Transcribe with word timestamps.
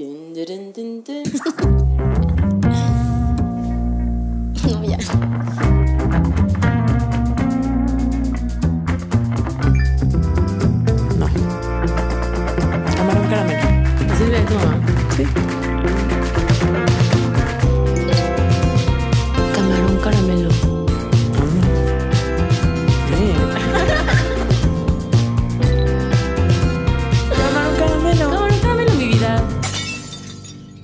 Din 0.00 0.32
din 0.32 0.72
din 0.72 1.02
din. 1.04 1.24
oh 4.64 4.80
yeah. 4.80 5.79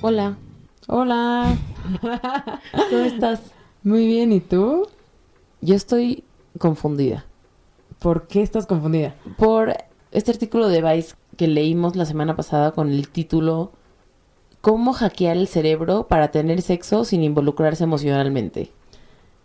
Hola. 0.09 0.37
Hola. 0.87 1.59
¿Cómo 2.91 3.03
estás? 3.03 3.41
Muy 3.83 4.07
bien, 4.07 4.31
¿y 4.31 4.39
tú? 4.39 4.87
Yo 5.61 5.75
estoy 5.75 6.23
confundida 6.61 7.25
¿Por 7.99 8.29
qué 8.29 8.43
estás 8.43 8.67
confundida? 8.67 9.17
por 9.37 9.75
este 10.13 10.31
artículo 10.31 10.69
de 10.69 10.81
Vice 10.81 11.17
que 11.37 11.49
leímos 11.49 11.97
la 11.97 12.05
semana 12.05 12.37
pasada 12.37 12.71
con 12.71 12.93
el 12.93 13.09
título 13.09 13.73
¿Cómo 14.61 14.93
hackear 14.93 15.37
el 15.37 15.49
cerebro 15.49 16.07
para 16.07 16.31
tener 16.31 16.63
sexo 16.63 17.05
sin 17.05 17.25
involucrarse 17.25 17.83
emocionalmente? 17.83 18.71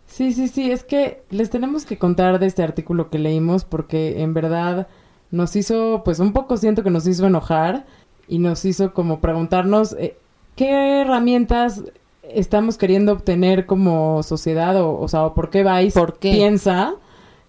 Sí, 0.06 0.32
sí, 0.32 0.46
sí, 0.46 0.70
es 0.70 0.84
que 0.84 1.24
les 1.30 1.50
tenemos 1.50 1.84
que 1.84 1.98
contar 1.98 2.38
de 2.38 2.46
este 2.46 2.62
artículo 2.62 3.10
que 3.10 3.18
leímos 3.18 3.64
porque 3.64 4.22
en 4.22 4.32
verdad 4.32 4.86
nos 5.32 5.56
hizo, 5.56 6.02
pues 6.04 6.20
un 6.20 6.32
poco 6.32 6.56
siento 6.56 6.84
que 6.84 6.90
nos 6.90 7.04
hizo 7.08 7.26
enojar 7.26 7.84
y 8.28 8.38
nos 8.38 8.64
hizo 8.64 8.94
como 8.94 9.20
preguntarnos 9.20 9.96
eh, 9.98 10.18
qué 10.56 11.00
herramientas 11.00 11.82
estamos 12.22 12.78
queriendo 12.78 13.12
obtener 13.12 13.66
como 13.66 14.22
sociedad 14.22 14.80
o, 14.80 14.98
o 14.98 15.08
sea, 15.08 15.24
o 15.26 15.34
por 15.34 15.50
qué 15.50 15.64
Vice 15.64 15.98
¿Por 15.98 16.18
qué? 16.18 16.32
piensa 16.32 16.94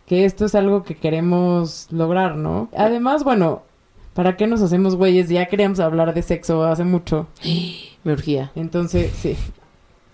que 0.05 0.25
esto 0.25 0.45
es 0.45 0.55
algo 0.55 0.83
que 0.83 0.95
queremos 0.95 1.87
lograr, 1.91 2.35
¿no? 2.35 2.69
Además, 2.75 3.23
bueno, 3.23 3.63
¿para 4.13 4.35
qué 4.35 4.47
nos 4.47 4.61
hacemos 4.61 4.95
güeyes? 4.95 5.29
Ya 5.29 5.45
queríamos 5.47 5.79
hablar 5.79 6.13
de 6.13 6.21
sexo 6.21 6.63
hace 6.63 6.83
mucho. 6.83 7.27
Me 8.03 8.13
urgía. 8.13 8.51
Entonces, 8.55 9.11
sí. 9.13 9.37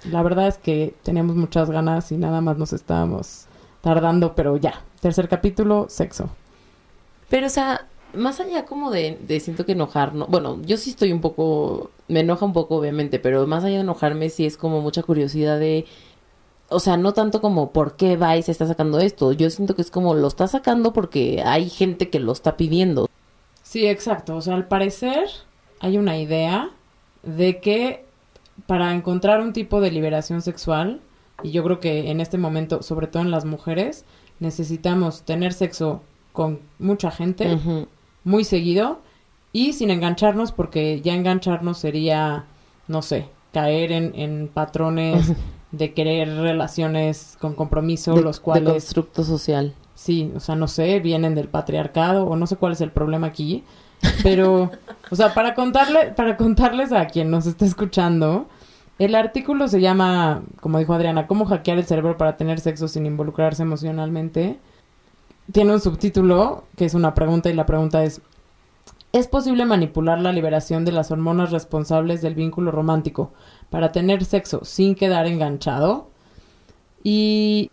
La 0.05 0.21
verdad 0.21 0.47
es 0.47 0.57
que 0.57 0.93
teníamos 1.03 1.35
muchas 1.35 1.69
ganas 1.71 2.11
y 2.11 2.17
nada 2.17 2.39
más 2.39 2.57
nos 2.57 2.71
estábamos 2.71 3.47
tardando, 3.81 4.35
pero 4.35 4.57
ya. 4.57 4.81
Tercer 5.01 5.27
capítulo, 5.27 5.87
sexo. 5.89 6.29
Pero, 7.29 7.47
o 7.47 7.49
sea, 7.49 7.87
más 8.13 8.39
allá 8.39 8.65
como 8.65 8.91
de, 8.91 9.17
de 9.27 9.39
siento 9.39 9.65
que 9.65 9.73
enojar, 9.73 10.15
¿no? 10.15 10.27
Bueno, 10.27 10.59
yo 10.65 10.77
sí 10.77 10.91
estoy 10.91 11.11
un 11.11 11.21
poco, 11.21 11.91
me 12.07 12.21
enoja 12.21 12.45
un 12.45 12.53
poco, 12.53 12.75
obviamente, 12.75 13.19
pero 13.19 13.45
más 13.47 13.63
allá 13.63 13.75
de 13.75 13.81
enojarme, 13.81 14.29
sí 14.29 14.45
es 14.45 14.57
como 14.57 14.81
mucha 14.81 15.03
curiosidad 15.03 15.59
de, 15.59 15.85
o 16.69 16.79
sea, 16.79 16.97
no 16.97 17.13
tanto 17.13 17.41
como 17.41 17.71
por 17.71 17.95
qué 17.95 18.15
Vice 18.15 18.51
está 18.51 18.67
sacando 18.67 18.99
esto. 18.99 19.31
Yo 19.31 19.49
siento 19.49 19.75
que 19.75 19.81
es 19.81 19.91
como 19.91 20.13
lo 20.13 20.27
está 20.27 20.47
sacando 20.47 20.93
porque 20.93 21.41
hay 21.45 21.69
gente 21.69 22.09
que 22.09 22.19
lo 22.19 22.31
está 22.31 22.57
pidiendo. 22.57 23.09
Sí, 23.63 23.87
exacto. 23.87 24.35
O 24.35 24.41
sea, 24.41 24.55
al 24.55 24.67
parecer 24.67 25.29
hay 25.79 25.97
una 25.97 26.17
idea 26.17 26.69
de 27.23 27.59
que 27.59 28.05
para 28.67 28.93
encontrar 28.93 29.41
un 29.41 29.53
tipo 29.53 29.81
de 29.81 29.91
liberación 29.91 30.41
sexual, 30.41 31.01
y 31.43 31.51
yo 31.51 31.63
creo 31.63 31.79
que 31.79 32.11
en 32.11 32.21
este 32.21 32.37
momento, 32.37 32.83
sobre 32.83 33.07
todo 33.07 33.23
en 33.23 33.31
las 33.31 33.45
mujeres, 33.45 34.05
necesitamos 34.39 35.23
tener 35.23 35.53
sexo 35.53 36.01
con 36.33 36.59
mucha 36.77 37.11
gente. 37.11 37.57
Muy 38.23 38.43
seguido 38.43 38.99
y 39.53 39.73
sin 39.73 39.89
engancharnos 39.89 40.51
porque 40.51 41.01
ya 41.01 41.13
engancharnos 41.15 41.77
sería, 41.77 42.45
no 42.87 43.01
sé, 43.01 43.27
caer 43.53 43.91
en, 43.91 44.11
en 44.15 44.47
patrones 44.53 45.33
de 45.71 45.93
querer 45.93 46.29
relaciones 46.37 47.37
con 47.39 47.53
compromiso, 47.55 48.13
De- 48.13 48.21
los 48.21 48.37
De 48.37 48.43
cuales, 48.43 48.69
constructo 48.71 49.23
social. 49.23 49.73
sí, 49.95 50.31
o 50.35 50.39
sea, 50.39 50.55
no 50.55 50.67
sé, 50.67 50.99
vienen 50.99 51.35
del 51.35 51.47
patriarcado 51.47 52.25
o 52.25 52.35
no 52.35 52.45
sé 52.47 52.55
cuál 52.57 52.73
es 52.73 52.81
el 52.81 52.91
problema 52.91 53.27
aquí, 53.27 53.63
pero, 54.23 54.71
o 55.11 55.15
sea, 55.15 55.33
para 55.33 55.53
contarle, 55.55 56.11
para 56.15 56.37
contarles 56.37 56.91
a 56.93 57.07
quien 57.07 57.29
nos 57.29 57.45
está 57.47 57.65
escuchando, 57.65 58.47
el 58.97 59.15
artículo 59.15 59.67
se 59.67 59.81
llama, 59.81 60.43
como 60.61 60.77
dijo 60.79 60.93
Adriana, 60.93 61.25
¿Cómo 61.27 61.45
hackear 61.45 61.77
el 61.77 61.85
cerebro 61.85 62.17
para 62.17 62.37
tener 62.37 62.59
sexo 62.59 62.87
sin 62.87 63.05
involucrarse 63.05 63.63
emocionalmente? 63.63 64.57
Tiene 65.51 65.73
un 65.73 65.81
subtítulo 65.81 66.65
que 66.75 66.85
es 66.85 66.93
una 66.93 67.15
pregunta 67.15 67.49
y 67.49 67.53
la 67.53 67.65
pregunta 67.65 68.03
es, 68.03 68.21
¿es 69.11 69.27
posible 69.27 69.65
manipular 69.65 70.21
la 70.21 70.31
liberación 70.31 70.85
de 70.85 70.91
las 70.91 71.11
hormonas 71.11 71.51
responsables 71.51 72.21
del 72.21 72.35
vínculo 72.35 72.71
romántico 72.71 73.31
para 73.69 73.91
tener 73.91 74.23
sexo 74.25 74.63
sin 74.63 74.95
quedar 74.95 75.25
enganchado? 75.25 76.09
Y, 77.03 77.71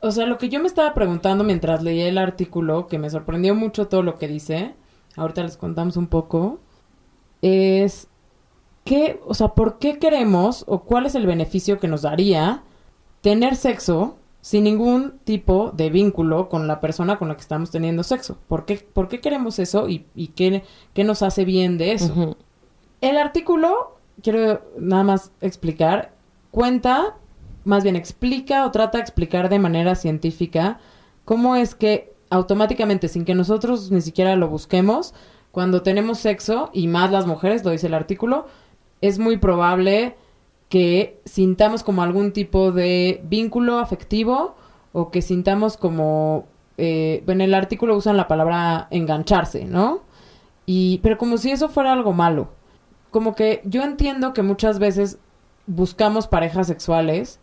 o 0.00 0.10
sea, 0.10 0.26
lo 0.26 0.38
que 0.38 0.48
yo 0.48 0.60
me 0.60 0.66
estaba 0.66 0.94
preguntando 0.94 1.44
mientras 1.44 1.82
leía 1.82 2.08
el 2.08 2.18
artículo, 2.18 2.86
que 2.86 2.98
me 2.98 3.10
sorprendió 3.10 3.54
mucho 3.54 3.88
todo 3.88 4.02
lo 4.02 4.16
que 4.16 4.28
dice, 4.28 4.74
ahorita 5.16 5.42
les 5.42 5.56
contamos 5.56 5.96
un 5.96 6.06
poco, 6.06 6.60
es 7.42 8.08
qué, 8.84 9.20
o 9.26 9.34
sea, 9.34 9.48
¿por 9.48 9.78
qué 9.78 9.98
queremos 9.98 10.64
o 10.66 10.80
cuál 10.84 11.04
es 11.04 11.14
el 11.14 11.26
beneficio 11.26 11.78
que 11.78 11.88
nos 11.88 12.02
daría 12.02 12.62
tener 13.20 13.56
sexo 13.56 14.16
sin 14.44 14.64
ningún 14.64 15.20
tipo 15.24 15.72
de 15.74 15.88
vínculo 15.88 16.50
con 16.50 16.66
la 16.66 16.78
persona 16.78 17.16
con 17.16 17.28
la 17.28 17.34
que 17.34 17.40
estamos 17.40 17.70
teniendo 17.70 18.02
sexo? 18.02 18.36
¿Por 18.46 18.66
qué, 18.66 18.76
por 18.76 19.08
qué 19.08 19.22
queremos 19.22 19.58
eso 19.58 19.88
y, 19.88 20.04
y 20.14 20.28
qué, 20.28 20.64
qué 20.92 21.02
nos 21.02 21.22
hace 21.22 21.46
bien 21.46 21.78
de 21.78 21.92
eso? 21.92 22.36
El 23.00 23.16
artículo, 23.16 23.96
quiero 24.22 24.60
nada 24.78 25.02
más 25.02 25.32
explicar, 25.40 26.12
cuenta, 26.50 27.16
más 27.64 27.84
bien 27.84 27.96
explica 27.96 28.66
o 28.66 28.70
trata 28.70 28.98
de 28.98 29.02
explicar 29.02 29.48
de 29.48 29.58
manera 29.58 29.94
científica 29.94 30.78
cómo 31.24 31.56
es 31.56 31.74
que 31.74 32.12
automáticamente, 32.28 33.08
sin 33.08 33.24
que 33.24 33.34
nosotros 33.34 33.90
ni 33.90 34.02
siquiera 34.02 34.36
lo 34.36 34.48
busquemos, 34.48 35.14
cuando 35.52 35.80
tenemos 35.80 36.18
sexo, 36.18 36.68
y 36.74 36.86
más 36.86 37.10
las 37.10 37.26
mujeres, 37.26 37.64
lo 37.64 37.70
dice 37.70 37.86
el 37.86 37.94
artículo, 37.94 38.44
es 39.00 39.18
muy 39.18 39.38
probable 39.38 40.16
que 40.68 41.20
sintamos 41.24 41.82
como 41.82 42.02
algún 42.02 42.32
tipo 42.32 42.72
de 42.72 43.20
vínculo 43.24 43.78
afectivo 43.78 44.56
o 44.92 45.10
que 45.10 45.22
sintamos 45.22 45.76
como, 45.76 46.46
eh, 46.78 47.22
en 47.26 47.40
el 47.40 47.54
artículo 47.54 47.96
usan 47.96 48.16
la 48.16 48.28
palabra 48.28 48.88
engancharse, 48.90 49.64
¿no? 49.64 50.02
Y, 50.66 50.98
pero 51.02 51.18
como 51.18 51.36
si 51.36 51.50
eso 51.50 51.68
fuera 51.68 51.92
algo 51.92 52.12
malo. 52.12 52.48
Como 53.10 53.34
que 53.34 53.60
yo 53.64 53.82
entiendo 53.82 54.32
que 54.32 54.42
muchas 54.42 54.78
veces 54.78 55.18
buscamos 55.66 56.26
parejas 56.26 56.66
sexuales 56.66 57.40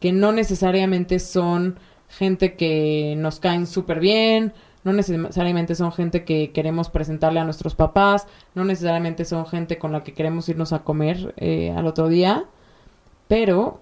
que 0.00 0.12
no 0.12 0.32
necesariamente 0.32 1.18
son 1.18 1.78
gente 2.08 2.54
que 2.54 3.14
nos 3.16 3.40
caen 3.40 3.66
súper 3.66 4.00
bien, 4.00 4.52
no 4.84 4.92
necesariamente 4.92 5.74
son 5.74 5.92
gente 5.92 6.24
que 6.24 6.52
queremos 6.52 6.90
presentarle 6.90 7.40
a 7.40 7.44
nuestros 7.44 7.74
papás, 7.74 8.26
no 8.54 8.64
necesariamente 8.64 9.24
son 9.24 9.46
gente 9.46 9.78
con 9.78 9.92
la 9.92 10.04
que 10.04 10.12
queremos 10.12 10.48
irnos 10.48 10.72
a 10.72 10.84
comer 10.84 11.34
eh, 11.38 11.72
al 11.74 11.86
otro 11.86 12.08
día, 12.08 12.44
pero 13.28 13.80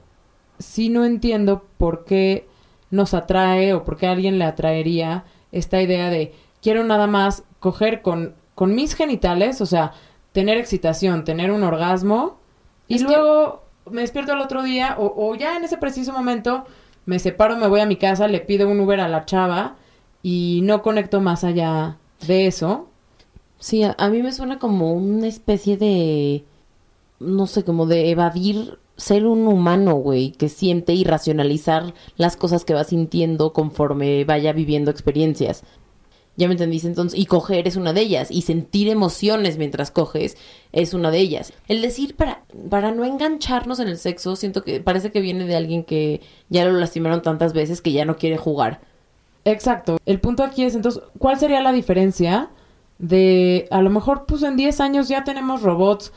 sí 0.58 0.88
no 0.88 1.04
entiendo 1.04 1.64
por 1.78 2.04
qué 2.04 2.46
nos 2.90 3.14
atrae 3.14 3.74
o 3.74 3.84
por 3.84 3.96
qué 3.96 4.06
a 4.06 4.12
alguien 4.12 4.38
le 4.38 4.44
atraería 4.44 5.24
esta 5.50 5.80
idea 5.82 6.10
de 6.10 6.34
quiero 6.62 6.84
nada 6.84 7.06
más 7.06 7.44
coger 7.60 8.02
con, 8.02 8.34
con 8.54 8.74
mis 8.74 8.94
genitales, 8.94 9.60
o 9.60 9.66
sea, 9.66 9.92
tener 10.32 10.58
excitación, 10.58 11.24
tener 11.24 11.50
un 11.50 11.62
orgasmo 11.62 12.38
y 12.88 12.96
Es 12.96 13.02
que- 13.02 13.08
luego 13.08 13.62
me 13.90 14.02
despierto 14.02 14.32
el 14.32 14.40
otro 14.40 14.62
día 14.62 14.96
o, 14.98 15.12
o 15.16 15.34
ya 15.34 15.56
en 15.56 15.64
ese 15.64 15.76
preciso 15.78 16.12
momento 16.12 16.64
me 17.06 17.18
separo, 17.18 17.56
me 17.56 17.66
voy 17.66 17.80
a 17.80 17.86
mi 17.86 17.96
casa, 17.96 18.28
le 18.28 18.40
pido 18.40 18.68
un 18.68 18.78
Uber 18.80 19.00
a 19.00 19.08
la 19.08 19.24
chava 19.24 19.76
y 20.22 20.60
no 20.62 20.82
conecto 20.82 21.20
más 21.20 21.42
allá 21.44 21.96
de 22.26 22.46
eso. 22.46 22.88
Sí, 23.58 23.82
a, 23.82 23.94
a 23.98 24.08
mí 24.08 24.22
me 24.22 24.32
suena 24.32 24.58
como 24.60 24.92
una 24.92 25.26
especie 25.26 25.76
de, 25.76 26.44
no 27.20 27.46
sé, 27.48 27.64
como 27.64 27.86
de 27.86 28.10
evadir 28.10 28.78
ser 28.96 29.26
un 29.26 29.46
humano, 29.46 29.94
güey, 29.94 30.32
que 30.32 30.48
siente 30.48 30.92
y 30.92 31.04
racionalizar 31.04 31.94
las 32.16 32.36
cosas 32.36 32.64
que 32.64 32.74
va 32.74 32.84
sintiendo 32.84 33.52
conforme 33.52 34.24
vaya 34.24 34.52
viviendo 34.52 34.90
experiencias. 34.90 35.64
Ya 36.36 36.48
me 36.48 36.54
entendiste 36.54 36.88
entonces, 36.88 37.18
y 37.18 37.26
coger 37.26 37.68
es 37.68 37.76
una 37.76 37.92
de 37.92 38.00
ellas, 38.00 38.30
y 38.30 38.42
sentir 38.42 38.88
emociones 38.88 39.58
mientras 39.58 39.90
coges 39.90 40.38
es 40.72 40.94
una 40.94 41.10
de 41.10 41.18
ellas. 41.18 41.52
El 41.68 41.82
decir 41.82 42.16
para, 42.16 42.44
para 42.70 42.90
no 42.90 43.04
engancharnos 43.04 43.80
en 43.80 43.88
el 43.88 43.98
sexo, 43.98 44.34
siento 44.34 44.64
que 44.64 44.80
parece 44.80 45.10
que 45.10 45.20
viene 45.20 45.44
de 45.44 45.56
alguien 45.56 45.84
que 45.84 46.22
ya 46.48 46.64
lo 46.64 46.72
lastimaron 46.72 47.20
tantas 47.20 47.52
veces 47.52 47.82
que 47.82 47.92
ya 47.92 48.06
no 48.06 48.16
quiere 48.16 48.38
jugar. 48.38 48.80
Exacto. 49.44 49.98
El 50.06 50.20
punto 50.20 50.42
aquí 50.42 50.64
es 50.64 50.74
entonces, 50.74 51.02
¿cuál 51.18 51.38
sería 51.38 51.60
la 51.60 51.72
diferencia 51.72 52.50
de 52.98 53.66
a 53.70 53.82
lo 53.82 53.90
mejor 53.90 54.24
pues 54.26 54.42
en 54.42 54.56
10 54.56 54.80
años 54.80 55.08
ya 55.08 55.24
tenemos 55.24 55.62
robots 55.62 56.12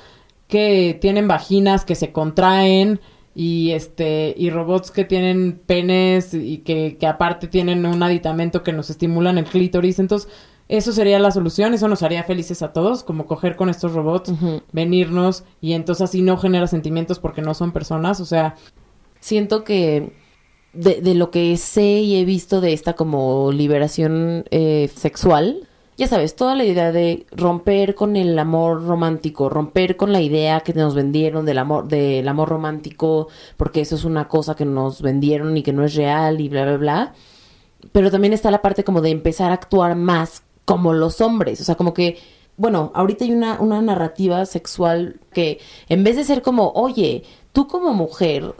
que 0.47 0.97
tienen 0.99 1.27
vaginas 1.27 1.85
que 1.85 1.95
se 1.95 2.11
contraen 2.11 2.99
y 3.33 3.71
este 3.71 4.33
y 4.37 4.49
robots 4.49 4.91
que 4.91 5.03
tienen 5.03 5.59
penes 5.65 6.33
y 6.33 6.59
que, 6.59 6.97
que 6.97 7.07
aparte 7.07 7.47
tienen 7.47 7.85
un 7.85 8.01
aditamento 8.01 8.63
que 8.63 8.73
nos 8.73 8.89
estimulan 8.89 9.37
el 9.37 9.45
clítoris. 9.45 9.99
Entonces, 9.99 10.31
eso 10.67 10.91
sería 10.93 11.19
la 11.19 11.31
solución, 11.31 11.73
eso 11.73 11.87
nos 11.87 12.01
haría 12.01 12.23
felices 12.23 12.61
a 12.61 12.73
todos, 12.73 13.03
como 13.03 13.27
coger 13.27 13.55
con 13.55 13.69
estos 13.69 13.93
robots, 13.93 14.33
venirnos 14.71 15.43
y 15.61 15.73
entonces 15.73 16.09
así 16.09 16.21
no 16.21 16.37
genera 16.37 16.65
sentimientos 16.65 17.19
porque 17.19 17.43
no 17.43 17.53
son 17.53 17.71
personas, 17.71 18.19
o 18.19 18.25
sea, 18.25 18.55
Siento 19.25 19.63
que 19.63 20.13
de, 20.73 21.01
de 21.01 21.15
lo 21.15 21.31
que 21.31 21.57
sé 21.57 21.81
y 21.81 22.17
he 22.17 22.25
visto 22.25 22.61
de 22.61 22.73
esta 22.73 22.93
como 22.93 23.51
liberación 23.51 24.45
eh, 24.51 24.87
sexual, 24.95 25.67
ya 25.97 26.07
sabes, 26.07 26.35
toda 26.35 26.55
la 26.55 26.65
idea 26.65 26.91
de 26.91 27.25
romper 27.31 27.95
con 27.95 28.15
el 28.15 28.37
amor 28.37 28.85
romántico, 28.85 29.49
romper 29.49 29.95
con 29.97 30.11
la 30.11 30.21
idea 30.21 30.59
que 30.61 30.73
nos 30.73 30.93
vendieron 30.95 31.45
del 31.45 31.57
amor, 31.57 31.87
del 31.87 32.27
amor 32.27 32.49
romántico, 32.49 33.29
porque 33.57 33.81
eso 33.81 33.95
es 33.95 34.03
una 34.03 34.27
cosa 34.27 34.55
que 34.55 34.65
nos 34.65 35.01
vendieron 35.01 35.55
y 35.55 35.63
que 35.63 35.73
no 35.73 35.85
es 35.85 35.95
real 35.95 36.41
y 36.41 36.49
bla, 36.49 36.65
bla, 36.65 36.77
bla. 36.77 37.13
Pero 37.91 38.11
también 38.11 38.33
está 38.33 38.51
la 38.51 38.61
parte 38.61 38.83
como 38.83 39.01
de 39.01 39.11
empezar 39.11 39.51
a 39.51 39.55
actuar 39.55 39.95
más 39.95 40.43
como 40.65 40.93
los 40.93 41.21
hombres, 41.21 41.61
o 41.61 41.63
sea, 41.63 41.75
como 41.75 41.93
que 41.93 42.17
bueno, 42.57 42.91
ahorita 42.95 43.25
hay 43.25 43.31
una, 43.31 43.59
una 43.59 43.81
narrativa 43.81 44.45
sexual 44.45 45.19
que 45.33 45.59
en 45.89 46.03
vez 46.03 46.15
de 46.15 46.23
ser 46.23 46.41
como, 46.41 46.71
oye, 46.71 47.23
tú 47.51 47.67
como 47.67 47.93
mujer, 47.93 48.55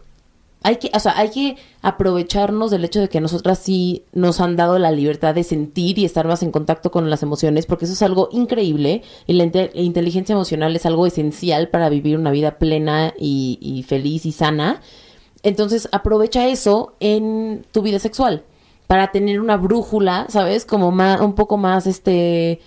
hay 0.66 0.78
que, 0.78 0.90
o 0.96 1.00
sea, 1.00 1.16
hay 1.16 1.30
que 1.30 1.58
aprovecharnos 1.84 2.72
del 2.72 2.84
hecho 2.84 3.00
de 3.00 3.08
que 3.08 3.22
nosotras 3.22 3.60
sí 3.60 4.04
nos 4.14 4.42
han 4.42 4.56
dado 4.56 4.80
la 4.80 4.92
libertad 4.92 5.36
de 5.36 5.44
sentir 5.44 6.00
y 6.00 6.06
estar 6.06 6.26
más 6.26 6.42
en 6.42 6.50
contacto 6.50 6.90
con 6.90 7.08
las 7.12 7.22
emociones, 7.22 7.68
porque 7.68 7.86
eso 7.86 7.94
es 7.94 8.02
algo 8.02 8.30
increíble 8.32 9.04
y 9.28 9.34
la 9.34 9.44
inte- 9.44 9.70
la 9.76 9.82
inteligencia 9.82 10.34
emocional 10.34 10.76
es 10.76 10.88
algo 10.88 11.06
esencial 11.06 11.70
para 11.70 11.90
vivir 11.90 12.18
una 12.18 12.32
vida 12.32 12.58
plena 12.58 13.14
y, 13.20 13.60
y 13.62 13.84
feliz 13.84 14.26
y 14.26 14.32
sana. 14.32 14.82
Entonces, 15.44 15.88
aprovecha 15.92 16.48
eso 16.48 16.96
en 17.00 17.64
tu 17.72 17.84
vida 17.84 18.00
sexual 18.00 18.44
para 18.88 19.12
tener 19.12 19.40
una 19.42 19.58
brújula, 19.58 20.26
¿sabes? 20.30 20.66
Como 20.66 20.90
más, 20.92 21.22
un 21.22 21.36
poco 21.36 21.58
más, 21.58 21.86
este, 21.86 22.60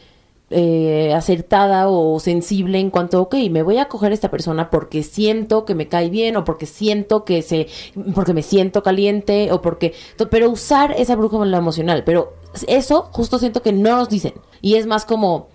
eh, 0.50 1.12
acertada 1.14 1.88
o 1.88 2.18
sensible 2.20 2.78
en 2.78 2.90
cuanto, 2.90 3.20
ok, 3.20 3.34
me 3.50 3.62
voy 3.62 3.78
a 3.78 3.88
coger 3.88 4.12
a 4.12 4.14
esta 4.14 4.30
persona 4.30 4.70
porque 4.70 5.02
siento 5.02 5.64
que 5.64 5.74
me 5.74 5.88
cae 5.88 6.08
bien 6.08 6.36
o 6.36 6.44
porque 6.44 6.66
siento 6.66 7.24
que 7.24 7.42
se, 7.42 7.68
porque 8.14 8.32
me 8.32 8.42
siento 8.42 8.82
caliente 8.82 9.52
o 9.52 9.60
porque, 9.60 9.94
pero 10.30 10.50
usar 10.50 10.92
esa 10.92 11.16
brújula 11.16 11.58
emocional, 11.58 12.02
pero 12.04 12.34
eso 12.66 13.08
justo 13.12 13.38
siento 13.38 13.62
que 13.62 13.72
no 13.72 13.96
nos 13.96 14.08
dicen. 14.08 14.34
Y 14.62 14.76
es 14.76 14.86
más 14.86 15.04
como, 15.04 15.48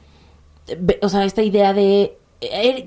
o 1.01 1.09
sea, 1.09 1.25
esta 1.25 1.41
idea 1.41 1.73
de 1.73 2.17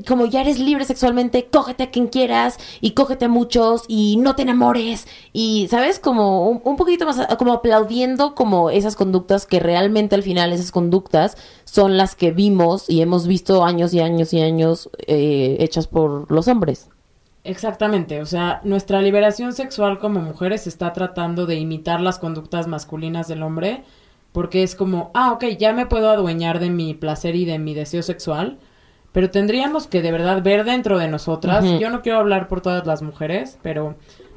como 0.07 0.27
ya 0.27 0.41
eres 0.41 0.59
libre 0.59 0.85
sexualmente, 0.85 1.49
cógete 1.51 1.85
a 1.85 1.91
quien 1.91 2.09
quieras 2.09 2.59
y 2.81 2.93
cógete 2.93 3.27
a 3.27 3.29
muchos 3.29 3.85
y 3.89 4.17
no 4.19 4.35
te 4.35 4.43
enamores 4.43 5.07
y, 5.33 5.69
¿sabes? 5.71 5.99
Como 5.99 6.49
un, 6.49 6.61
un 6.65 6.77
poquito 6.77 7.07
más, 7.07 7.27
como 7.39 7.53
aplaudiendo 7.53 8.35
como 8.35 8.71
esas 8.71 8.97
conductas 8.97 9.47
que 9.47 9.61
realmente 9.61 10.15
al 10.15 10.23
final 10.23 10.53
esas 10.53 10.71
conductas 10.73 11.37
son 11.65 11.97
las 11.97 12.15
que 12.15 12.31
vimos 12.31 12.89
y 12.89 13.03
hemos 13.03 13.27
visto 13.27 13.65
años 13.65 13.93
y 13.95 14.01
años 14.01 14.33
y 14.33 14.41
años 14.41 14.91
eh, 15.07 15.57
hechas 15.61 15.87
por 15.87 16.31
los 16.31 16.49
hombres. 16.49 16.89
Exactamente, 17.45 18.21
o 18.21 18.27
sea, 18.27 18.61
nuestra 18.65 19.01
liberación 19.01 19.53
sexual 19.53 20.01
como 20.01 20.21
mujeres 20.21 20.67
está 20.67 20.93
tratando 20.93 21.47
de 21.47 21.55
imitar 21.55 22.01
las 22.01 22.19
conductas 22.19 22.67
masculinas 22.67 23.29
del 23.29 23.45
hombre, 23.45 23.85
porque 24.33 24.65
es 24.65 24.75
como, 24.75 25.13
ah, 25.15 25.33
ok, 25.33 25.45
ya 25.59 25.73
me 25.73 25.87
puedo 25.87 26.11
adueñar 26.11 26.59
de 26.59 26.71
mi 26.71 26.95
placer 26.95 27.37
y 27.37 27.45
de 27.45 27.61
mi 27.61 27.73
deseo 27.73 28.03
sexual, 28.03 28.59
pero 29.17 29.31
tendríamos 29.31 29.87
que 29.87 30.03
de 30.03 30.13
verdad 30.13 30.43
ver 30.43 30.67
dentro 30.67 30.99
de 30.99 31.09
nosotras, 31.09 31.65
yo 31.81 31.89
no 31.89 32.03
quiero 32.03 32.19
hablar 32.19 32.49
por 32.49 32.61
todas 32.61 32.87
las 32.87 33.01
mujeres, 33.01 33.59
pero, 33.63 33.95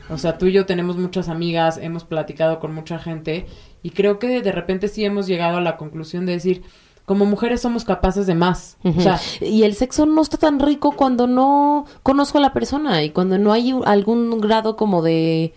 o 0.09 0.17
sea, 0.17 0.37
tú 0.37 0.45
y 0.45 0.53
yo 0.53 0.65
tenemos 0.65 0.95
muchas 0.95 1.27
amigas, 1.27 1.77
hemos 1.77 2.05
platicado 2.05 2.61
con 2.61 2.73
mucha 2.73 2.97
gente, 2.97 3.45
y 3.83 3.89
creo 3.89 4.19
que 4.19 4.41
de 4.41 4.51
repente 4.53 4.87
sí 4.87 5.03
hemos 5.03 5.27
llegado 5.27 5.57
a 5.57 5.61
la 5.61 5.75
conclusión 5.75 6.25
de 6.25 6.31
decir, 6.31 6.61
como 7.03 7.25
mujeres 7.25 7.59
somos 7.59 7.83
capaces 7.83 8.25
de 8.25 8.35
más, 8.35 8.77
o 8.85 9.01
sea, 9.01 9.19
y 9.41 9.63
el 9.63 9.75
sexo 9.75 10.05
no 10.05 10.21
está 10.21 10.37
tan 10.37 10.61
rico 10.61 10.93
cuando 10.95 11.27
no 11.27 11.83
conozco 12.01 12.37
a 12.37 12.41
la 12.41 12.53
persona 12.53 13.03
y 13.03 13.09
cuando 13.09 13.37
no 13.37 13.51
hay 13.51 13.75
algún 13.83 14.39
grado 14.39 14.77
como 14.77 15.01
de 15.01 15.53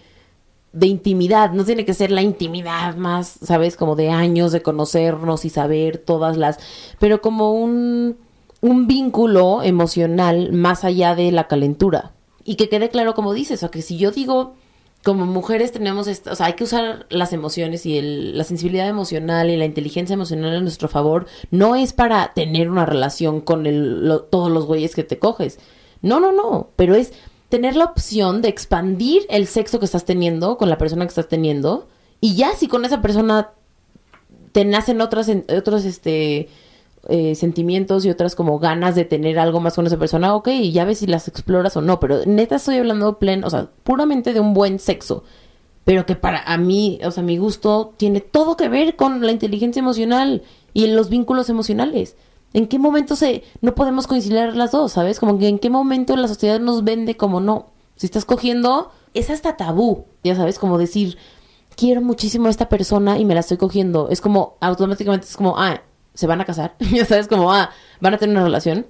de 0.72 0.86
intimidad, 0.88 1.52
no 1.52 1.64
tiene 1.64 1.84
que 1.84 1.94
ser 1.94 2.10
la 2.10 2.22
intimidad 2.22 2.96
más, 2.96 3.38
sabes, 3.40 3.76
como 3.76 3.94
de 3.94 4.10
años 4.10 4.50
de 4.50 4.62
conocernos 4.62 5.44
y 5.44 5.48
saber 5.50 5.98
todas 5.98 6.36
las, 6.36 6.58
pero 6.98 7.20
como 7.20 7.52
un 7.52 8.16
un 8.62 8.86
vínculo 8.86 9.62
emocional 9.62 10.52
más 10.52 10.84
allá 10.84 11.14
de 11.14 11.30
la 11.32 11.46
calentura. 11.48 12.12
Y 12.44 12.54
que 12.54 12.70
quede 12.70 12.88
claro 12.88 13.12
como 13.14 13.34
dices, 13.34 13.62
o 13.62 13.70
que 13.70 13.82
si 13.82 13.98
yo 13.98 14.10
digo 14.10 14.54
como 15.04 15.26
mujeres 15.26 15.72
tenemos, 15.72 16.06
esta- 16.06 16.30
o 16.30 16.36
sea, 16.36 16.46
hay 16.46 16.52
que 16.52 16.62
usar 16.62 17.06
las 17.10 17.32
emociones 17.32 17.84
y 17.86 17.98
el- 17.98 18.38
la 18.38 18.44
sensibilidad 18.44 18.88
emocional 18.88 19.50
y 19.50 19.56
la 19.56 19.64
inteligencia 19.64 20.14
emocional 20.14 20.54
a 20.56 20.60
nuestro 20.60 20.86
favor. 20.88 21.26
No 21.50 21.74
es 21.74 21.92
para 21.92 22.32
tener 22.34 22.70
una 22.70 22.86
relación 22.86 23.40
con 23.40 23.66
el, 23.66 24.08
todos 24.30 24.50
los 24.50 24.64
güeyes 24.64 24.94
que 24.94 25.02
te 25.02 25.18
coges. 25.18 25.58
No, 26.02 26.20
no, 26.20 26.30
no. 26.30 26.70
Pero 26.76 26.94
es 26.94 27.12
tener 27.48 27.74
la 27.74 27.84
opción 27.86 28.42
de 28.42 28.48
expandir 28.48 29.22
el 29.28 29.48
sexo 29.48 29.80
que 29.80 29.84
estás 29.86 30.04
teniendo 30.04 30.56
con 30.56 30.70
la 30.70 30.78
persona 30.78 31.04
que 31.04 31.08
estás 31.10 31.28
teniendo. 31.28 31.88
Y 32.20 32.36
ya 32.36 32.52
si 32.54 32.68
con 32.68 32.84
esa 32.84 33.02
persona 33.02 33.50
te 34.52 34.64
nacen 34.64 35.00
otras, 35.00 35.28
otros, 35.56 35.84
este, 35.84 36.48
eh, 37.08 37.34
sentimientos 37.34 38.04
y 38.04 38.10
otras 38.10 38.37
como 38.37 38.58
ganas 38.58 38.94
de 38.94 39.04
tener 39.04 39.38
algo 39.38 39.60
más 39.60 39.75
con 39.75 39.87
esa 39.87 39.99
persona, 39.99 40.34
ok, 40.34 40.49
y 40.49 40.72
ya 40.72 40.84
ves 40.84 40.99
si 40.99 41.06
las 41.06 41.26
exploras 41.28 41.76
o 41.76 41.82
no, 41.82 41.99
pero 41.99 42.25
neta 42.26 42.56
estoy 42.56 42.76
hablando 42.76 43.19
pleno, 43.19 43.46
o 43.46 43.50
sea, 43.50 43.70
puramente 43.82 44.32
de 44.32 44.40
un 44.40 44.54
buen 44.54 44.78
sexo, 44.78 45.25
pero 45.84 46.06
que 46.06 46.14
para 46.14 46.43
a 46.43 46.56
mí, 46.58 47.00
o 47.04 47.10
sea, 47.10 47.22
mi 47.22 47.38
gusto 47.38 47.93
tiene 47.96 48.20
todo 48.20 48.56
que 48.56 48.69
ver 48.69 48.94
con 48.94 49.25
la 49.26 49.32
inteligencia 49.32 49.81
emocional 49.81 50.43
y 50.75 50.87
los 50.87 51.08
vínculos 51.08 51.49
emocionales. 51.49 52.16
¿En 52.54 52.69
qué 52.69 52.78
momento 52.78 53.16
se 53.16 53.43
no 53.62 53.75
podemos 53.75 54.06
conciliar 54.06 54.55
las 54.55 54.72
dos, 54.72 54.93
sabes? 54.93 55.19
Como 55.19 55.38
que 55.38 55.48
en 55.48 55.58
qué 55.58 55.70
momento 55.70 56.16
la 56.16 56.28
sociedad 56.28 56.60
nos 56.60 56.84
vende 56.84 57.16
como 57.16 57.40
no. 57.40 57.70
Si 57.96 58.06
estás 58.06 58.25
cogiendo, 58.25 58.90
es 59.14 59.31
hasta 59.31 59.56
tabú, 59.56 60.05
ya 60.22 60.37
sabes, 60.37 60.58
como 60.58 60.78
decir, 60.78 61.16
quiero 61.76 62.00
muchísimo 62.00 62.46
a 62.46 62.50
esta 62.50 62.69
persona 62.69 63.19
y 63.19 63.25
me 63.25 63.34
la 63.34 63.40
estoy 63.40 63.56
cogiendo. 63.56 64.08
Es 64.10 64.20
como, 64.20 64.56
automáticamente 64.60 65.26
es 65.26 65.37
como, 65.37 65.58
ah, 65.58 65.82
se 66.14 66.26
van 66.26 66.40
a 66.40 66.44
casar. 66.44 66.74
ya 66.92 67.04
sabes, 67.04 67.28
como, 67.28 67.52
ah, 67.52 67.70
van 68.00 68.14
a 68.14 68.18
tener 68.18 68.36
una 68.36 68.44
relación. 68.44 68.86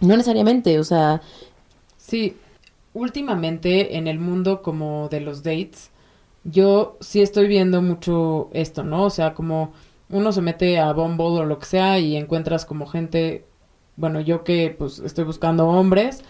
No 0.00 0.16
necesariamente, 0.16 0.78
o 0.78 0.84
sea, 0.84 1.22
Sí, 2.06 2.36
últimamente 2.94 3.96
en 3.96 4.06
el 4.06 4.20
mundo 4.20 4.62
como 4.62 5.08
de 5.08 5.20
los 5.20 5.42
dates, 5.42 5.90
yo 6.44 6.96
sí 7.00 7.20
estoy 7.20 7.48
viendo 7.48 7.82
mucho 7.82 8.48
esto, 8.52 8.84
¿no? 8.84 9.04
O 9.04 9.10
sea, 9.10 9.34
como 9.34 9.72
uno 10.08 10.30
se 10.32 10.40
mete 10.40 10.78
a 10.78 10.92
Bumble 10.92 11.40
o 11.40 11.44
lo 11.44 11.58
que 11.58 11.66
sea 11.66 11.98
y 11.98 12.16
encuentras 12.16 12.64
como 12.64 12.86
gente, 12.86 13.44
bueno, 13.96 14.20
yo 14.20 14.44
que 14.44 14.74
pues 14.78 15.00
estoy 15.00 15.24
buscando 15.24 15.66
hombres, 15.68 16.22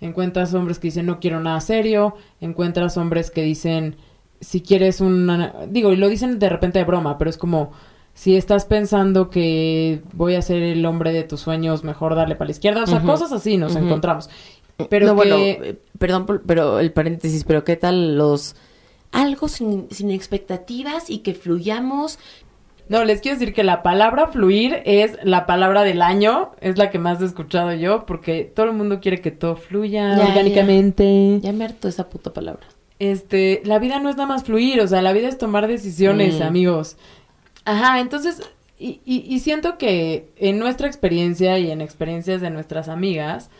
encuentras 0.00 0.54
hombres 0.54 0.78
que 0.78 0.88
dicen 0.88 1.06
no 1.06 1.18
quiero 1.18 1.40
nada 1.40 1.60
serio, 1.60 2.14
encuentras 2.40 2.96
hombres 2.96 3.32
que 3.32 3.42
dicen 3.42 3.96
si 4.40 4.60
quieres 4.60 5.00
una, 5.00 5.54
digo, 5.68 5.92
y 5.92 5.96
lo 5.96 6.08
dicen 6.08 6.38
de 6.38 6.48
repente 6.50 6.78
de 6.78 6.84
broma, 6.84 7.18
pero 7.18 7.30
es 7.30 7.38
como 7.38 7.72
si 8.16 8.34
estás 8.34 8.64
pensando 8.64 9.28
que 9.28 10.00
voy 10.14 10.36
a 10.36 10.42
ser 10.42 10.62
el 10.62 10.84
hombre 10.86 11.12
de 11.12 11.22
tus 11.22 11.40
sueños, 11.40 11.84
mejor 11.84 12.14
darle 12.14 12.34
para 12.34 12.46
la 12.46 12.52
izquierda, 12.52 12.82
o 12.82 12.86
sea, 12.86 13.02
cosas 13.02 13.30
así 13.30 13.58
nos 13.58 13.76
encontramos. 13.76 14.30
Pero 14.88 15.06
no, 15.06 15.12
que- 15.12 15.16
bueno, 15.16 15.36
eh, 15.36 15.78
perdón, 15.98 16.24
por- 16.26 16.42
pero 16.42 16.80
el 16.80 16.92
paréntesis, 16.92 17.44
pero 17.44 17.62
¿qué 17.62 17.76
tal 17.76 18.16
los 18.16 18.56
algo 19.12 19.48
sin, 19.48 19.86
sin 19.90 20.10
expectativas 20.10 21.10
y 21.10 21.18
que 21.18 21.34
fluyamos? 21.34 22.18
No, 22.88 23.04
les 23.04 23.20
quiero 23.20 23.38
decir 23.38 23.52
que 23.54 23.64
la 23.64 23.82
palabra 23.82 24.28
fluir 24.28 24.80
es 24.86 25.18
la 25.22 25.44
palabra 25.44 25.82
del 25.82 26.00
año, 26.02 26.52
es 26.60 26.78
la 26.78 26.88
que 26.90 26.98
más 26.98 27.20
he 27.20 27.24
escuchado 27.26 27.72
yo, 27.74 28.06
porque 28.06 28.44
todo 28.44 28.66
el 28.66 28.72
mundo 28.72 29.00
quiere 29.00 29.20
que 29.20 29.30
todo 29.30 29.56
fluya 29.56 30.16
Ya, 30.16 30.24
orgánicamente. 30.26 31.40
Ya 31.42 31.52
me 31.52 31.64
harto 31.64 31.88
esa 31.88 32.08
puta 32.08 32.32
palabra. 32.32 32.66
Este, 32.98 33.60
la 33.64 33.78
vida 33.78 33.98
no 34.00 34.08
es 34.08 34.16
nada 34.16 34.28
más 34.28 34.44
fluir, 34.44 34.80
o 34.80 34.86
sea, 34.88 35.02
la 35.02 35.12
vida 35.12 35.28
es 35.28 35.36
tomar 35.36 35.66
decisiones, 35.68 36.38
Mm. 36.40 36.42
amigos. 36.44 36.96
Ajá, 37.66 38.00
entonces, 38.00 38.40
y, 38.78 39.00
y, 39.04 39.18
y 39.28 39.40
siento 39.40 39.76
que 39.76 40.30
en 40.36 40.58
nuestra 40.58 40.86
experiencia 40.86 41.58
y 41.58 41.70
en 41.70 41.80
experiencias 41.82 42.40
de 42.40 42.48
nuestras 42.50 42.88
amigas, 42.88 43.50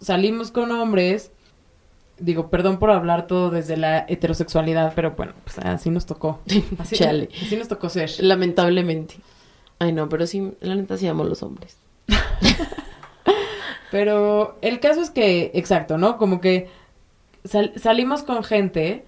salimos 0.00 0.50
con 0.50 0.70
hombres, 0.72 1.30
digo, 2.18 2.48
perdón 2.48 2.78
por 2.78 2.90
hablar 2.90 3.26
todo 3.26 3.50
desde 3.50 3.76
la 3.76 4.06
heterosexualidad, 4.08 4.92
pero 4.94 5.12
bueno, 5.12 5.32
pues 5.44 5.58
así 5.58 5.90
nos 5.90 6.06
tocó. 6.06 6.40
Así, 6.78 6.96
Chale. 6.96 7.28
así 7.42 7.56
nos 7.56 7.68
tocó 7.68 7.88
ser. 7.90 8.10
Lamentablemente. 8.20 9.16
Ay, 9.78 9.92
no, 9.92 10.08
pero 10.08 10.26
sí, 10.26 10.52
la 10.60 10.74
neta 10.74 10.96
sí 10.96 11.06
amo 11.06 11.24
los 11.24 11.42
hombres. 11.42 11.76
Pero 13.90 14.56
el 14.62 14.78
caso 14.78 15.00
es 15.00 15.10
que, 15.10 15.50
exacto, 15.54 15.98
¿no? 15.98 16.16
Como 16.16 16.40
que 16.40 16.68
sal- 17.44 17.72
salimos 17.76 18.22
con 18.22 18.44
gente 18.44 19.04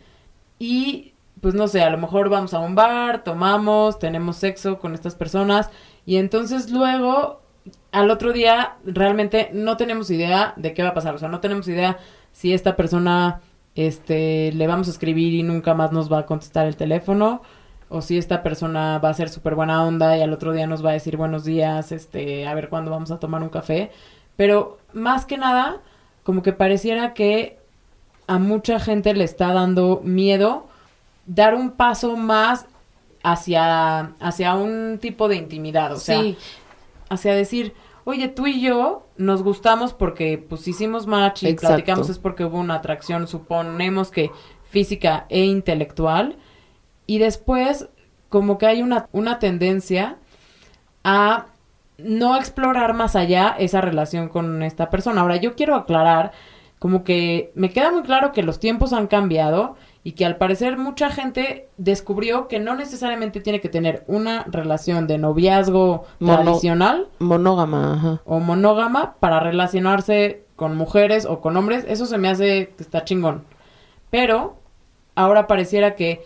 y, 0.58 1.11
pues 1.42 1.54
no 1.54 1.66
sé, 1.66 1.82
a 1.82 1.90
lo 1.90 1.98
mejor 1.98 2.28
vamos 2.28 2.54
a 2.54 2.60
un 2.60 2.76
bar, 2.76 3.24
tomamos, 3.24 3.98
tenemos 3.98 4.36
sexo 4.36 4.78
con 4.78 4.94
estas 4.94 5.16
personas 5.16 5.70
y 6.06 6.16
entonces 6.16 6.70
luego, 6.70 7.40
al 7.90 8.10
otro 8.12 8.32
día, 8.32 8.76
realmente 8.84 9.50
no 9.52 9.76
tenemos 9.76 10.08
idea 10.10 10.54
de 10.56 10.72
qué 10.72 10.84
va 10.84 10.90
a 10.90 10.94
pasar. 10.94 11.16
O 11.16 11.18
sea, 11.18 11.28
no 11.28 11.40
tenemos 11.40 11.66
idea 11.66 11.98
si 12.30 12.54
esta 12.54 12.76
persona, 12.76 13.40
este, 13.74 14.52
le 14.52 14.68
vamos 14.68 14.86
a 14.86 14.92
escribir 14.92 15.34
y 15.34 15.42
nunca 15.42 15.74
más 15.74 15.90
nos 15.90 16.10
va 16.10 16.20
a 16.20 16.26
contestar 16.26 16.68
el 16.68 16.76
teléfono 16.76 17.42
o 17.88 18.02
si 18.02 18.18
esta 18.18 18.44
persona 18.44 19.00
va 19.00 19.08
a 19.08 19.14
ser 19.14 19.28
súper 19.28 19.56
buena 19.56 19.84
onda 19.84 20.16
y 20.16 20.22
al 20.22 20.32
otro 20.32 20.52
día 20.52 20.68
nos 20.68 20.84
va 20.84 20.90
a 20.90 20.94
decir 20.94 21.16
buenos 21.16 21.44
días, 21.44 21.90
este, 21.90 22.46
a 22.46 22.54
ver 22.54 22.68
cuándo 22.68 22.92
vamos 22.92 23.10
a 23.10 23.18
tomar 23.18 23.42
un 23.42 23.48
café. 23.48 23.90
Pero 24.36 24.78
más 24.92 25.26
que 25.26 25.38
nada, 25.38 25.80
como 26.22 26.42
que 26.42 26.52
pareciera 26.52 27.14
que 27.14 27.58
a 28.28 28.38
mucha 28.38 28.78
gente 28.78 29.12
le 29.12 29.24
está 29.24 29.52
dando 29.52 30.00
miedo 30.04 30.68
dar 31.34 31.54
un 31.54 31.72
paso 31.72 32.16
más 32.16 32.66
hacia, 33.22 34.12
hacia 34.20 34.54
un 34.54 34.98
tipo 35.00 35.28
de 35.28 35.36
intimidad, 35.36 35.92
o 35.92 35.96
sea, 35.96 36.20
Sí. 36.20 36.36
hacia 37.08 37.34
decir, 37.34 37.74
oye, 38.04 38.28
tú 38.28 38.46
y 38.46 38.60
yo 38.60 39.06
nos 39.16 39.42
gustamos 39.42 39.92
porque 39.94 40.38
pues 40.38 40.66
hicimos 40.66 41.06
match 41.06 41.44
y 41.44 41.48
Exacto. 41.48 41.68
platicamos 41.68 42.08
es 42.08 42.18
porque 42.18 42.44
hubo 42.44 42.58
una 42.58 42.74
atracción, 42.74 43.28
suponemos 43.28 44.10
que 44.10 44.30
física 44.70 45.26
e 45.28 45.44
intelectual, 45.44 46.36
y 47.06 47.18
después 47.18 47.88
como 48.28 48.58
que 48.58 48.66
hay 48.66 48.82
una, 48.82 49.08
una 49.12 49.38
tendencia 49.38 50.16
a 51.04 51.46
no 51.98 52.36
explorar 52.36 52.94
más 52.94 53.14
allá 53.14 53.54
esa 53.58 53.80
relación 53.80 54.28
con 54.28 54.62
esta 54.62 54.88
persona. 54.88 55.20
Ahora, 55.20 55.36
yo 55.36 55.54
quiero 55.54 55.74
aclarar, 55.76 56.32
como 56.78 57.04
que 57.04 57.52
me 57.54 57.70
queda 57.70 57.92
muy 57.92 58.02
claro 58.02 58.32
que 58.32 58.42
los 58.42 58.58
tiempos 58.58 58.92
han 58.92 59.06
cambiado 59.06 59.76
y 60.04 60.12
que 60.12 60.24
al 60.24 60.36
parecer 60.36 60.76
mucha 60.78 61.10
gente 61.10 61.68
descubrió 61.76 62.48
que 62.48 62.58
no 62.58 62.74
necesariamente 62.74 63.40
tiene 63.40 63.60
que 63.60 63.68
tener 63.68 64.02
una 64.08 64.44
relación 64.44 65.06
de 65.06 65.18
noviazgo 65.18 66.04
Mono- 66.18 66.42
tradicional 66.42 67.08
Monógama, 67.20 67.94
ajá. 67.94 68.22
o 68.24 68.40
monógama 68.40 69.14
para 69.20 69.38
relacionarse 69.40 70.42
con 70.56 70.76
mujeres 70.76 71.24
o 71.24 71.40
con 71.40 71.56
hombres. 71.56 71.84
Eso 71.88 72.06
se 72.06 72.18
me 72.18 72.28
hace 72.28 72.72
que 72.76 72.82
está 72.82 73.04
chingón. 73.04 73.44
Pero 74.10 74.56
ahora 75.14 75.46
pareciera 75.46 75.94
que 75.94 76.22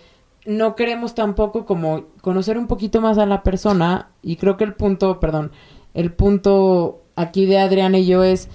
no 0.46 0.74
queremos 0.74 1.14
tampoco 1.14 1.66
como 1.66 2.04
conocer 2.22 2.56
un 2.56 2.66
poquito 2.68 3.00
más 3.00 3.18
a 3.18 3.26
la 3.26 3.42
persona 3.42 4.08
y 4.22 4.36
creo 4.36 4.56
que 4.56 4.64
el 4.64 4.74
punto, 4.74 5.20
perdón, 5.20 5.52
el 5.92 6.12
punto 6.12 7.02
aquí 7.16 7.46
de 7.46 7.58
Adriana 7.58 7.98
y 7.98 8.06
yo 8.06 8.22
es 8.24 8.48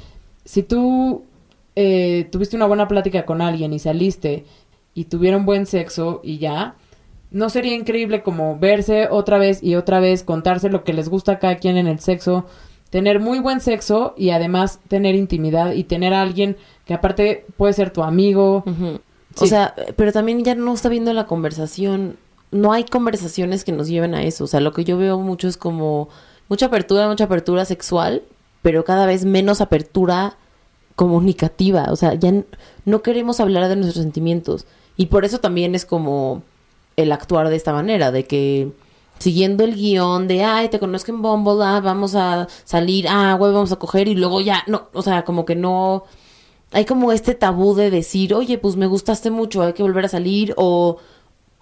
si 0.45 0.63
tú 0.63 1.25
eh, 1.75 2.27
tuviste 2.31 2.55
una 2.55 2.65
buena 2.65 2.87
plática 2.87 3.25
con 3.25 3.41
alguien 3.41 3.73
y 3.73 3.79
saliste 3.79 4.45
y 4.93 5.05
tuvieron 5.05 5.45
buen 5.45 5.65
sexo 5.65 6.21
y 6.23 6.37
ya, 6.37 6.75
¿no 7.31 7.49
sería 7.49 7.75
increíble 7.75 8.23
como 8.23 8.57
verse 8.59 9.07
otra 9.09 9.37
vez 9.37 9.63
y 9.63 9.75
otra 9.75 9.99
vez, 9.99 10.23
contarse 10.23 10.69
lo 10.69 10.83
que 10.83 10.93
les 10.93 11.09
gusta 11.09 11.33
a 11.33 11.39
cada 11.39 11.55
quien 11.57 11.77
en 11.77 11.87
el 11.87 11.99
sexo, 11.99 12.45
tener 12.89 13.19
muy 13.19 13.39
buen 13.39 13.61
sexo 13.61 14.13
y 14.17 14.31
además 14.31 14.79
tener 14.89 15.15
intimidad 15.15 15.71
y 15.71 15.85
tener 15.85 16.13
a 16.13 16.21
alguien 16.21 16.57
que 16.85 16.93
aparte 16.93 17.45
puede 17.57 17.73
ser 17.73 17.91
tu 17.91 18.03
amigo? 18.03 18.63
Sí. 19.35 19.45
O 19.45 19.47
sea, 19.47 19.73
pero 19.95 20.11
también 20.11 20.43
ya 20.43 20.55
no 20.55 20.73
está 20.73 20.89
viendo 20.89 21.13
la 21.13 21.25
conversación. 21.25 22.17
No 22.51 22.73
hay 22.73 22.83
conversaciones 22.83 23.63
que 23.63 23.71
nos 23.71 23.87
lleven 23.87 24.13
a 24.13 24.23
eso. 24.23 24.43
O 24.43 24.47
sea, 24.47 24.59
lo 24.59 24.73
que 24.73 24.83
yo 24.83 24.97
veo 24.97 25.17
mucho 25.17 25.47
es 25.47 25.55
como 25.55 26.09
mucha 26.49 26.65
apertura, 26.65 27.07
mucha 27.07 27.23
apertura 27.23 27.63
sexual, 27.63 28.23
pero 28.61 28.83
cada 28.83 29.05
vez 29.05 29.23
menos 29.23 29.61
apertura 29.61 30.35
comunicativa. 30.97 31.85
O 31.91 31.95
sea, 31.95 32.13
ya 32.13 32.43
no 32.83 33.01
queremos 33.01 33.39
hablar 33.39 33.69
de 33.69 33.77
nuestros 33.77 34.03
sentimientos. 34.03 34.65
Y 35.01 35.07
por 35.07 35.25
eso 35.25 35.39
también 35.39 35.73
es 35.73 35.83
como 35.83 36.43
el 36.95 37.11
actuar 37.11 37.49
de 37.49 37.55
esta 37.55 37.73
manera, 37.73 38.11
de 38.11 38.25
que 38.25 38.71
siguiendo 39.17 39.63
el 39.63 39.73
guion 39.73 40.27
de, 40.27 40.43
ay, 40.43 40.69
te 40.69 40.77
conozco 40.77 41.11
en 41.11 41.23
Bumble, 41.23 41.65
ah, 41.65 41.81
vamos 41.83 42.13
a 42.13 42.47
salir, 42.65 43.07
ah, 43.09 43.33
güey, 43.33 43.51
vamos 43.51 43.71
a 43.71 43.77
coger 43.77 44.07
y 44.07 44.13
luego 44.13 44.41
ya, 44.41 44.61
no, 44.67 44.89
o 44.93 45.01
sea, 45.01 45.25
como 45.25 45.43
que 45.43 45.55
no, 45.55 46.03
hay 46.71 46.85
como 46.85 47.11
este 47.11 47.33
tabú 47.33 47.73
de 47.73 47.89
decir, 47.89 48.35
oye, 48.35 48.59
pues 48.59 48.75
me 48.75 48.85
gustaste 48.85 49.31
mucho, 49.31 49.63
hay 49.63 49.73
que 49.73 49.81
volver 49.81 50.05
a 50.05 50.09
salir, 50.09 50.53
o 50.55 50.99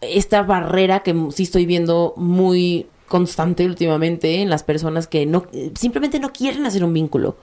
esta 0.02 0.44
barrera 0.44 1.00
que 1.00 1.16
sí 1.32 1.44
estoy 1.44 1.66
viendo 1.66 2.14
muy 2.18 2.88
constante 3.08 3.66
últimamente 3.66 4.42
en 4.42 4.50
las 4.50 4.64
personas 4.64 5.08
que 5.08 5.26
no, 5.26 5.46
simplemente 5.76 6.20
no 6.20 6.34
quieren 6.34 6.66
hacer 6.66 6.84
un 6.84 6.94
vínculo. 6.94 7.38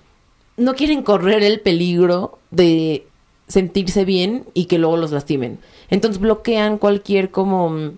No 0.59 0.75
quieren 0.75 1.03
correr 1.03 1.43
el 1.43 1.61
peligro 1.61 2.39
de 2.51 3.07
sentirse 3.49 4.05
bien 4.05 4.45
y 4.55 4.65
que 4.67 4.79
luego 4.79 4.97
los 4.97 5.13
lastimen. 5.13 5.59
Entonces 5.91 6.21
bloquean 6.21 6.79
cualquier 6.79 7.31
como 7.31 7.71
mm, 7.71 7.91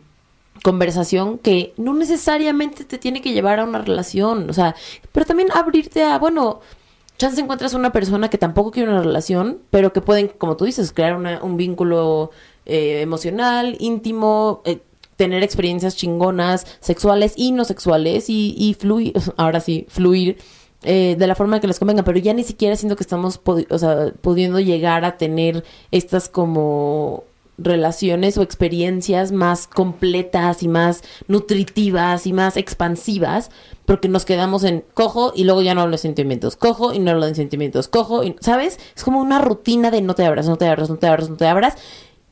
conversación 0.63 1.39
que 1.39 1.73
no 1.77 1.95
necesariamente 1.95 2.85
te 2.85 2.99
tiene 2.99 3.23
que 3.23 3.33
llevar 3.33 3.61
a 3.61 3.65
una 3.65 3.79
relación, 3.81 4.51
o 4.51 4.53
sea, 4.53 4.75
pero 5.13 5.25
también 5.27 5.49
abrirte 5.53 6.03
a, 6.05 6.19
bueno, 6.19 6.61
chance 7.17 7.41
encuentras 7.41 7.75
una 7.75 7.93
persona 7.93 8.29
que 8.31 8.39
tampoco 8.39 8.71
quiere 8.71 8.91
una 8.91 9.03
relación, 9.03 9.59
pero 9.71 9.93
que 9.93 10.01
pueden, 10.01 10.29
como 10.29 10.57
tú 10.57 10.65
dices, 10.65 10.93
crear 10.93 11.17
una- 11.17 11.43
un 11.43 11.57
vínculo 11.57 12.31
eh, 12.67 13.01
emocional, 13.01 13.77
íntimo, 13.81 14.61
eh, 14.67 14.81
tener 15.17 15.43
experiencias 15.43 15.97
chingonas, 15.97 16.67
sexuales 16.81 17.33
y 17.37 17.51
no 17.53 17.65
sexuales, 17.65 18.29
y, 18.29 18.55
y 18.59 18.75
fluir, 18.75 19.15
ahora 19.37 19.61
sí, 19.61 19.87
fluir 19.89 20.37
eh, 20.83 21.17
de 21.19 21.27
la 21.27 21.35
forma 21.35 21.61
que 21.61 21.67
les 21.67 21.79
convenga, 21.79 22.05
pero 22.05 22.19
ya 22.19 22.35
ni 22.35 22.45
siquiera 22.45 22.77
siento 22.77 22.97
que 22.97 23.03
estamos 23.03 23.41
o 23.45 23.79
sea, 23.79 24.13
pudiendo 24.21 24.61
llegar 24.61 25.05
a 25.05 25.17
tener 25.17 25.65
estas 25.91 26.29
como 26.29 27.25
relaciones 27.59 28.39
o 28.39 28.43
experiencias 28.43 29.33
más 29.33 29.67
completas 29.67 30.63
y 30.63 30.69
más 30.69 31.03
nutritivas 31.27 32.25
y 32.27 32.33
más 32.33 32.57
expansivas 32.57 33.51
porque 33.85 34.09
nos 34.09 34.25
quedamos 34.25 34.63
en 34.63 34.85
cojo 34.95 35.33
y 35.35 35.43
luego 35.43 35.63
ya 35.63 35.75
no 35.75 35.81
hablo 35.81 35.93
de 35.93 35.99
sentimientos, 35.99 36.55
cojo 36.55 36.93
y 36.93 37.01
no 37.01 37.11
hablo 37.11 37.27
de 37.27 37.35
sentimientos, 37.35 37.89
cojo 37.89 38.23
y 38.23 38.37
¿sabes? 38.41 38.79
Es 38.95 39.03
como 39.03 39.21
una 39.21 39.41
rutina 39.41 39.91
de 39.91 40.03
no 40.03 40.15
te 40.15 40.25
abras, 40.25 40.47
no 40.47 40.57
te 40.57 40.69
abras, 40.69 40.89
no 40.89 40.97
te 40.99 41.09
abras, 41.09 41.29
no 41.29 41.37
te 41.37 41.49
abras 41.49 41.75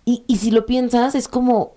y, 0.05 0.23
y 0.29 0.37
si 0.37 0.53
lo 0.53 0.65
piensas 0.65 1.17
es 1.17 1.27
como 1.27 1.73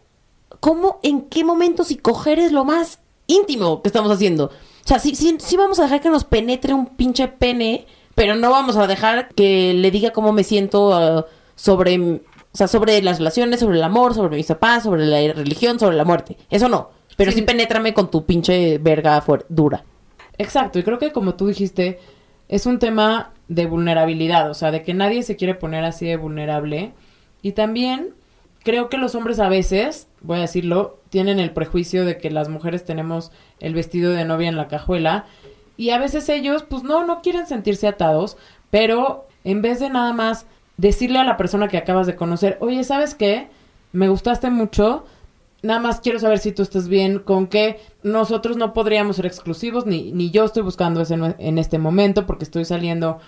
¿cómo, 0.59 0.99
en 1.03 1.21
qué 1.21 1.43
momento 1.43 1.83
si 1.83 1.97
coger 1.97 2.39
es 2.39 2.51
lo 2.51 2.65
más 2.65 2.99
íntimo 3.27 3.81
que 3.81 3.89
estamos 3.89 4.11
haciendo? 4.11 4.51
O 4.89 4.91
sea, 4.91 4.97
sí, 4.97 5.13
sí, 5.13 5.37
sí 5.37 5.55
vamos 5.55 5.77
a 5.77 5.83
dejar 5.83 6.01
que 6.01 6.09
nos 6.09 6.23
penetre 6.23 6.73
un 6.73 6.87
pinche 6.87 7.27
pene, 7.27 7.85
pero 8.15 8.33
no 8.33 8.49
vamos 8.49 8.75
a 8.75 8.87
dejar 8.87 9.29
que 9.35 9.75
le 9.75 9.91
diga 9.91 10.09
cómo 10.09 10.31
me 10.31 10.43
siento 10.43 10.91
ah, 10.95 11.27
sobre, 11.53 11.99
o 11.99 12.19
sea, 12.53 12.67
sobre 12.67 12.99
las 13.03 13.19
relaciones, 13.19 13.59
sobre 13.59 13.77
el 13.77 13.83
amor, 13.83 14.15
sobre 14.15 14.35
mis 14.37 14.47
papás, 14.47 14.81
sobre 14.81 15.05
la 15.05 15.31
religión, 15.31 15.77
sobre 15.79 15.95
la 15.95 16.05
muerte. 16.05 16.37
Eso 16.49 16.69
no. 16.69 16.89
Pero 17.17 17.31
sí, 17.31 17.37
Sí. 17.37 17.43
penétrame 17.43 17.93
con 17.93 18.09
tu 18.09 18.25
pinche 18.25 18.79
verga 18.79 19.23
dura. 19.47 19.83
Exacto, 20.39 20.79
y 20.79 20.83
creo 20.83 20.97
que 20.97 21.11
como 21.11 21.35
tú 21.35 21.45
dijiste, 21.45 21.99
es 22.47 22.65
un 22.65 22.79
tema 22.79 23.33
de 23.47 23.67
vulnerabilidad, 23.67 24.49
o 24.49 24.55
sea, 24.55 24.71
de 24.71 24.81
que 24.81 24.95
nadie 24.95 25.21
se 25.21 25.35
quiere 25.35 25.53
poner 25.53 25.83
así 25.83 26.07
de 26.07 26.17
vulnerable. 26.17 26.93
Y 27.43 27.51
también 27.51 28.15
creo 28.63 28.89
que 28.89 28.97
los 28.97 29.15
hombres 29.15 29.39
a 29.39 29.49
veces, 29.49 30.07
voy 30.21 30.37
a 30.37 30.41
decirlo, 30.41 30.99
tienen 31.09 31.39
el 31.39 31.51
prejuicio 31.51 32.05
de 32.05 32.17
que 32.17 32.29
las 32.29 32.49
mujeres 32.49 32.85
tenemos 32.85 33.31
el 33.59 33.73
vestido 33.73 34.11
de 34.11 34.25
novia 34.25 34.49
en 34.49 34.57
la 34.57 34.67
cajuela. 34.67 35.25
Y 35.77 35.91
a 35.91 35.99
veces 35.99 36.27
ellos, 36.29 36.63
pues 36.63 36.83
no, 36.83 37.05
no 37.05 37.21
quieren 37.21 37.47
sentirse 37.47 37.87
atados, 37.87 38.37
pero 38.69 39.27
en 39.43 39.61
vez 39.61 39.79
de 39.79 39.89
nada 39.89 40.13
más 40.13 40.45
decirle 40.77 41.19
a 41.19 41.23
la 41.23 41.37
persona 41.37 41.67
que 41.67 41.77
acabas 41.77 42.07
de 42.07 42.15
conocer, 42.15 42.57
oye, 42.61 42.83
¿sabes 42.83 43.15
qué? 43.15 43.47
Me 43.91 44.09
gustaste 44.09 44.49
mucho, 44.49 45.05
nada 45.61 45.79
más 45.79 45.99
quiero 46.01 46.19
saber 46.19 46.39
si 46.39 46.51
tú 46.51 46.61
estás 46.61 46.87
bien, 46.87 47.19
con 47.19 47.47
que 47.47 47.79
nosotros 48.03 48.57
no 48.57 48.73
podríamos 48.73 49.15
ser 49.15 49.25
exclusivos, 49.25 49.85
ni, 49.85 50.11
ni 50.11 50.31
yo 50.31 50.45
estoy 50.45 50.63
buscando 50.63 51.01
eso 51.01 51.13
en, 51.13 51.35
en 51.37 51.57
este 51.57 51.79
momento, 51.79 52.25
porque 52.25 52.43
estoy 52.43 52.65
saliendo 52.65 53.19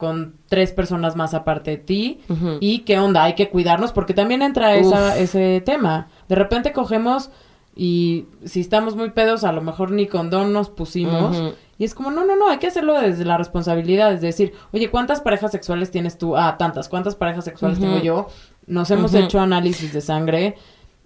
con 0.00 0.34
tres 0.48 0.72
personas 0.72 1.14
más 1.14 1.34
aparte 1.34 1.72
de 1.72 1.76
ti. 1.76 2.20
Y 2.58 2.80
qué 2.80 2.98
onda, 2.98 3.22
hay 3.22 3.34
que 3.34 3.50
cuidarnos, 3.50 3.92
porque 3.92 4.14
también 4.14 4.42
entra 4.42 4.74
esa, 4.74 5.16
ese 5.16 5.62
tema. 5.64 6.08
De 6.28 6.34
repente 6.34 6.72
cogemos 6.72 7.30
y 7.76 8.26
si 8.44 8.60
estamos 8.60 8.96
muy 8.96 9.10
pedos, 9.10 9.44
a 9.44 9.52
lo 9.52 9.60
mejor 9.60 9.92
ni 9.92 10.06
condón 10.08 10.52
nos 10.52 10.70
pusimos. 10.70 11.54
Y 11.78 11.84
es 11.84 11.94
como, 11.94 12.10
no, 12.10 12.24
no, 12.26 12.34
no, 12.36 12.48
hay 12.50 12.58
que 12.58 12.66
hacerlo 12.66 13.00
desde 13.00 13.24
la 13.24 13.38
responsabilidad, 13.38 14.12
es 14.12 14.20
decir, 14.20 14.52
oye, 14.72 14.90
¿cuántas 14.90 15.20
parejas 15.20 15.52
sexuales 15.52 15.90
tienes 15.90 16.18
tú? 16.18 16.36
Ah, 16.36 16.56
tantas, 16.58 16.88
¿cuántas 16.88 17.14
parejas 17.14 17.44
sexuales 17.44 17.78
tengo 17.78 17.98
yo? 17.98 18.26
Nos 18.66 18.90
hemos 18.90 19.14
hecho 19.14 19.38
análisis 19.40 19.92
de 19.92 20.00
sangre, 20.00 20.56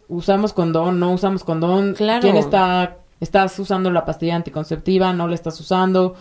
usamos 0.09 0.53
condón, 0.53 0.99
no 0.99 1.13
usamos 1.13 1.45
condón, 1.45 1.95
Claro. 1.95 2.23
quién 2.23 2.37
está, 2.37 2.99
estás 3.21 3.57
usando 3.59 3.91
la 3.91 4.05
pastilla 4.05 4.35
anticonceptiva, 4.37 5.13
no 5.13 5.29
la 5.29 5.35
estás 5.35 5.61
usando, 5.61 6.15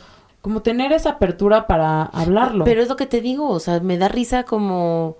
como 0.43 0.61
tener 0.61 0.91
esa 0.91 1.11
apertura 1.11 1.67
para 1.67 2.03
hablarlo. 2.03 2.65
Pero 2.65 2.81
es 2.81 2.89
lo 2.89 2.97
que 2.97 3.05
te 3.05 3.21
digo, 3.21 3.47
o 3.47 3.61
sea, 3.61 3.79
me 3.79 3.97
da 3.97 4.09
risa 4.09 4.43
como... 4.43 5.15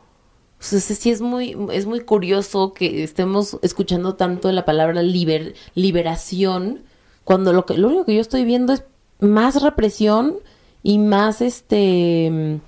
O 0.60 0.66
sea, 0.66 0.82
sí 0.82 1.12
es 1.12 1.22
muy, 1.22 1.56
es 1.72 1.86
muy 1.86 2.02
curioso 2.02 2.74
que 2.74 3.04
estemos 3.04 3.58
escuchando 3.62 4.16
tanto 4.16 4.52
la 4.52 4.66
palabra 4.66 5.02
liber, 5.02 5.56
liberación, 5.76 6.84
cuando 7.24 7.54
lo, 7.54 7.66
que, 7.66 7.78
lo 7.78 7.88
único 7.88 8.04
que 8.04 8.16
yo 8.16 8.22
estoy 8.22 8.44
viendo 8.44 8.74
es 8.74 8.84
más 9.22 9.62
represión 9.62 10.40
y 10.84 11.00
más 11.00 11.42
este 11.42 12.60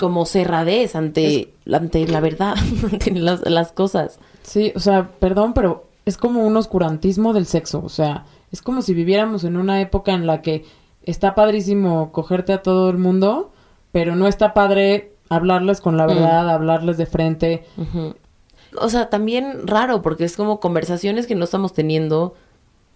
como 0.00 0.26
cerradez 0.26 0.96
ante, 0.96 1.54
ante 1.72 2.08
la 2.08 2.18
verdad, 2.18 2.56
ante 2.92 3.12
las, 3.12 3.48
las 3.48 3.70
cosas. 3.70 4.18
Sí, 4.42 4.72
o 4.74 4.80
sea, 4.80 5.12
perdón, 5.20 5.54
pero 5.54 5.86
es 6.06 6.16
como 6.16 6.44
un 6.44 6.56
oscurantismo 6.56 7.32
del 7.32 7.46
sexo. 7.46 7.80
O 7.84 7.88
sea, 7.88 8.26
es 8.50 8.62
como 8.62 8.82
si 8.82 8.94
viviéramos 8.94 9.44
en 9.44 9.56
una 9.56 9.80
época 9.80 10.12
en 10.12 10.26
la 10.26 10.42
que 10.42 10.64
está 11.10 11.34
padrísimo 11.34 12.12
cogerte 12.12 12.52
a 12.52 12.62
todo 12.62 12.90
el 12.90 12.98
mundo, 12.98 13.52
pero 13.92 14.14
no 14.16 14.26
está 14.26 14.54
padre 14.54 15.12
hablarles 15.30 15.80
con 15.80 15.96
la 15.96 16.04
Mm. 16.04 16.08
verdad, 16.08 16.50
hablarles 16.50 16.96
de 16.96 17.06
frente. 17.06 17.64
O 18.80 18.88
sea, 18.88 19.08
también 19.10 19.66
raro, 19.66 20.02
porque 20.02 20.24
es 20.24 20.36
como 20.36 20.60
conversaciones 20.60 21.26
que 21.26 21.34
no 21.34 21.44
estamos 21.44 21.72
teniendo 21.72 22.34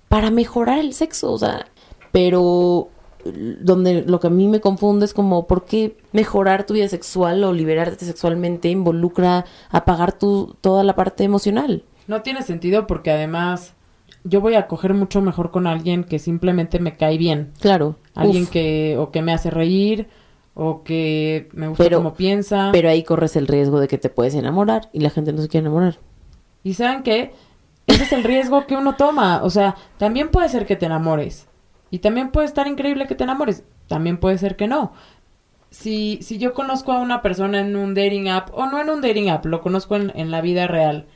para 0.09 0.31
mejorar 0.31 0.79
el 0.79 0.93
sexo, 0.93 1.33
o 1.33 1.39
sea, 1.39 1.67
pero 2.13 2.89
donde 3.25 4.03
lo 4.03 4.19
que 4.21 4.27
a 4.27 4.31
mí 4.31 4.49
me 4.49 4.61
confunde 4.61 5.05
es 5.07 5.15
como 5.15 5.47
por 5.47 5.65
qué 5.65 5.97
mejorar 6.13 6.65
tu 6.67 6.75
vida 6.75 6.89
sexual 6.89 7.43
o 7.45 7.53
liberarte 7.53 8.05
sexualmente 8.05 8.69
involucra 8.69 9.45
apagar 9.71 10.13
tu 10.13 10.57
toda 10.61 10.83
la 10.85 10.95
parte 10.97 11.23
emocional. 11.25 11.85
No 12.09 12.23
tiene 12.23 12.43
sentido 12.43 12.87
porque 12.89 13.13
además 13.13 13.75
yo 14.25 14.41
voy 14.41 14.55
a 14.57 14.67
coger 14.67 14.93
mucho 14.95 15.23
mejor 15.23 15.51
con 15.53 15.67
alguien 15.69 16.03
que 16.05 16.19
simplemente 16.19 16.81
me 16.81 16.97
cae 16.97 17.17
bien. 17.17 17.53
Claro. 17.61 17.97
Alguien 18.15 18.45
Uf. 18.45 18.51
que 18.51 18.97
o 18.99 19.11
que 19.11 19.23
me 19.23 19.33
hace 19.33 19.51
reír 19.51 20.09
o 20.55 20.83
que 20.83 21.49
me 21.53 21.69
gusta 21.69 21.85
Pero- 21.85 21.99
como 21.99 22.15
piensa. 22.15 22.71
Pero 22.73 22.89
ahí 22.91 23.03
corres 23.03 23.37
el 23.37 23.47
riesgo 23.47 23.81
de 23.81 23.89
que 23.89 23.99
te 23.99 24.11
puedes 24.11 24.35
enamorar 24.35 24.91
y 24.93 25.01
la 25.01 25.11
gente 25.11 25.33
no 25.33 25.41
se 25.43 25.49
quiere 25.49 25.67
enamorar. 25.67 25.99
Y 26.63 26.75
saben 26.75 27.03
qué? 27.03 27.33
Ese 27.87 28.05
es 28.05 28.13
el 28.13 28.23
riesgo 28.23 28.67
que 28.67 28.77
uno 28.77 28.95
toma. 28.97 29.43
O 29.43 29.51
sea, 29.51 29.75
también 29.99 30.29
puede 30.31 30.49
ser 30.49 30.67
que 30.67 30.77
te 30.77 30.87
enamores. 30.87 31.49
Y 31.91 31.99
también 31.99 32.31
puede 32.31 32.47
estar 32.47 32.67
increíble 32.69 33.07
que 33.07 33.15
te 33.15 33.25
enamores. 33.25 33.65
También 33.89 34.19
puede 34.19 34.39
ser 34.39 34.57
que 34.57 34.69
no. 34.69 34.93
Si, 35.71 36.19
si 36.23 36.39
yo 36.39 36.53
conozco 36.53 36.93
a 36.93 36.99
una 37.01 37.23
persona 37.23 37.61
en 37.61 37.75
un 37.77 37.95
dating 37.95 38.29
app, 38.29 38.51
o 38.53 38.67
no 38.67 38.81
en 38.81 38.91
un 38.91 39.01
dating 39.01 39.31
app, 39.31 39.47
lo 39.47 39.63
conozco 39.63 39.97
en, 39.97 40.13
en 40.15 40.31
la 40.31 40.43
vida 40.43 40.67
real, 40.67 41.07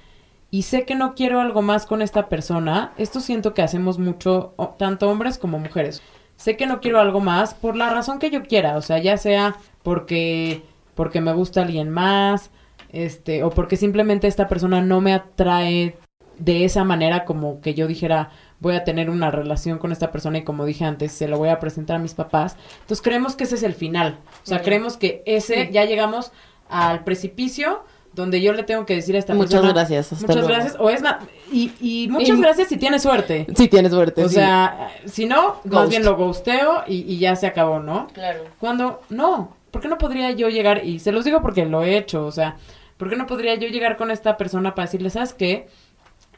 y 0.50 0.62
sé 0.62 0.84
que 0.86 0.94
no 0.94 1.14
quiero 1.14 1.40
algo 1.40 1.60
más 1.60 1.84
con 1.84 2.00
esta 2.00 2.28
persona, 2.30 2.92
esto 2.96 3.20
siento 3.20 3.52
que 3.52 3.60
hacemos 3.62 3.98
mucho, 3.98 4.54
tanto 4.78 5.10
hombres 5.10 5.36
como 5.36 5.58
mujeres. 5.58 6.02
Sé 6.36 6.56
que 6.56 6.66
no 6.66 6.80
quiero 6.80 7.00
algo 7.00 7.20
más 7.20 7.54
por 7.54 7.76
la 7.76 7.90
razón 7.90 8.18
que 8.18 8.30
yo 8.30 8.42
quiera, 8.42 8.76
o 8.76 8.82
sea, 8.82 8.98
ya 8.98 9.16
sea 9.16 9.56
porque, 9.82 10.62
porque 10.94 11.20
me 11.20 11.32
gusta 11.32 11.62
alguien 11.62 11.90
más, 11.90 12.50
este, 12.90 13.42
o 13.42 13.50
porque 13.50 13.76
simplemente 13.76 14.26
esta 14.26 14.48
persona 14.48 14.80
no 14.80 15.00
me 15.00 15.14
atrae 15.14 15.96
de 16.38 16.64
esa 16.64 16.84
manera 16.84 17.24
como 17.24 17.60
que 17.60 17.74
yo 17.74 17.86
dijera 17.86 18.30
voy 18.60 18.74
a 18.74 18.84
tener 18.84 19.10
una 19.10 19.30
relación 19.30 19.78
con 19.78 19.92
esta 19.92 20.10
persona 20.10 20.38
y 20.38 20.44
como 20.44 20.64
dije 20.64 20.84
antes 20.84 21.12
se 21.12 21.28
lo 21.28 21.38
voy 21.38 21.48
a 21.48 21.60
presentar 21.60 21.96
a 21.96 22.00
mis 22.00 22.14
papás. 22.14 22.56
Entonces 22.80 23.02
creemos 23.02 23.36
que 23.36 23.44
ese 23.44 23.56
es 23.56 23.62
el 23.62 23.74
final. 23.74 24.18
O 24.42 24.46
sea, 24.46 24.62
creemos 24.62 24.96
que 24.96 25.22
ese 25.26 25.70
ya 25.72 25.84
llegamos 25.84 26.32
al 26.68 27.04
precipicio 27.04 27.84
donde 28.16 28.40
yo 28.40 28.52
le 28.52 28.64
tengo 28.64 28.84
que 28.86 28.94
decir 28.96 29.14
a 29.14 29.18
esta 29.20 29.34
Muchas 29.34 29.52
persona 29.52 29.72
gracias, 29.72 30.12
hasta 30.12 30.26
muchas 30.26 30.36
luego". 30.36 30.48
gracias 30.48 30.76
o 30.80 30.90
es 30.90 31.02
más 31.02 31.16
y, 31.52 31.70
y 31.80 32.08
muchas 32.08 32.36
Y- 32.38 32.40
gracias 32.40 32.68
si 32.68 32.76
tienes 32.76 33.02
suerte. 33.02 33.46
Sí, 33.56 33.68
tienes 33.68 33.92
suerte. 33.92 34.24
O 34.24 34.28
sí. 34.28 34.34
sea, 34.36 34.88
si 35.04 35.26
no, 35.26 35.60
más 35.64 35.88
bien 35.88 36.04
lo 36.04 36.16
ghosteo 36.16 36.82
y, 36.88 37.02
y 37.12 37.18
ya 37.18 37.36
se 37.36 37.46
acabó, 37.46 37.78
¿no? 37.78 38.08
claro. 38.12 38.40
Cuando, 38.58 39.02
no, 39.10 39.54
¿por 39.70 39.80
qué 39.82 39.86
no 39.88 39.98
podría 39.98 40.32
yo 40.32 40.48
llegar? 40.48 40.84
Y 40.84 40.98
se 40.98 41.12
los 41.12 41.24
digo 41.24 41.40
porque 41.42 41.64
lo 41.66 41.84
he 41.84 41.96
hecho, 41.96 42.26
o 42.26 42.32
sea, 42.32 42.56
¿por 42.96 43.08
qué 43.10 43.14
no 43.16 43.26
podría 43.26 43.54
yo 43.54 43.68
llegar 43.68 43.96
con 43.96 44.10
esta 44.10 44.36
persona 44.36 44.74
para 44.74 44.86
decirle, 44.86 45.10
¿sabes 45.10 45.32
qué? 45.34 45.68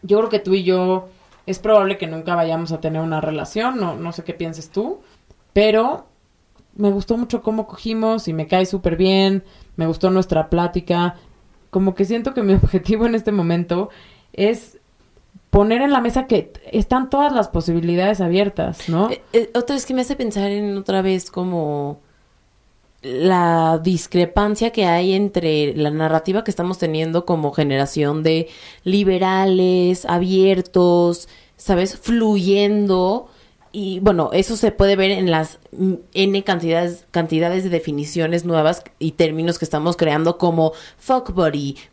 Yo 0.02 0.18
creo 0.18 0.28
que 0.28 0.38
tú 0.40 0.52
y 0.54 0.64
yo 0.64 1.08
es 1.46 1.58
probable 1.58 1.96
que 1.96 2.06
nunca 2.06 2.34
vayamos 2.34 2.72
a 2.72 2.80
tener 2.80 3.00
una 3.00 3.20
relación, 3.20 3.78
no, 3.80 3.94
no 3.96 4.12
sé 4.12 4.24
qué 4.24 4.34
pienses 4.34 4.68
tú, 4.70 5.00
pero 5.52 6.06
me 6.74 6.90
gustó 6.90 7.16
mucho 7.16 7.42
cómo 7.42 7.66
cogimos 7.66 8.28
y 8.28 8.32
me 8.32 8.46
cae 8.46 8.66
súper 8.66 8.96
bien, 8.96 9.42
me 9.76 9.86
gustó 9.86 10.10
nuestra 10.10 10.48
plática, 10.50 11.16
como 11.70 11.94
que 11.94 12.04
siento 12.04 12.34
que 12.34 12.42
mi 12.42 12.54
objetivo 12.62 13.06
en 13.06 13.14
este 13.14 13.32
momento 13.32 13.90
es 14.32 14.78
poner 15.50 15.82
en 15.82 15.92
la 15.92 16.00
mesa 16.00 16.26
que 16.26 16.52
están 16.72 17.10
todas 17.10 17.32
las 17.32 17.48
posibilidades 17.48 18.20
abiertas, 18.20 18.88
¿no? 18.88 19.10
Eh, 19.10 19.22
eh, 19.32 19.50
otra 19.54 19.76
vez 19.76 19.86
que 19.86 19.94
me 19.94 20.02
hace 20.02 20.16
pensar 20.16 20.50
en 20.50 20.76
otra 20.76 21.02
vez 21.02 21.30
como 21.30 22.00
la 23.02 23.80
discrepancia 23.82 24.70
que 24.70 24.84
hay 24.84 25.14
entre 25.14 25.74
la 25.74 25.90
narrativa 25.90 26.42
que 26.42 26.50
estamos 26.50 26.78
teniendo 26.78 27.24
como 27.24 27.52
generación 27.52 28.22
de 28.22 28.48
liberales, 28.84 30.04
abiertos, 30.04 31.28
¿sabes? 31.56 31.96
Fluyendo. 31.96 33.28
Y 33.72 34.00
bueno, 34.00 34.30
eso 34.32 34.56
se 34.56 34.72
puede 34.72 34.96
ver 34.96 35.10
en 35.10 35.30
las 35.30 35.58
N 36.14 36.44
cantidades, 36.44 37.04
cantidades 37.10 37.64
de 37.64 37.70
definiciones 37.70 38.44
nuevas 38.44 38.82
y 38.98 39.12
términos 39.12 39.58
que 39.58 39.64
estamos 39.64 39.96
creando 39.96 40.38
como 40.38 40.72
fuck 40.96 41.32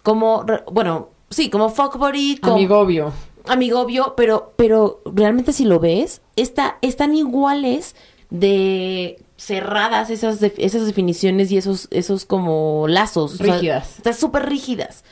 como, 0.03 0.45
bueno, 0.71 1.09
sí, 1.29 1.49
como 1.49 1.69
fuck 1.69 1.97
como 2.41 2.55
Amigobio. 2.55 3.11
amigobio, 3.47 4.13
pero, 4.15 4.53
pero 4.55 5.01
realmente 5.05 5.51
si 5.53 5.65
lo 5.65 5.79
ves, 5.79 6.21
está, 6.35 6.77
están 6.81 7.15
iguales 7.15 7.95
de 8.29 9.21
cerradas 9.37 10.09
esas, 10.09 10.39
de- 10.39 10.53
esas 10.57 10.85
definiciones 10.85 11.51
y 11.51 11.57
esos, 11.57 11.87
esos 11.91 12.25
como 12.25 12.87
lazos. 12.87 13.33
o 13.35 13.37
sea, 13.37 13.53
Rígidas. 13.55 13.97
están 13.97 14.13
súper 14.13 14.47
rígidas. 14.47 15.03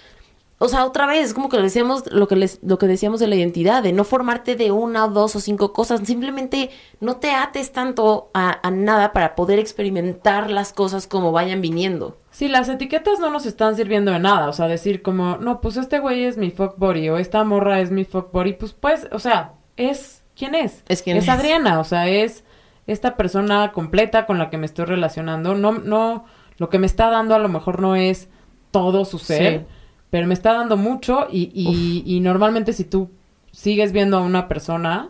O 0.63 0.69
sea, 0.69 0.86
otra 0.86 1.06
vez, 1.08 1.34
como 1.34 1.49
que 1.49 1.58
lo 1.58 1.63
decíamos, 1.63 2.10
lo 2.10 2.28
que 2.30 2.38
les, 2.38 2.60
lo 2.63 2.78
que 2.78 2.88
decíamos 2.88 3.19
de 3.19 3.28
la 3.28 3.36
identidad, 3.36 3.84
de 3.84 3.91
no 3.91 4.06
formarte 4.06 4.56
de 4.56 4.71
una 4.71 5.08
dos 5.10 5.36
o 5.36 5.41
cinco 5.41 5.73
cosas, 5.73 5.99
simplemente 6.06 6.69
no 7.02 7.17
te 7.17 7.32
ates 7.32 7.73
tanto 7.73 8.30
a, 8.34 8.65
a 8.65 8.71
nada 8.71 9.12
para 9.12 9.36
poder 9.36 9.60
experimentar 9.60 10.49
las 10.49 10.71
cosas 10.71 11.06
como 11.06 11.34
vayan 11.34 11.60
viniendo. 11.60 12.17
Sí, 12.32 12.47
las 12.47 12.69
etiquetas 12.69 13.19
no 13.19 13.30
nos 13.30 13.45
están 13.45 13.76
sirviendo 13.76 14.12
de 14.12 14.19
nada. 14.19 14.47
O 14.47 14.54
sea, 14.54 14.67
decir 14.67 15.02
como, 15.02 15.36
no, 15.36 15.60
pues 15.60 15.76
este 15.76 15.99
güey 15.99 16.23
es 16.23 16.38
mi 16.38 16.49
fuck 16.49 16.78
body 16.78 17.10
o 17.10 17.17
esta 17.17 17.43
morra 17.43 17.82
es 17.82 17.91
mi 17.91 18.06
fuck 18.06 18.32
body. 18.32 18.54
Pues, 18.54 18.71
pues, 18.71 19.10
o 19.12 19.19
sea, 19.19 19.56
es. 19.76 20.23
¿Quién 20.34 20.56
es? 20.56 20.84
Es 20.88 21.02
quien 21.02 21.17
es. 21.17 21.28
Adriana, 21.28 21.82
o 21.82 21.84
sea, 21.84 22.08
es 22.08 22.45
esta 22.88 23.17
persona 23.17 23.73
completa 23.73 24.26
con 24.26 24.39
la 24.39 24.49
que 24.49 24.58
me 24.58 24.65
estoy 24.65 24.86
relacionando. 24.86 25.56
No, 25.56 25.73
no, 25.73 26.23
lo 26.58 26.69
que 26.69 26.80
me 26.80 26.88
está 26.88 27.10
dando 27.10 27.36
a 27.36 27.39
lo 27.39 27.49
mejor 27.49 27.82
no 27.82 27.97
es 27.97 28.30
todo 28.71 29.04
su 29.04 29.19
ser, 29.19 29.60
Sí. 29.60 29.65
Pero 30.13 30.28
me 30.28 30.36
está 30.36 30.54
dando 30.54 30.78
mucho 30.78 31.26
y, 31.32 31.49
y, 31.56 32.04
y 32.06 32.19
normalmente 32.19 32.71
si 32.71 32.84
tú 32.84 33.10
sigues 33.52 33.91
viendo 33.91 34.15
a 34.15 34.21
una 34.21 34.47
persona, 34.47 35.10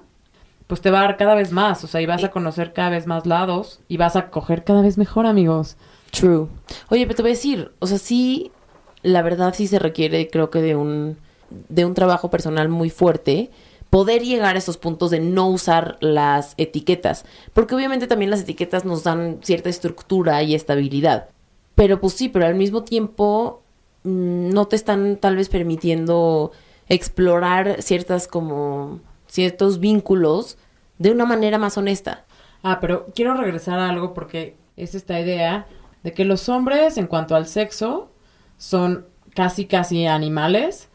pues 0.68 0.80
te 0.80 0.92
va 0.92 1.00
a 1.00 1.02
dar 1.02 1.18
cada 1.18 1.36
vez 1.36 1.52
más. 1.52 1.84
O 1.84 1.88
sea, 1.88 2.00
y 2.00 2.06
vas 2.06 2.24
a 2.24 2.32
conocer 2.32 2.72
cada 2.72 2.90
vez 2.90 3.06
más 3.06 3.26
lados 3.26 3.82
y 3.90 3.98
vas 3.98 4.16
a 4.16 4.30
coger 4.30 4.64
cada 4.64 4.82
vez 4.82 4.98
mejor, 4.98 5.26
amigos. 5.26 5.76
True. 6.12 6.48
Oye, 6.88 7.06
pero 7.06 7.18
te 7.18 7.22
voy 7.22 7.32
a 7.32 7.34
decir, 7.34 7.74
o 7.80 7.88
sea, 7.88 7.98
sí, 7.98 8.54
la 9.02 9.22
verdad 9.24 9.54
sí 9.54 9.68
se 9.68 9.78
requiere, 9.78 10.30
creo 10.30 10.50
que 10.50 10.62
de 10.62 10.78
un, 10.78 11.18
de 11.50 11.84
un 11.84 11.96
trabajo 11.96 12.30
personal 12.30 12.70
muy 12.70 12.90
fuerte, 12.90 13.52
poder 13.90 14.22
llegar 14.24 14.56
a 14.56 14.60
esos 14.60 14.78
puntos 14.78 15.12
de 15.12 15.20
no 15.20 15.50
usar 15.50 15.98
las 16.00 16.54
etiquetas, 16.56 17.26
porque 17.52 17.76
obviamente 17.76 18.08
también 18.08 18.32
las 18.32 18.40
etiquetas 18.40 18.86
nos 18.86 19.04
dan 19.04 19.40
cierta 19.42 19.68
estructura 19.68 20.42
y 20.44 20.56
estabilidad. 20.56 21.28
Pero 21.76 22.00
pues 22.00 22.14
sí, 22.14 22.30
pero 22.30 22.46
al 22.46 22.56
mismo 22.56 22.84
tiempo 22.84 23.63
no 24.04 24.66
te 24.66 24.76
están 24.76 25.18
tal 25.18 25.36
vez 25.36 25.50
permitiendo 25.50 26.52
explorar 26.90 27.82
ciertas 27.82 28.28
como 28.28 29.00
ciertos 29.28 29.80
vínculos 29.80 30.58
de 31.00 31.12
una 31.12 31.26
manera 31.26 31.58
más 31.58 31.78
honesta. 31.78 32.26
Ah, 32.62 32.80
pero 32.80 33.08
quiero 33.16 33.34
regresar 33.34 33.80
a 33.80 33.90
algo 33.90 34.14
porque 34.14 34.56
es 34.78 34.96
esta 34.96 35.20
idea 35.20 35.68
de 36.04 36.14
que 36.14 36.26
los 36.26 36.50
hombres 36.50 36.98
en 36.98 37.08
cuanto 37.08 37.36
al 37.36 37.48
sexo 37.48 38.12
son 38.58 39.06
casi 39.34 39.66
casi 39.66 40.06
animales, 40.06 40.90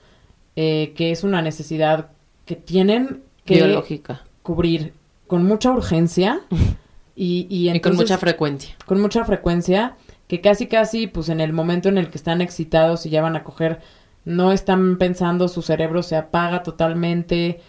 eh, 0.56 0.92
que 0.96 1.10
es 1.10 1.24
una 1.24 1.42
necesidad 1.42 2.10
que 2.46 2.56
tienen 2.56 3.22
que 3.44 3.54
biológica 3.56 4.22
cubrir 4.42 4.94
con 5.26 5.44
mucha 5.44 5.70
urgencia 5.70 6.40
y, 7.14 7.46
y, 7.50 7.70
y 7.70 7.80
con 7.80 7.96
mucha 7.96 8.16
frecuencia. 8.18 8.76
con 8.86 9.00
mucha 9.00 9.24
frecuencia, 9.24 9.96
que 10.28 10.40
casi 10.40 10.66
casi, 10.68 11.06
pues 11.08 11.28
en 11.30 11.40
el 11.40 11.52
momento 11.52 11.88
en 11.88 11.98
el 11.98 12.10
que 12.10 12.18
están 12.18 12.40
excitados 12.42 13.06
y 13.06 13.10
ya 13.10 13.22
van 13.22 13.36
a 13.36 13.44
coger, 13.44 13.80
no 14.24 14.52
están 14.52 14.98
pensando, 14.98 15.48
su 15.48 15.62
cerebro 15.62 16.02
se 16.02 16.16
apaga 16.16 16.62
totalmente. 16.62 17.60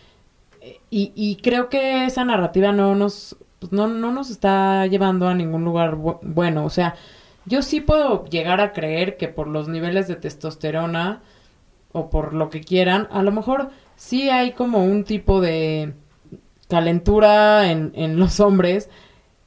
Y, 0.90 1.14
y 1.16 1.38
creo 1.38 1.70
que 1.70 2.06
esa 2.06 2.26
narrativa 2.26 2.72
no 2.72 2.96
nos, 2.96 3.38
pues, 3.60 3.72
no, 3.72 3.88
no 3.88 4.12
nos 4.12 4.30
está 4.30 4.86
llevando 4.88 5.28
a 5.28 5.34
ningún 5.34 5.64
lugar 5.64 5.96
bu- 5.96 6.20
bueno. 6.22 6.66
O 6.66 6.70
sea, 6.70 6.96
yo 7.46 7.62
sí 7.62 7.82
puedo 7.82 8.26
llegar 8.26 8.60
a 8.62 8.74
creer 8.74 9.18
que 9.18 9.28
por 9.30 9.48
los 9.48 9.68
niveles 9.70 10.08
de 10.08 10.16
testosterona 10.16 11.22
o 11.92 12.10
por 12.10 12.34
lo 12.34 12.50
que 12.50 12.62
quieran, 12.62 13.08
a 13.12 13.24
lo 13.24 13.32
mejor 13.32 13.70
sí 13.96 14.30
hay 14.30 14.52
como 14.54 14.84
un 14.86 15.04
tipo 15.06 15.42
de 15.42 15.94
calentura 16.68 17.72
en, 17.72 17.92
en 17.96 18.20
los 18.20 18.40
hombres 18.40 18.90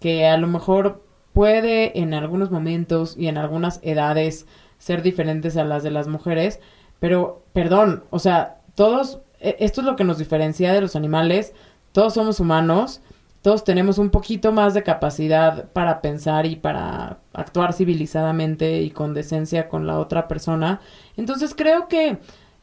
que 0.00 0.26
a 0.26 0.36
lo 0.38 0.48
mejor 0.48 1.04
puede 1.32 1.98
en 1.98 2.14
algunos 2.14 2.50
momentos 2.50 3.16
y 3.16 3.28
en 3.28 3.38
algunas 3.38 3.80
edades 3.82 4.46
ser 4.78 5.02
diferentes 5.02 5.56
a 5.56 5.64
las 5.64 5.82
de 5.82 5.90
las 5.90 6.08
mujeres, 6.08 6.60
pero 6.98 7.44
perdón, 7.52 8.04
o 8.10 8.18
sea, 8.18 8.58
todos, 8.74 9.20
e- 9.40 9.56
esto 9.60 9.80
es 9.80 9.86
lo 9.86 9.96
que 9.96 10.04
nos 10.04 10.18
diferencia 10.18 10.72
de 10.72 10.80
los 10.80 10.96
animales, 10.96 11.54
todos 11.92 12.14
somos 12.14 12.40
humanos, 12.40 13.00
todos 13.42 13.64
tenemos 13.64 13.98
un 13.98 14.10
poquito 14.10 14.52
más 14.52 14.72
de 14.72 14.84
capacidad 14.84 15.68
para 15.72 16.00
pensar 16.00 16.46
y 16.46 16.56
para 16.56 17.18
actuar 17.32 17.72
civilizadamente 17.72 18.82
y 18.82 18.90
con 18.90 19.14
decencia 19.14 19.68
con 19.68 19.86
la 19.86 19.98
otra 19.98 20.28
persona. 20.28 20.80
Entonces 21.16 21.54
creo 21.56 21.88
que 21.88 22.18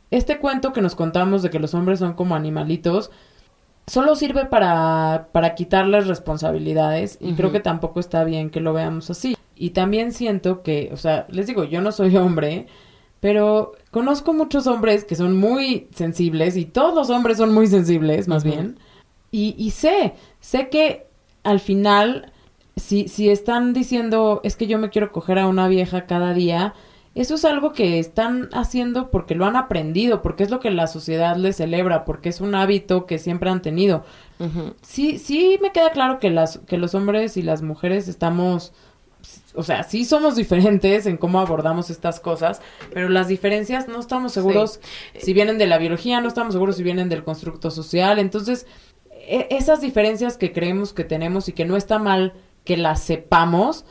este 0.10 0.40
cuento 0.40 0.72
que 0.72 0.82
nos 0.82 0.96
contamos 0.96 1.42
de 1.44 1.50
que 1.50 1.60
los 1.60 1.74
hombres 1.74 2.00
son 2.00 2.14
como 2.14 2.36
animalitos, 2.36 3.12
solo 3.90 4.16
sirve 4.16 4.46
para, 4.46 5.30
para 5.32 5.56
quitarles 5.56 6.08
responsabilidades 6.08 7.18
y 7.20 7.34
creo 7.34 7.52
que 7.52 7.60
tampoco 7.60 8.00
está 8.00 8.24
bien 8.24 8.52
que 8.52 8.60
lo 8.60 8.74
veamos 8.74 9.10
así. 9.10 9.36
Y 9.56 9.72
también 9.72 10.14
siento 10.14 10.62
que, 10.62 10.90
o 10.94 10.98
sea, 10.98 11.26
les 11.30 11.48
digo, 11.48 11.64
yo 11.64 11.82
no 11.82 11.92
soy 11.92 12.16
hombre, 12.18 12.68
Pero 13.20 13.74
conozco 13.92 14.32
muchos 14.34 14.68
hombres 14.68 15.04
que 15.04 15.16
son 15.16 15.36
muy 15.38 15.90
sensibles 15.94 16.56
y 16.56 16.66
todos 16.66 16.96
los 16.96 17.10
hombres 17.10 17.38
son 17.38 17.54
muy 17.54 17.68
sensibles, 17.68 18.28
más 18.28 18.44
bien. 18.44 18.80
Y, 19.32 19.56
y 19.58 19.72
sé, 19.72 20.14
sé 20.40 20.70
que 20.70 21.08
al 21.44 21.60
final, 21.60 22.32
si, 22.78 23.08
si 23.10 23.30
están 23.30 23.74
diciendo, 23.74 24.40
es 24.44 24.56
que 24.56 24.68
yo 24.68 24.78
me 24.78 24.90
quiero 24.90 25.12
coger 25.12 25.40
a 25.40 25.48
una 25.48 25.68
vieja 25.68 26.06
cada 26.06 26.34
día, 26.34 26.74
eso 27.16 27.36
es 27.36 27.44
algo 27.46 27.74
que 27.74 28.00
están 28.00 28.50
haciendo 28.54 29.10
porque 29.10 29.36
lo 29.36 29.46
han 29.46 29.56
aprendido, 29.56 30.22
porque 30.22 30.44
es 30.44 30.52
lo 30.52 30.60
que 30.60 30.72
la 30.72 30.88
sociedad 30.88 31.36
les 31.36 31.58
celebra, 31.58 32.06
porque 32.06 32.30
es 32.30 32.40
un 32.40 32.56
hábito 32.56 33.06
que 33.06 33.18
siempre 33.18 33.50
han 33.50 33.62
tenido. 33.62 34.06
Sí, 34.82 35.18
sí 35.18 35.60
me 35.62 35.72
queda 35.72 35.92
claro 35.92 36.20
que 36.20 36.30
las, 36.30 36.60
que 36.60 36.78
los 36.78 36.96
hombres 36.96 37.36
y 37.36 37.42
las 37.42 37.62
mujeres 37.62 38.08
estamos, 38.08 38.72
o 39.54 39.64
sea, 39.64 39.84
sí 39.84 40.06
somos 40.06 40.36
diferentes 40.38 41.06
en 41.08 41.18
cómo 41.18 41.42
abordamos 41.42 41.90
estas 41.90 42.22
cosas, 42.22 42.62
pero 42.94 43.10
las 43.10 43.28
diferencias 43.28 43.90
no 43.90 44.00
estamos 44.00 44.32
seguros 44.32 44.80
si 45.20 45.34
vienen 45.34 45.58
de 45.58 45.68
la 45.68 45.78
biología, 45.78 46.22
no 46.22 46.28
estamos 46.30 46.54
seguros 46.54 46.78
si 46.78 46.84
vienen 46.84 47.10
del 47.10 47.26
constructo 47.26 47.70
social, 47.70 48.18
entonces 48.18 48.66
e- 49.12 49.48
esas 49.52 49.82
diferencias 49.82 50.38
que 50.38 50.54
creemos 50.54 50.94
que 50.94 51.04
tenemos 51.04 51.50
y 51.50 51.54
que 51.54 51.66
no 51.66 51.76
está 51.76 52.00
mal 52.00 52.34
que 52.64 52.78
las 52.78 53.02
sepamos, 53.02 53.84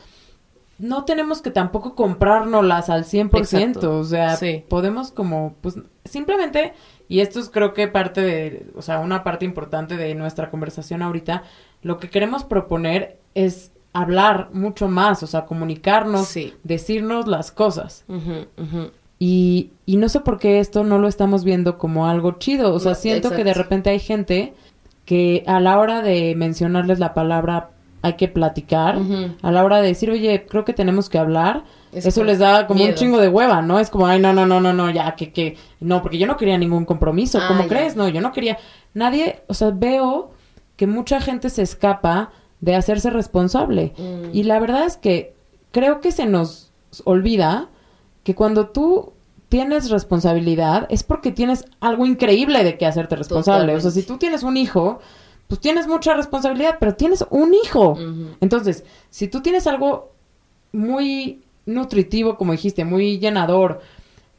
no 0.79 1.05
tenemos 1.05 1.41
que 1.41 1.51
tampoco 1.51 1.93
comprárnoslas 1.95 2.89
al 2.89 3.03
100%, 3.05 3.37
Exacto. 3.37 3.97
o 3.99 4.03
sea, 4.03 4.35
Sí. 4.37 4.63
podemos 4.67 5.11
como, 5.11 5.55
pues, 5.61 5.75
simplemente, 6.05 6.73
y 7.07 7.19
esto 7.19 7.39
es 7.39 7.49
creo 7.49 7.73
que 7.73 7.87
parte 7.87 8.21
de, 8.21 8.65
o 8.75 8.81
sea, 8.81 8.99
una 8.99 9.23
parte 9.23 9.45
importante 9.45 9.97
de 9.97 10.15
nuestra 10.15 10.49
conversación 10.49 11.01
ahorita, 11.01 11.43
lo 11.81 11.97
que 11.97 12.09
queremos 12.09 12.43
proponer 12.43 13.17
es 13.35 13.71
hablar 13.93 14.49
mucho 14.53 14.87
más, 14.87 15.21
o 15.23 15.27
sea, 15.27 15.45
comunicarnos, 15.45 16.27
Sí. 16.27 16.53
decirnos 16.63 17.27
las 17.27 17.51
cosas. 17.51 18.05
Y, 19.21 19.71
y 19.85 19.97
no 19.97 20.07
sé 20.07 20.21
por 20.21 20.39
qué 20.39 20.59
esto 20.59 20.83
no 20.83 20.97
lo 20.97 21.07
estamos 21.09 21.43
viendo 21.43 21.77
como 21.77 22.07
algo 22.07 22.33
chido. 22.39 22.73
O 22.73 22.79
sea, 22.79 22.95
siento 22.95 23.31
que 23.31 23.43
de 23.43 23.53
repente 23.53 23.89
hay 23.89 23.99
gente 23.99 24.53
que 25.05 25.43
a 25.47 25.59
la 25.59 25.77
hora 25.79 26.01
de 26.01 26.35
mencionarles 26.35 26.99
la 26.99 27.13
palabra 27.13 27.71
hay 28.01 28.13
que 28.13 28.27
platicar, 28.27 28.97
a 29.41 29.51
la 29.51 29.63
hora 29.63 29.81
de 29.81 29.87
decir, 29.87 30.09
oye, 30.09 30.45
creo 30.47 30.65
que 30.65 30.73
tenemos 30.73 31.09
que 31.09 31.17
hablar, 31.17 31.63
Es 31.91 32.05
eso 32.05 32.23
les 32.23 32.39
da 32.39 32.67
como 32.67 32.83
un 32.83 32.93
chingo 32.93 33.19
de 33.19 33.27
hueva, 33.27 33.61
¿no? 33.61 33.79
Es 33.79 33.89
como, 33.89 34.07
ay, 34.07 34.19
no, 34.19 34.33
no, 34.33 34.45
no, 34.45 34.61
no, 34.61 34.73
no, 34.73 34.89
ya, 34.89 35.15
que, 35.15 35.31
que, 35.31 35.57
no, 35.79 36.01
porque 36.01 36.17
yo 36.17 36.27
no 36.27 36.37
quería 36.37 36.57
ningún 36.57 36.85
compromiso, 36.85 37.39
Ah, 37.41 37.45
¿cómo 37.47 37.67
crees? 37.67 37.95
No, 37.95 38.07
yo 38.07 38.21
no 38.21 38.31
quería, 38.31 38.57
nadie, 38.93 39.41
o 39.47 39.53
sea, 39.53 39.71
veo 39.71 40.31
que 40.75 40.87
mucha 40.87 41.19
gente 41.19 41.49
se 41.49 41.61
escapa 41.61 42.31
de 42.61 42.75
hacerse 42.75 43.09
responsable. 43.09 43.93
Mm. 43.97 44.29
Y 44.33 44.43
la 44.43 44.59
verdad 44.59 44.85
es 44.85 44.97
que 44.97 45.33
creo 45.71 46.01
que 46.01 46.11
se 46.11 46.25
nos 46.25 46.71
olvida 47.03 47.69
que 48.23 48.35
cuando 48.35 48.67
tú 48.67 49.13
tienes 49.49 49.89
responsabilidad 49.89 50.87
es 50.89 51.03
porque 51.03 51.31
tienes 51.31 51.65
algo 51.79 52.05
increíble 52.05 52.63
de 52.63 52.77
que 52.77 52.85
hacerte 52.85 53.15
responsable. 53.15 53.75
O 53.75 53.79
sea, 53.79 53.91
si 53.91 54.03
tú 54.03 54.17
tienes 54.17 54.43
un 54.43 54.57
hijo, 54.57 54.99
pues 55.49 55.59
tienes 55.59 55.87
mucha 55.87 56.13
responsabilidad, 56.13 56.77
pero 56.79 56.93
tienes 56.93 57.25
un 57.31 57.55
hijo. 57.55 57.97
Entonces, 58.39 58.83
si 59.09 59.27
tú 59.27 59.41
tienes 59.41 59.65
algo 59.65 60.11
muy 60.71 61.41
nutritivo, 61.65 62.37
como 62.37 62.51
dijiste, 62.51 62.85
muy 62.85 63.17
llenador, 63.17 63.81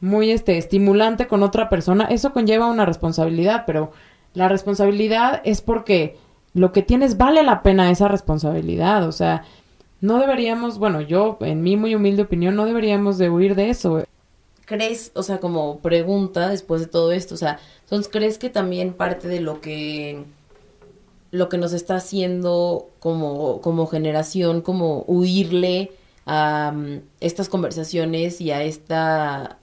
muy 0.01 0.31
este 0.31 0.57
estimulante 0.57 1.27
con 1.27 1.43
otra 1.43 1.69
persona, 1.69 2.05
eso 2.05 2.33
conlleva 2.33 2.71
una 2.71 2.87
responsabilidad, 2.87 3.65
pero 3.67 3.91
la 4.35 4.47
responsabilidad 4.47 5.43
es 5.45 5.63
porque 5.63 6.17
lo 6.55 6.71
que 6.71 6.83
tienes 6.83 7.17
vale 7.17 7.43
la 7.43 7.65
pena 7.65 7.91
esa 7.91 8.07
responsabilidad, 8.07 9.05
o 9.09 9.11
sea, 9.11 9.43
no 10.01 10.21
deberíamos, 10.21 10.79
bueno, 10.79 11.01
yo 11.01 11.39
en 11.41 11.61
mi 11.61 11.77
muy 11.77 11.97
humilde 11.97 12.23
opinión 12.23 12.55
no 12.55 12.67
deberíamos 12.67 13.19
de 13.19 13.31
huir 13.31 13.57
de 13.57 13.71
eso. 13.71 14.05
¿Crees, 14.65 15.11
o 15.17 15.25
sea, 15.25 15.41
como 15.41 15.81
pregunta 15.81 16.49
después 16.49 16.81
de 16.81 16.87
todo 16.87 17.11
esto, 17.11 17.35
o 17.35 17.39
sea, 17.39 17.59
entonces 17.83 18.09
crees 18.13 18.39
que 18.39 18.49
también 18.49 18.93
parte 18.93 19.27
de 19.27 19.41
lo 19.41 19.61
que 19.61 20.25
lo 21.31 21.49
que 21.49 21.59
nos 21.59 21.73
está 21.73 21.97
haciendo 21.97 22.89
como 22.99 23.61
como 23.61 23.87
generación 23.87 24.61
como 24.63 25.05
huirle 25.07 25.93
a 26.27 26.73
mm, 26.75 27.03
estas 27.21 27.49
conversaciones 27.49 28.41
y 28.41 28.51
a 28.51 28.63
esta 28.63 29.59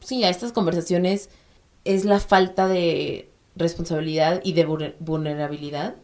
sí, 0.00 0.24
a 0.24 0.30
estas 0.30 0.52
conversaciones 0.52 1.30
es 1.84 2.04
la 2.04 2.20
falta 2.20 2.66
de 2.68 3.28
responsabilidad 3.56 4.40
y 4.44 4.52
de 4.52 4.66
vulner- 4.66 4.94
vulnerabilidad? 5.00 5.94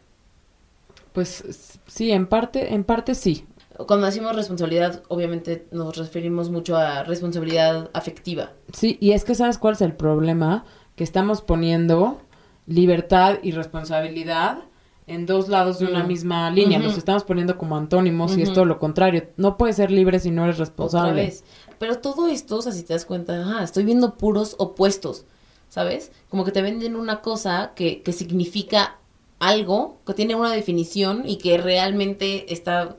Pues 1.12 1.78
sí, 1.86 2.10
en 2.10 2.26
parte, 2.26 2.74
en 2.74 2.84
parte 2.84 3.14
sí. 3.14 3.46
Cuando 3.86 4.06
decimos 4.06 4.34
responsabilidad, 4.36 5.02
obviamente 5.08 5.66
nos 5.70 5.96
referimos 5.96 6.50
mucho 6.50 6.76
a 6.76 7.04
responsabilidad 7.04 7.90
afectiva. 7.92 8.52
Sí, 8.72 8.96
y 9.00 9.12
es 9.12 9.24
que 9.24 9.34
sabes 9.34 9.58
cuál 9.58 9.74
es 9.74 9.80
el 9.82 9.94
problema, 9.94 10.64
que 10.96 11.04
estamos 11.04 11.42
poniendo 11.42 12.20
libertad 12.66 13.38
y 13.42 13.52
responsabilidad 13.52 14.58
en 15.06 15.26
dos 15.26 15.48
lados 15.48 15.78
de 15.78 15.86
una 15.86 16.04
misma 16.04 16.50
línea. 16.50 16.78
Los 16.78 16.96
estamos 16.96 17.24
poniendo 17.24 17.58
como 17.58 17.76
antónimos 17.76 18.36
y 18.36 18.42
es 18.42 18.52
todo 18.52 18.64
lo 18.64 18.78
contrario. 18.78 19.28
No 19.36 19.56
puedes 19.56 19.76
ser 19.76 19.90
libre 19.90 20.20
si 20.20 20.30
no 20.30 20.44
eres 20.44 20.56
Otra 20.56 20.64
responsable. 20.64 21.22
vez. 21.22 21.44
Pero 21.78 21.98
todo 21.98 22.28
esto, 22.28 22.58
o 22.58 22.62
sea, 22.62 22.72
si 22.72 22.82
te 22.82 22.92
das 22.92 23.04
cuenta, 23.04 23.40
ajá, 23.40 23.64
estoy 23.64 23.84
viendo 23.84 24.14
puros 24.14 24.54
opuestos, 24.58 25.24
¿sabes? 25.68 26.12
Como 26.28 26.44
que 26.44 26.52
te 26.52 26.62
venden 26.62 26.94
una 26.94 27.20
cosa 27.20 27.72
que, 27.74 28.02
que 28.02 28.12
significa 28.12 28.98
algo, 29.40 29.96
que 30.06 30.14
tiene 30.14 30.36
una 30.36 30.52
definición 30.52 31.24
y 31.26 31.38
que 31.38 31.58
realmente 31.58 32.52
está, 32.52 32.96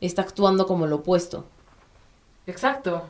está 0.00 0.22
actuando 0.22 0.66
como 0.66 0.88
lo 0.88 0.96
opuesto. 0.96 1.44
Exacto. 2.48 3.02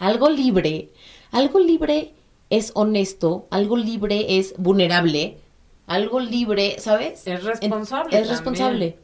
Algo 0.00 0.28
libre, 0.28 0.90
algo 1.30 1.60
libre 1.60 2.12
es 2.50 2.72
honesto, 2.74 3.46
algo 3.50 3.76
libre 3.76 4.38
es 4.38 4.54
vulnerable, 4.58 5.38
algo 5.86 6.20
libre, 6.20 6.76
¿sabes? 6.78 7.26
Es 7.26 7.40
En- 7.40 7.44
responsable. 7.46 8.06
Es 8.16 8.26
también. 8.26 8.28
responsable. 8.28 8.98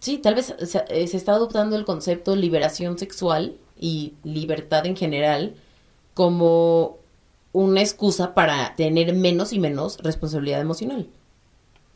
Sí, 0.00 0.18
tal 0.18 0.34
vez 0.36 0.54
se, 0.62 0.84
eh, 0.88 1.06
se 1.08 1.16
está 1.16 1.32
adoptando 1.32 1.74
el 1.76 1.84
concepto 1.84 2.36
liberación 2.36 2.98
sexual 2.98 3.56
y 3.80 4.14
libertad 4.22 4.86
en 4.86 4.96
general 4.96 5.54
como 6.14 6.98
una 7.52 7.80
excusa 7.80 8.34
para 8.34 8.74
tener 8.76 9.14
menos 9.14 9.52
y 9.52 9.58
menos 9.58 9.98
responsabilidad 9.98 10.60
emocional. 10.60 11.08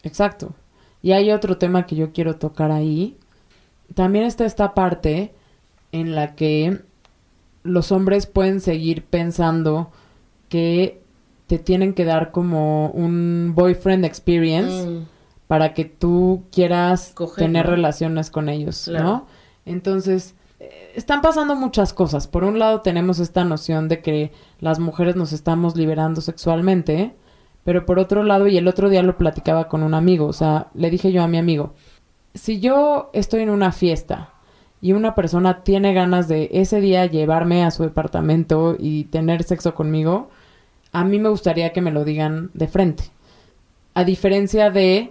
Exacto. 0.02 0.54
Y 1.02 1.12
hay 1.12 1.30
otro 1.30 1.58
tema 1.58 1.86
que 1.86 1.96
yo 1.96 2.12
quiero 2.12 2.36
tocar 2.36 2.70
ahí. 2.72 3.16
También 3.94 4.24
está 4.24 4.46
esta 4.46 4.74
parte 4.74 5.32
en 5.92 6.14
la 6.14 6.34
que 6.34 6.80
los 7.64 7.92
hombres 7.92 8.26
pueden 8.26 8.60
seguir 8.60 9.04
pensando 9.04 9.92
que 10.48 11.01
te 11.46 11.58
tienen 11.58 11.92
que 11.94 12.04
dar 12.04 12.30
como 12.30 12.88
un 12.90 13.52
boyfriend 13.54 14.04
experience 14.04 14.86
Mm, 14.86 15.04
para 15.46 15.74
que 15.74 15.84
tú 15.84 16.44
quieras 16.50 17.12
Coger, 17.14 17.44
tener 17.46 17.66
¿no? 17.66 17.72
relaciones 17.72 18.30
con 18.30 18.48
ellos, 18.48 18.84
Claro. 18.86 19.04
¿no? 19.04 19.26
Entonces, 19.66 20.34
eh, 20.60 20.92
están 20.94 21.20
pasando 21.20 21.54
muchas 21.56 21.92
cosas. 21.92 22.26
Por 22.26 22.44
un 22.44 22.58
lado 22.58 22.80
tenemos 22.80 23.18
esta 23.18 23.44
noción 23.44 23.88
de 23.88 24.00
que 24.00 24.32
las 24.60 24.78
mujeres 24.78 25.14
nos 25.16 25.32
estamos 25.32 25.76
liberando 25.76 26.20
sexualmente, 26.20 27.14
pero 27.64 27.84
por 27.86 27.98
otro 27.98 28.22
lado, 28.24 28.46
y 28.48 28.56
el 28.56 28.66
otro 28.66 28.88
día 28.88 29.02
lo 29.02 29.18
platicaba 29.18 29.68
con 29.68 29.82
un 29.82 29.94
amigo, 29.94 30.26
o 30.26 30.32
sea, 30.32 30.68
le 30.74 30.90
dije 30.90 31.12
yo 31.12 31.22
a 31.22 31.28
mi 31.28 31.38
amigo, 31.38 31.74
si 32.34 32.58
yo 32.60 33.10
estoy 33.12 33.42
en 33.42 33.50
una 33.50 33.72
fiesta 33.72 34.30
y 34.80 34.92
una 34.94 35.14
persona 35.14 35.62
tiene 35.62 35.92
ganas 35.94 36.28
de 36.28 36.48
ese 36.52 36.80
día 36.80 37.06
llevarme 37.06 37.62
a 37.62 37.70
su 37.70 37.82
departamento 37.82 38.74
y 38.78 39.04
tener 39.04 39.42
sexo 39.44 39.74
conmigo, 39.74 40.30
a 40.92 41.04
mí 41.04 41.18
me 41.18 41.28
gustaría 41.28 41.72
que 41.72 41.80
me 41.80 41.90
lo 41.92 42.04
digan 42.04 42.50
de 42.54 42.68
frente. 42.68 43.04
A 43.94 44.04
diferencia 44.04 44.70
de 44.70 45.10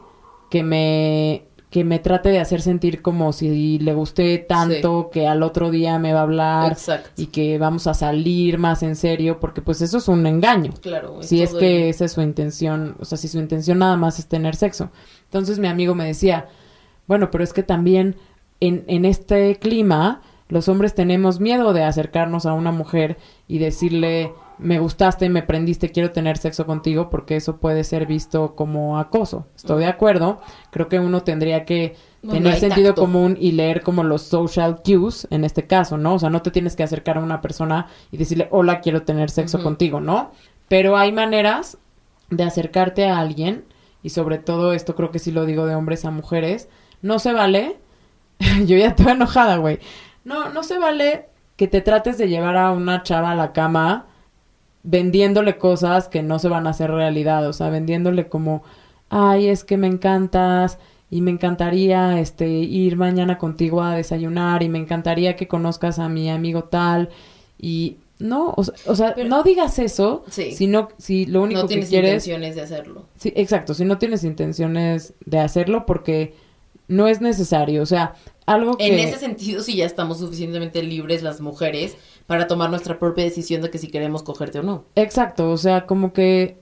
que 0.50 0.63
me 0.63 1.44
que 1.70 1.86
me 1.86 2.00
trate 2.00 2.28
de 2.28 2.39
hacer 2.39 2.62
sentir 2.62 3.02
como 3.02 3.32
si 3.32 3.80
le 3.80 3.94
gusté 3.94 4.39
tanto 4.39 5.10
que 5.10 5.26
al 5.26 5.41
otro 5.41 5.72
día 5.72 5.98
me 6.00 6.12
va 6.12 6.20
a 6.20 6.24
hablar 6.24 6.74
Exacto. 6.74 7.10
y 7.15 7.28
que 7.28 7.58
vamos 7.58 7.88
a 7.88 7.94
salir 7.94 8.58
más 8.58 8.84
en 8.84 8.98
serio, 8.98 9.39
porque 9.39 9.62
pues 9.62 9.80
eso 9.82 10.00
es 10.00 10.10
un 10.10 10.28
engaño. 10.28 10.74
Claro. 10.82 11.24
Si 11.24 11.41
es 11.41 11.54
que 11.54 11.84
el- 11.84 11.89
esa 11.91 12.04
es 12.04 12.12
su 12.12 12.22
intención, 12.22 12.98
o 13.00 13.06
sea, 13.06 13.17
si 13.17 13.30
su 13.30 13.39
intención 13.39 13.80
nada 13.80 13.96
más 13.96 14.20
es 14.20 14.28
tener 14.28 14.58
sexo. 14.58 14.89
Entonces 15.24 15.60
mi 15.60 15.67
amigo 15.70 15.96
me 15.96 16.06
decía, 16.06 16.48
bueno, 17.08 17.32
pero 17.32 17.41
es 17.41 17.54
que 17.54 17.63
también 17.63 18.17
en, 18.60 18.84
en 18.88 19.06
este 19.06 19.56
clima 19.56 20.22
los 20.50 20.67
hombres 20.67 20.94
tenemos 20.94 21.39
miedo 21.39 21.72
de 21.72 21.84
acercarnos 21.86 22.46
a 22.46 22.52
una 22.52 22.74
mujer 22.74 23.15
y 23.48 23.60
decirle, 23.60 24.34
me 24.62 24.80
gustaste, 24.80 25.30
me 25.30 25.43
prendiste, 25.43 25.91
quiero 25.91 26.12
tener 26.12 26.38
sexo 26.38 26.65
contigo, 26.65 27.10
porque 27.10 27.36
eso 27.36 27.58
puede 27.58 27.84
ser 27.84 28.06
visto 28.06 28.56
como 28.56 29.00
acoso. 29.00 29.47
Estoy 29.56 29.80
de 29.82 29.88
acuerdo, 29.88 30.39
creo 30.71 30.88
que 30.89 31.00
uno 31.00 31.24
tendría 31.24 31.65
que 31.65 31.95
No, 32.21 32.34
tener 32.34 32.54
no 32.54 32.60
sentido 32.60 32.89
tacto. 32.89 33.02
común 33.02 33.38
y 33.39 33.54
leer 33.54 33.82
como 33.82 34.04
los 34.04 34.21
social 34.24 34.82
cues 34.84 35.28
en 35.32 35.43
este 35.43 35.67
caso, 35.67 35.97
¿no? 35.97 36.15
O 36.15 36.19
sea, 36.19 36.30
no 36.30 36.41
te 36.41 36.52
tienes 36.52 36.76
que 36.76 36.84
acercar 36.84 37.17
a 37.17 37.21
una 37.21 37.41
persona 37.41 37.88
y 38.12 38.17
decirle, 38.17 38.47
hola, 38.52 38.82
quiero 38.82 39.04
tener 39.04 39.30
sexo 39.30 39.62
contigo, 39.62 40.00
¿no? 40.00 40.32
Pero 40.67 40.95
hay 40.97 41.12
maneras 41.12 41.78
de 42.30 42.43
acercarte 42.43 43.08
a 43.08 43.19
alguien, 43.19 43.65
y 44.04 44.10
sobre 44.12 44.38
todo 44.38 44.74
esto 44.74 44.95
creo 44.95 45.12
que 45.12 45.19
sí 45.19 45.32
lo 45.32 45.45
digo 45.45 45.65
de 45.65 45.76
hombres 45.76 46.06
a 46.06 46.12
mujeres, 46.12 46.69
no 47.02 47.19
se 47.19 47.34
vale, 47.34 47.78
yo 48.65 48.78
ya 48.78 48.88
estoy 48.88 49.08
enojada, 49.12 49.58
güey, 49.58 49.80
no, 50.24 50.50
no 50.50 50.63
se 50.63 50.78
vale 50.80 51.28
que 51.56 51.67
te 51.67 51.82
trates 51.82 52.17
de 52.17 52.28
llevar 52.30 52.58
a 52.58 52.71
una 52.71 53.04
chava 53.04 53.32
a 53.32 53.36
la 53.36 53.54
cama 53.54 54.08
vendiéndole 54.84 55.58
cosas 55.58 56.08
que 56.08 56.24
no 56.24 56.39
se 56.39 56.48
van 56.50 56.67
a 56.67 56.72
hacer 56.72 56.91
realidad, 56.91 57.48
o 57.48 57.54
sea, 57.54 57.70
vendiéndole 57.70 58.28
como, 58.28 58.63
ay, 59.10 59.48
es 59.48 59.63
que 59.63 59.78
me 59.78 59.88
encantas 59.88 60.78
y 61.10 61.22
me 61.22 61.32
encantaría 61.32 62.20
este 62.20 62.48
ir 62.48 62.96
mañana 62.96 63.38
contigo 63.38 63.82
a 63.84 63.96
desayunar 63.96 64.63
y 64.63 64.70
me 64.70 64.80
encantaría 64.80 65.36
que 65.36 65.48
conozcas 65.48 66.00
a 66.00 66.10
mi 66.10 66.30
amigo 66.30 66.63
tal 66.63 67.10
y 67.60 67.98
no, 68.20 68.54
o, 68.56 68.63
sea- 68.63 68.76
o 68.86 68.96
sea, 68.96 69.13
Pero- 69.15 69.28
no 69.30 69.44
digas 69.44 69.78
eso, 69.80 70.24
Sí. 70.30 70.52
si 70.52 70.67
no, 70.67 70.89
si 70.98 71.26
lo 71.26 71.41
único 71.41 71.62
no 71.62 71.67
que 71.67 71.74
tienes 71.74 71.89
quieres 71.89 72.10
intenciones 72.12 72.56
de 72.56 72.62
hacerlo. 72.62 73.06
Sí, 73.17 73.34
exacto, 73.36 73.74
si 73.74 73.84
no 73.84 73.98
tienes 73.98 74.24
intenciones 74.24 75.13
de 75.26 75.39
hacerlo 75.39 75.86
porque 75.86 76.34
no 76.88 77.08
es 77.08 77.20
necesario, 77.22 77.82
o 77.82 77.86
sea, 77.86 78.13
algo 78.46 78.78
que... 78.78 78.88
En 78.88 79.00
ese 79.00 79.17
sentido, 79.17 79.62
sí 79.63 79.76
ya 79.78 79.86
estamos 79.86 80.20
suficientemente 80.20 80.84
libres 80.84 81.24
las 81.24 81.41
mujeres 81.41 81.96
para 82.32 82.48
tomar 82.48 82.70
nuestra 82.70 82.98
propia 82.98 83.26
decisión 83.26 83.62
de 83.62 83.70
que 83.70 83.78
si 83.78 83.89
queremos 83.89 84.24
cogerte 84.24 84.60
o 84.60 84.63
no. 84.63 84.86
Exacto, 84.96 85.52
o 85.52 85.58
sea, 85.58 85.86
como 85.86 86.13
que 86.13 86.62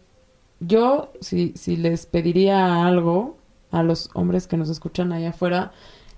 yo, 0.59 1.13
si, 1.21 1.53
si 1.55 1.77
les 1.77 2.07
pediría 2.07 2.87
algo 2.87 3.37
a 3.69 3.83
los 3.83 4.09
hombres 4.15 4.47
que 4.47 4.57
nos 4.57 4.71
escuchan 4.71 5.13
allá 5.13 5.29
afuera, 5.29 5.71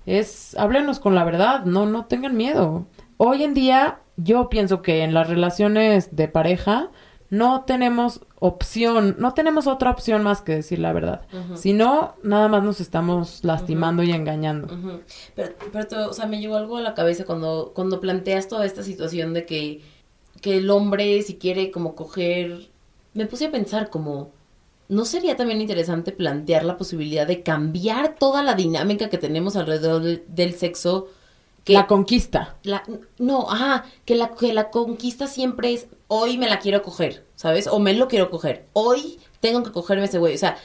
es 0.06 0.56
háblenos 0.58 1.02
con 1.02 1.16
la 1.16 1.26
verdad, 1.26 1.66
no, 1.66 1.86
no 1.86 2.06
tengan 2.06 2.38
miedo. 2.38 2.86
Hoy 3.18 3.44
en 3.44 3.54
día, 3.54 4.00
yo 4.16 4.48
pienso 4.48 4.82
que 4.82 5.04
en 5.04 5.14
las 5.14 5.28
relaciones 5.28 6.16
de 6.16 6.30
pareja 6.30 6.90
no 7.30 7.66
tenemos 7.66 8.22
opción, 8.44 9.18
no 9.20 9.36
tenemos 9.36 9.68
otra 9.68 9.92
opción 9.92 10.24
más 10.24 10.42
que 10.42 10.56
decir 10.56 10.80
la 10.80 10.92
verdad. 10.94 11.22
Si 11.54 11.74
no, 11.74 12.16
nada 12.24 12.48
más 12.48 12.64
nos 12.64 12.82
estamos 12.82 13.44
lastimando 13.44 14.02
y 14.02 14.12
engañando. 14.12 14.68
Pero, 15.36 15.54
pero 15.72 16.10
o 16.10 16.14
sea, 16.14 16.26
me 16.26 16.40
llegó 16.40 16.56
algo 16.56 16.78
a 16.78 16.82
la 16.82 16.96
cabeza 16.96 17.24
cuando, 17.24 17.72
cuando 17.76 18.02
planteas 18.02 18.48
toda 18.48 18.66
esta 18.66 18.82
situación 18.82 19.36
de 19.36 19.46
que, 19.46 19.82
que 20.42 20.58
el 20.58 20.72
hombre, 20.72 21.22
si 21.22 21.36
quiere 21.36 21.70
como 21.70 21.94
coger, 21.94 22.72
me 23.14 23.28
puse 23.28 23.46
a 23.46 23.52
pensar 23.52 23.92
como, 23.92 24.32
¿no 24.90 25.06
sería 25.06 25.38
también 25.38 25.62
interesante 25.62 26.12
plantear 26.12 26.66
la 26.66 26.80
posibilidad 26.80 27.28
de 27.28 27.44
cambiar 27.44 28.16
toda 28.16 28.42
la 28.42 28.56
dinámica 28.56 29.12
que 29.12 29.20
tenemos 29.20 29.56
alrededor 29.56 30.26
del 30.26 30.56
sexo? 30.56 31.10
Que 31.64 31.74
La 31.74 31.86
conquista. 31.88 32.56
la- 32.64 32.84
no, 33.20 33.50
ajá, 33.52 33.86
que 34.06 34.16
la, 34.16 34.30
que 34.32 34.52
la 34.52 34.70
conquista 34.72 35.28
siempre 35.28 35.74
es, 35.74 35.88
hoy 36.08 36.38
me 36.38 36.50
la 36.50 36.58
quiero 36.60 36.82
coger, 36.82 37.26
¿sabes? 37.36 37.68
O 37.68 37.80
me 37.80 37.94
lo 37.94 38.08
quiero 38.08 38.30
coger, 38.32 38.66
hoy 38.74 39.20
tengo 39.42 39.62
que 39.64 39.72
cogerme 39.72 40.06
ese 40.06 40.18
güey, 40.18 40.34
o 40.34 40.38
sea, 40.40 40.58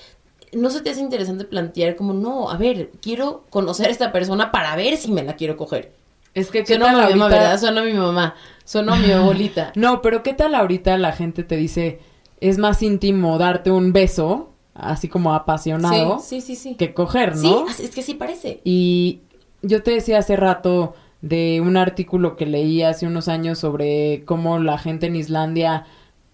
¿no 0.52 0.70
se 0.70 0.80
te 0.80 0.90
hace 0.90 1.00
interesante 1.00 1.44
plantear 1.44 1.96
como, 1.96 2.14
no, 2.14 2.48
a 2.50 2.56
ver, 2.56 2.92
quiero 3.02 3.44
conocer 3.50 3.88
a 3.88 3.90
esta 3.90 4.10
persona 4.10 4.50
para 4.50 4.74
ver 4.74 4.96
si 4.96 5.12
me 5.12 5.22
la 5.22 5.36
quiero 5.36 5.56
coger? 5.58 5.92
Es 6.32 6.50
que, 6.50 6.60
¿qué 6.64 6.76
Suena 6.76 6.90
a 7.04 7.06
mi 7.08 7.12
mamá, 7.14 7.28
¿verdad? 7.28 7.58
Suena 7.60 7.80
a 7.82 7.84
mi 7.84 7.92
mamá, 7.92 8.34
suena 8.64 8.94
a 8.94 8.96
mi 8.96 9.10
abuelita. 9.12 9.72
No, 9.74 10.00
pero 10.00 10.22
¿qué 10.22 10.32
tal 10.32 10.54
ahorita 10.54 10.96
la 10.96 11.12
gente 11.12 11.44
te 11.44 11.56
dice, 11.56 12.00
es 12.40 12.56
más 12.56 12.82
íntimo 12.82 13.36
darte 13.38 13.70
un 13.70 13.92
beso, 13.92 14.50
así 14.74 15.08
como 15.08 15.34
apasionado, 15.34 16.18
Sí, 16.20 16.40
sí, 16.40 16.54
sí, 16.56 16.70
sí. 16.70 16.74
que 16.76 16.92
coger, 16.94 17.36
Sí, 17.36 17.48
¿no? 17.50 17.66
es 17.68 17.90
que 17.94 18.02
sí 18.02 18.14
parece. 18.14 18.60
Y 18.64 19.20
yo 19.66 19.82
te 19.82 19.92
decía 19.92 20.18
hace 20.18 20.36
rato 20.36 20.94
de 21.20 21.60
un 21.60 21.76
artículo 21.76 22.36
que 22.36 22.46
leí 22.46 22.82
hace 22.82 23.06
unos 23.06 23.28
años 23.28 23.58
sobre 23.58 24.24
cómo 24.24 24.58
la 24.58 24.78
gente 24.78 25.06
en 25.06 25.16
Islandia 25.16 25.86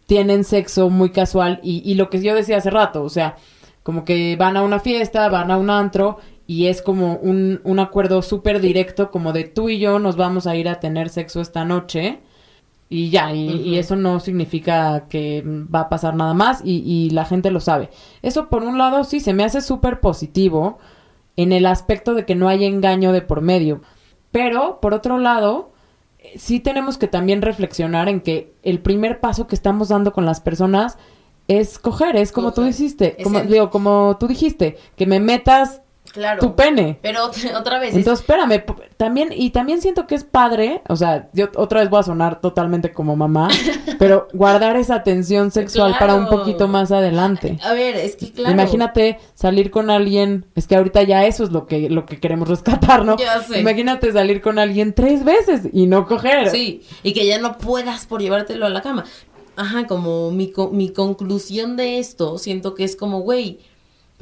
tienen 0.07 0.45
sexo 0.45 0.91
muy 0.91 1.11
casual 1.11 1.61
y, 1.63 1.83
y 1.85 1.95
lo 1.95 2.11
que 2.11 2.21
yo 2.21 2.35
decía 2.35 2.59
hace 2.59 2.71
rato, 2.71 3.03
o 3.03 3.09
sea, 3.09 3.37
como 3.83 4.05
que 4.05 4.37
van 4.37 4.57
a 4.57 4.63
una 4.63 4.81
fiesta, 4.81 5.29
van 5.29 5.51
a 5.51 5.57
un 5.57 5.71
antro 5.71 6.19
y 6.47 6.67
es 6.67 6.83
como 6.83 7.17
un, 7.17 7.61
un 7.65 7.79
acuerdo 7.79 8.21
súper 8.23 8.61
directo 8.61 9.11
como 9.11 9.33
de 9.33 9.45
tú 9.45 9.69
y 9.69 9.79
yo 9.79 9.99
nos 9.99 10.17
vamos 10.17 10.47
a 10.47 10.57
ir 10.57 10.69
a 10.69 10.81
tener 10.81 11.09
sexo 11.09 11.41
esta 11.41 11.65
noche 11.65 12.21
y 12.89 13.09
ya, 13.09 13.33
y, 13.33 13.49
y 13.63 13.79
eso 13.79 13.97
no 13.97 14.21
significa 14.21 15.07
que 15.09 15.43
va 15.47 15.81
a 15.81 15.89
pasar 15.89 16.15
nada 16.15 16.35
más 16.35 16.61
y, 16.63 16.83
y 16.85 17.09
la 17.11 17.25
gente 17.25 17.51
lo 17.51 17.61
sabe. 17.61 17.89
Eso 18.21 18.51
por 18.51 18.65
un 18.65 18.77
lado 18.77 19.05
sí 19.05 19.21
se 19.21 19.33
me 19.33 19.45
hace 19.45 19.63
súper 19.63 20.01
positivo 20.01 20.79
en 21.37 21.53
el 21.53 21.67
aspecto 21.67 22.15
de 22.15 22.25
que 22.27 22.35
no 22.35 22.49
hay 22.49 22.65
engaño 22.65 23.13
de 23.13 23.23
por 23.23 23.41
medio. 23.41 23.81
Pero, 24.31 24.81
por 24.81 24.95
otro 24.95 25.19
lado, 25.19 25.73
eh, 26.19 26.39
sí 26.39 26.61
tenemos 26.61 26.99
que 26.99 27.09
también 27.09 27.43
reflexionar 27.43 28.09
en 28.09 28.21
que 28.21 28.53
el 28.63 28.81
primer 28.81 29.21
paso 29.21 29.47
que 29.47 29.55
estamos 29.55 29.89
dando 29.89 30.13
con 30.13 30.25
las 30.27 30.41
personas 30.41 30.99
es 31.49 31.79
coger, 31.79 32.17
es 32.17 32.33
como 32.33 32.53
tú 32.53 32.63
Coger. 32.63 32.69
como, 33.25 33.39
el- 33.41 33.49
digo, 33.49 33.71
como 33.71 34.17
tú 34.19 34.29
dijiste, 34.29 34.77
que 34.97 35.07
me 35.07 35.21
metas 35.21 35.83
Claro. 36.13 36.41
tu 36.41 36.55
pene. 36.55 36.99
Pero 37.03 37.25
otra 37.59 37.79
vez, 37.79 37.91
es- 37.91 37.97
Entonces, 37.97 38.21
espérame, 38.21 38.61
p- 38.65 38.75
también, 38.97 39.31
y 39.35 39.51
también 39.51 39.81
siento 39.81 40.07
que 40.07 40.15
es 40.15 40.25
padre, 40.25 40.83
o 40.89 40.97
sea, 40.97 41.29
yo 41.33 41.49
otra 41.57 41.81
vez 41.81 41.89
voy 41.91 42.01
a 42.01 42.03
sonar 42.03 42.41
totalmente 42.41 42.93
como 42.93 43.17
mamá, 43.17 43.49
pero 43.99 44.29
guardar 44.33 44.77
esa 44.77 45.03
tensión 45.03 45.51
sexual 45.51 45.97
para 45.99 46.15
un 46.15 46.29
poquito 46.29 46.69
más 46.69 46.93
adelante. 46.93 47.59
a 47.63 47.73
ver, 47.73 47.97
es 47.97 48.17
que 48.17 48.31
claro. 48.31 48.53
Imagínate 48.53 49.19
salir 49.35 49.71
con 49.71 49.91
alguien, 49.91 50.45
es 50.55 50.67
que 50.67 50.77
ahorita 50.77 51.03
ya 51.03 51.25
eso 51.25 51.45
es 51.45 51.51
lo 51.51 51.67
que, 51.67 51.89
lo 51.89 52.05
que 52.07 52.21
queremos 52.21 52.49
rescatar, 52.49 53.05
¿no? 53.05 53.17
Ya 53.17 53.41
sé. 53.43 53.61
Imagínate 53.61 54.13
salir 54.13 54.41
con 54.43 54.59
alguien 54.59 54.93
tres 54.95 55.25
veces 55.25 55.69
y 55.73 55.87
no 55.87 56.07
coger. 56.07 56.51
Sí, 56.51 56.83
y 57.03 57.13
que 57.15 57.27
ya 57.27 57.39
no 57.39 57.59
puedas 57.59 58.07
por 58.07 58.21
llevártelo 58.21 58.67
a 58.67 58.71
la 58.71 58.83
cama. 58.83 59.05
Ajá, 59.57 59.87
como 59.87 60.31
mi, 60.31 60.51
co- 60.51 60.71
mi 60.71 60.91
conclusión 60.91 61.77
de 61.77 61.99
esto, 61.99 62.39
siento 62.39 62.75
que 62.75 62.85
es 62.85 62.97
como, 62.97 63.21
güey, 63.21 63.59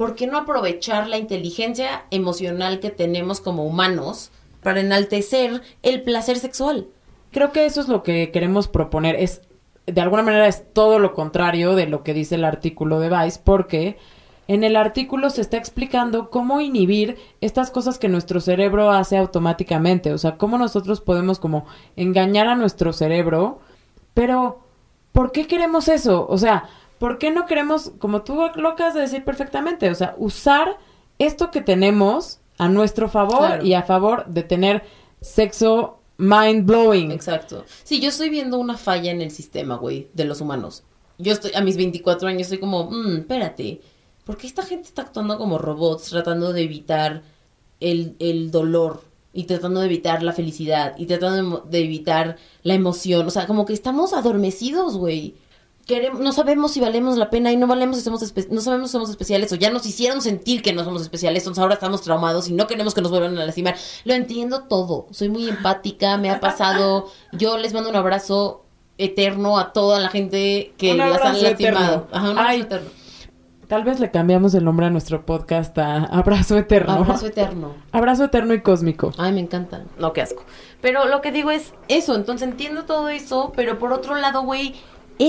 ¿por 0.01 0.15
qué 0.15 0.25
no 0.25 0.39
aprovechar 0.39 1.07
la 1.07 1.19
inteligencia 1.19 2.05
emocional 2.09 2.79
que 2.79 2.89
tenemos 2.89 3.39
como 3.39 3.67
humanos 3.67 4.31
para 4.63 4.79
enaltecer 4.79 5.61
el 5.83 6.01
placer 6.01 6.39
sexual? 6.39 6.87
Creo 7.29 7.51
que 7.51 7.67
eso 7.67 7.81
es 7.81 7.87
lo 7.87 8.01
que 8.01 8.31
queremos 8.31 8.67
proponer. 8.67 9.15
Es, 9.15 9.43
de 9.85 10.01
alguna 10.01 10.23
manera, 10.23 10.47
es 10.47 10.63
todo 10.73 10.97
lo 10.97 11.13
contrario 11.13 11.75
de 11.75 11.85
lo 11.85 12.01
que 12.01 12.15
dice 12.15 12.33
el 12.33 12.45
artículo 12.45 12.99
de 12.99 13.09
Vice, 13.15 13.41
porque 13.43 13.99
en 14.47 14.63
el 14.63 14.75
artículo 14.75 15.29
se 15.29 15.41
está 15.41 15.57
explicando 15.57 16.31
cómo 16.31 16.61
inhibir 16.61 17.19
estas 17.39 17.69
cosas 17.69 17.99
que 17.99 18.09
nuestro 18.09 18.41
cerebro 18.41 18.89
hace 18.89 19.17
automáticamente. 19.17 20.13
O 20.13 20.17
sea, 20.17 20.35
cómo 20.35 20.57
nosotros 20.57 20.99
podemos 20.99 21.37
como 21.37 21.67
engañar 21.95 22.47
a 22.47 22.55
nuestro 22.55 22.91
cerebro. 22.91 23.59
Pero, 24.15 24.61
¿por 25.11 25.31
qué 25.31 25.45
queremos 25.45 25.87
eso? 25.87 26.25
O 26.27 26.39
sea, 26.39 26.67
¿por 27.01 27.17
qué 27.17 27.31
no 27.31 27.47
queremos, 27.47 27.91
como 27.97 28.21
tú 28.21 28.35
lo 28.55 28.69
acabas 28.69 28.93
de 28.93 29.01
decir 29.01 29.25
perfectamente, 29.25 29.89
o 29.89 29.95
sea, 29.95 30.13
usar 30.19 30.77
esto 31.17 31.49
que 31.49 31.61
tenemos 31.61 32.39
a 32.59 32.69
nuestro 32.69 33.09
favor 33.09 33.39
Claro. 33.39 33.65
y 33.65 33.73
a 33.73 33.81
favor 33.81 34.27
de 34.27 34.43
tener 34.43 34.83
sexo 35.19 35.97
mind 36.19 36.63
blowing? 36.67 37.09
Exacto. 37.11 37.65
Sí, 37.83 37.99
yo 37.99 38.09
estoy 38.09 38.29
viendo 38.29 38.59
una 38.59 38.77
falla 38.77 39.09
en 39.09 39.21
el 39.23 39.31
sistema, 39.31 39.77
güey, 39.77 40.09
de 40.13 40.25
los 40.25 40.41
humanos. 40.41 40.83
Yo 41.17 41.33
estoy, 41.33 41.51
a 41.55 41.61
mis 41.61 41.75
24 41.75 42.27
años, 42.27 42.43
estoy 42.43 42.59
como, 42.59 42.91
mmm, 42.91 43.17
espérate, 43.17 43.81
¿por 44.23 44.37
qué 44.37 44.45
esta 44.45 44.61
gente 44.63 44.87
está 44.87 45.01
actuando 45.01 45.39
como 45.39 45.57
robots, 45.57 46.09
tratando 46.11 46.53
de 46.53 46.61
evitar 46.61 47.23
el, 47.79 48.15
el 48.19 48.51
dolor 48.51 49.01
y 49.33 49.45
tratando 49.45 49.79
de 49.79 49.87
evitar 49.87 50.21
la 50.21 50.33
felicidad 50.33 50.93
y 50.99 51.07
tratando 51.07 51.63
de, 51.65 51.69
de 51.79 51.83
evitar 51.83 52.37
la 52.61 52.75
emoción? 52.75 53.25
O 53.25 53.31
sea, 53.31 53.47
como 53.47 53.65
que 53.65 53.73
estamos 53.73 54.13
adormecidos, 54.13 54.97
güey. 54.97 55.33
Queremos, 55.91 56.21
no 56.21 56.31
sabemos 56.31 56.71
si 56.71 56.79
valemos 56.79 57.17
la 57.17 57.29
pena 57.29 57.51
y 57.51 57.57
no 57.57 57.67
valemos 57.67 57.97
si 57.97 58.01
somos 58.03 58.21
espe- 58.23 58.47
no 58.49 58.61
sabemos 58.61 58.89
si 58.89 58.93
somos 58.93 59.09
especiales 59.09 59.51
o 59.51 59.55
ya 59.55 59.69
nos 59.71 59.85
hicieron 59.85 60.21
sentir 60.21 60.61
que 60.61 60.71
no 60.71 60.83
somos 60.85 61.01
especiales, 61.01 61.43
entonces 61.43 61.61
ahora 61.61 61.73
estamos 61.73 62.01
traumados 62.01 62.47
y 62.47 62.53
no 62.53 62.65
queremos 62.67 62.93
que 62.93 63.01
nos 63.01 63.11
vuelvan 63.11 63.37
a 63.37 63.45
lastimar. 63.45 63.75
Lo 64.05 64.13
entiendo 64.13 64.63
todo, 64.69 65.07
soy 65.11 65.27
muy 65.29 65.49
empática, 65.49 66.17
me 66.17 66.29
ha 66.29 66.39
pasado, 66.39 67.07
yo 67.33 67.57
les 67.57 67.73
mando 67.73 67.89
un 67.89 67.95
abrazo 67.97 68.63
eterno 68.97 69.57
a 69.59 69.73
toda 69.73 69.99
la 69.99 70.07
gente 70.09 70.73
que 70.77 70.93
las 70.93 71.21
han 71.21 71.41
lastimado. 71.43 71.83
eterno. 71.95 72.07
Ajá, 72.11 72.23
un 72.31 72.37
abrazo 72.37 72.49
Ay, 72.49 72.61
eterno. 72.61 72.89
Tal 73.67 73.85
vez 73.85 74.01
le 74.01 74.11
cambiamos 74.11 74.53
el 74.53 74.65
nombre 74.65 74.85
a 74.87 74.89
nuestro 74.89 75.25
podcast 75.25 75.77
a 75.77 76.03
Abrazo 76.03 76.57
Eterno. 76.57 76.91
Abrazo 76.91 77.27
eterno. 77.27 77.73
Abrazo 77.93 78.25
Eterno 78.25 78.53
y 78.53 78.59
Cósmico. 78.61 79.13
Ay, 79.17 79.31
me 79.31 79.39
encanta. 79.39 79.83
No, 79.97 80.11
qué 80.11 80.21
asco. 80.21 80.43
Pero 80.81 81.05
lo 81.07 81.21
que 81.21 81.31
digo 81.31 81.51
es 81.51 81.73
eso, 81.87 82.15
entonces 82.15 82.49
entiendo 82.49 82.83
todo 82.83 83.07
eso, 83.07 83.53
pero 83.55 83.79
por 83.79 83.93
otro 83.93 84.15
lado, 84.15 84.41
güey, 84.43 84.75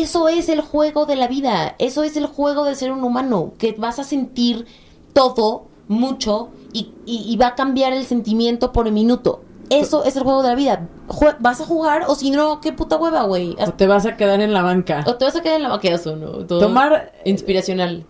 eso 0.01 0.29
es 0.29 0.49
el 0.49 0.61
juego 0.61 1.07
de 1.07 1.17
la 1.17 1.29
vida, 1.29 1.75
eso 1.79 2.03
es 2.03 2.17
el 2.17 2.27
juego 2.27 2.65
de 2.65 2.75
ser 2.75 2.93
un 2.93 3.05
humano, 3.05 3.53
que 3.59 3.73
vas 3.73 3.99
a 3.99 4.05
sentir 4.05 4.67
todo, 5.13 5.67
mucho, 5.89 6.49
y, 6.73 6.93
y- 7.05 7.25
y 7.31 7.37
va 7.37 7.49
a 7.49 7.55
cambiar 7.55 7.93
el 7.93 8.07
sentimiento 8.07 8.73
por 8.73 8.91
minuto. 8.91 9.43
Eso 9.69 10.05
es 10.05 10.17
el 10.17 10.23
juego 10.23 10.43
de 10.43 10.49
la 10.49 10.55
vida. 10.55 10.89
Jue- 11.09 11.37
¿Vas 11.41 11.61
a 11.61 11.65
jugar 11.67 12.05
o 12.09 12.15
si 12.15 12.31
no, 12.31 12.61
qué 12.61 12.73
puta 12.73 12.97
hueva, 12.97 13.23
güey? 13.25 13.57
O 13.67 13.73
te 13.73 13.87
vas 13.87 14.05
a 14.07 14.17
quedar 14.17 14.41
en 14.41 14.53
la 14.53 14.63
banca. 14.63 15.03
O 15.07 15.17
te 15.17 15.25
vas 15.25 15.37
a 15.37 15.43
quedar 15.43 15.57
en 15.57 15.63
la 15.63 15.69
vaqueazo, 15.71 16.17
¿no? 16.17 16.31
Todo 16.47 16.61
Tomar 16.61 17.13
Inspiracional. 17.25 18.05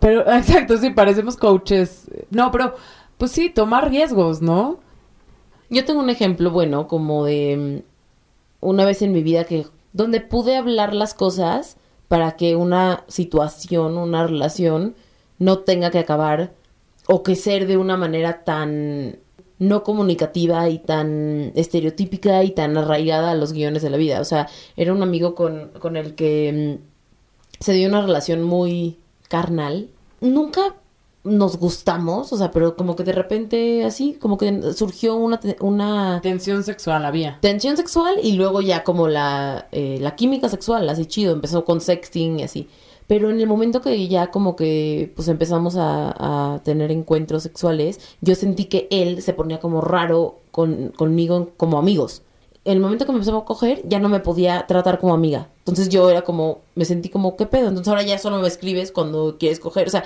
Pero, 0.00 0.20
exacto, 0.32 0.76
sí, 0.78 0.90
parecemos 0.90 1.36
coaches. 1.36 2.10
No, 2.30 2.50
pero, 2.50 2.74
pues 3.18 3.30
sí, 3.32 3.48
tomar 3.50 3.90
riesgos, 3.90 4.42
¿no? 4.42 4.78
Yo 5.70 5.84
tengo 5.84 6.00
un 6.00 6.10
ejemplo 6.10 6.50
bueno, 6.50 6.86
como 6.88 7.24
de 7.24 7.82
mm, 8.62 8.66
una 8.66 8.84
vez 8.84 9.02
en 9.02 9.12
mi 9.12 9.22
vida 9.22 9.44
que 9.44 9.66
donde 9.94 10.20
pude 10.20 10.56
hablar 10.56 10.92
las 10.92 11.14
cosas 11.14 11.78
para 12.08 12.36
que 12.36 12.56
una 12.56 13.04
situación, 13.08 13.96
una 13.96 14.26
relación 14.26 14.94
no 15.38 15.60
tenga 15.60 15.90
que 15.90 16.00
acabar 16.00 16.52
o 17.06 17.22
que 17.22 17.36
ser 17.36 17.66
de 17.66 17.78
una 17.78 17.96
manera 17.96 18.44
tan 18.44 19.20
no 19.58 19.84
comunicativa 19.84 20.68
y 20.68 20.80
tan 20.80 21.52
estereotípica 21.54 22.42
y 22.42 22.50
tan 22.50 22.76
arraigada 22.76 23.30
a 23.30 23.34
los 23.34 23.52
guiones 23.52 23.82
de 23.82 23.90
la 23.90 23.96
vida. 23.96 24.20
O 24.20 24.24
sea, 24.24 24.48
era 24.76 24.92
un 24.92 25.02
amigo 25.02 25.34
con, 25.34 25.70
con 25.78 25.96
el 25.96 26.14
que 26.16 26.78
mm, 26.80 27.62
se 27.62 27.72
dio 27.72 27.88
una 27.88 28.02
relación 28.02 28.42
muy 28.42 28.98
carnal. 29.28 29.90
Nunca 30.20 30.74
nos 31.24 31.56
gustamos, 31.58 32.32
o 32.32 32.36
sea, 32.36 32.50
pero 32.50 32.76
como 32.76 32.96
que 32.96 33.02
de 33.02 33.12
repente 33.12 33.84
así, 33.84 34.14
como 34.20 34.36
que 34.36 34.74
surgió 34.74 35.16
una, 35.16 35.40
una 35.60 36.20
Tensión 36.22 36.62
sexual 36.62 37.04
había. 37.06 37.38
tensión 37.40 37.78
sexual 37.78 38.16
y 38.22 38.32
luego 38.32 38.60
ya 38.60 38.84
como 38.84 39.08
la, 39.08 39.66
eh, 39.72 39.98
la 40.00 40.16
química 40.16 40.50
sexual, 40.50 40.88
así 40.88 41.06
chido, 41.06 41.32
empezó 41.32 41.64
con 41.64 41.80
sexting 41.80 42.40
y 42.40 42.42
así. 42.42 42.68
Pero 43.06 43.30
en 43.30 43.40
el 43.40 43.46
momento 43.46 43.80
que 43.80 44.06
ya 44.08 44.30
como 44.30 44.54
que 44.54 45.12
pues 45.16 45.28
empezamos 45.28 45.76
a, 45.76 46.54
a 46.54 46.62
tener 46.62 46.90
encuentros 46.90 47.42
sexuales, 47.42 48.00
yo 48.20 48.34
sentí 48.34 48.66
que 48.66 48.86
él 48.90 49.22
se 49.22 49.34
ponía 49.34 49.60
como 49.60 49.80
raro 49.80 50.40
con, 50.50 50.88
conmigo 50.88 51.50
como 51.56 51.78
amigos. 51.78 52.22
En 52.64 52.74
el 52.74 52.80
momento 52.80 53.04
que 53.04 53.12
me 53.12 53.18
empezó 53.18 53.36
a 53.36 53.44
coger, 53.44 53.82
ya 53.86 53.98
no 53.98 54.08
me 54.08 54.20
podía 54.20 54.66
tratar 54.66 54.98
como 54.98 55.12
amiga. 55.12 55.48
Entonces 55.58 55.90
yo 55.90 56.08
era 56.08 56.22
como, 56.22 56.60
me 56.74 56.86
sentí 56.86 57.10
como, 57.10 57.36
¿qué 57.36 57.44
pedo? 57.44 57.68
Entonces 57.68 57.88
ahora 57.88 58.02
ya 58.04 58.18
solo 58.18 58.38
me 58.38 58.48
escribes 58.48 58.90
cuando 58.90 59.36
quieres 59.38 59.60
coger. 59.60 59.86
O 59.86 59.90
sea, 59.90 60.04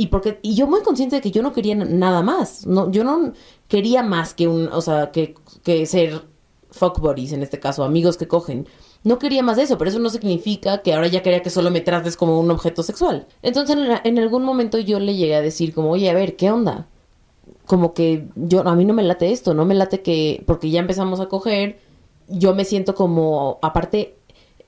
y 0.00 0.06
porque, 0.06 0.38
y 0.42 0.54
yo 0.54 0.68
muy 0.68 0.80
consciente 0.82 1.16
de 1.16 1.20
que 1.20 1.32
yo 1.32 1.42
no 1.42 1.52
quería 1.52 1.74
nada 1.74 2.22
más. 2.22 2.64
No, 2.68 2.88
yo 2.88 3.02
no 3.02 3.32
quería 3.66 4.04
más 4.04 4.32
que 4.32 4.46
un, 4.46 4.68
o 4.68 4.80
sea, 4.80 5.10
que, 5.10 5.34
que 5.64 5.86
ser 5.86 6.22
fuck 6.70 7.00
buddies, 7.00 7.32
en 7.32 7.42
este 7.42 7.58
caso, 7.58 7.82
amigos 7.82 8.16
que 8.16 8.28
cogen. 8.28 8.68
No 9.02 9.18
quería 9.18 9.42
más 9.42 9.56
de 9.56 9.64
eso, 9.64 9.76
pero 9.76 9.90
eso 9.90 9.98
no 9.98 10.08
significa 10.08 10.82
que 10.82 10.94
ahora 10.94 11.08
ya 11.08 11.20
quería 11.24 11.42
que 11.42 11.50
solo 11.50 11.72
me 11.72 11.80
trates 11.80 12.16
como 12.16 12.38
un 12.38 12.48
objeto 12.52 12.84
sexual. 12.84 13.26
Entonces, 13.42 13.76
en, 14.04 14.18
algún 14.20 14.44
momento 14.44 14.78
yo 14.78 15.00
le 15.00 15.16
llegué 15.16 15.34
a 15.34 15.42
decir 15.42 15.74
como, 15.74 15.90
oye, 15.90 16.08
a 16.08 16.14
ver, 16.14 16.36
¿qué 16.36 16.52
onda? 16.52 16.86
Como 17.66 17.92
que 17.92 18.28
yo, 18.36 18.68
a 18.68 18.76
mí 18.76 18.84
no 18.84 18.94
me 18.94 19.02
late 19.02 19.32
esto, 19.32 19.52
no 19.52 19.64
me 19.64 19.74
late 19.74 20.00
que, 20.02 20.44
porque 20.46 20.70
ya 20.70 20.78
empezamos 20.78 21.18
a 21.18 21.26
coger, 21.26 21.80
yo 22.28 22.54
me 22.54 22.64
siento 22.64 22.94
como, 22.94 23.58
aparte, 23.62 24.16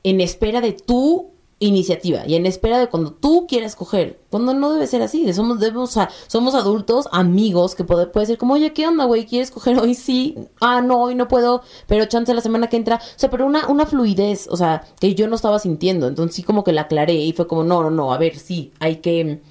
en 0.03 0.21
espera 0.21 0.61
de 0.61 0.73
tu 0.73 1.30
iniciativa 1.61 2.27
y 2.27 2.37
en 2.37 2.47
espera 2.47 2.79
de 2.79 2.89
cuando 2.89 3.13
tú 3.13 3.47
quieras 3.47 3.77
coger, 3.77 4.19
cuando 4.31 4.55
no 4.55 4.73
debe 4.73 4.87
ser 4.87 5.03
así, 5.03 5.31
somos, 5.35 5.61
debemos, 5.61 5.97
somos 6.27 6.55
adultos, 6.55 7.07
amigos, 7.13 7.75
que 7.75 7.85
puede, 7.85 8.07
puede 8.07 8.27
ser 8.27 8.39
como, 8.39 8.55
oye, 8.55 8.73
¿qué 8.73 8.87
onda, 8.87 9.05
güey? 9.05 9.27
¿Quieres 9.27 9.51
coger 9.51 9.79
hoy? 9.79 9.95
Sí, 9.95 10.37
ah, 10.61 10.81
no, 10.81 11.03
hoy 11.03 11.15
no 11.15 11.29
puedo, 11.29 11.63
pero 11.87 12.07
chance 12.07 12.33
la 12.33 12.41
semana 12.41 12.69
que 12.69 12.79
entra, 12.79 12.97
o 12.97 13.19
sea, 13.19 13.31
pero 13.31 13.47
una, 13.47 13.69
una 13.69 13.85
fluidez, 13.85 14.49
o 14.49 14.57
sea, 14.57 14.85
que 14.99 15.15
yo 15.15 15.29
no 15.29 15.37
estaba 15.37 15.59
sintiendo, 15.59 16.09
entonces 16.09 16.35
sí 16.35 16.43
como 16.43 16.65
que 16.65 16.73
la 16.73 16.83
aclaré 16.83 17.15
y 17.15 17.33
fue 17.35 17.47
como, 17.47 17.63
no, 17.63 17.83
no, 17.83 17.91
no, 17.91 18.13
a 18.15 18.19
ver, 18.19 18.39
sí, 18.39 18.73
hay 18.81 18.97
que, 18.97 19.43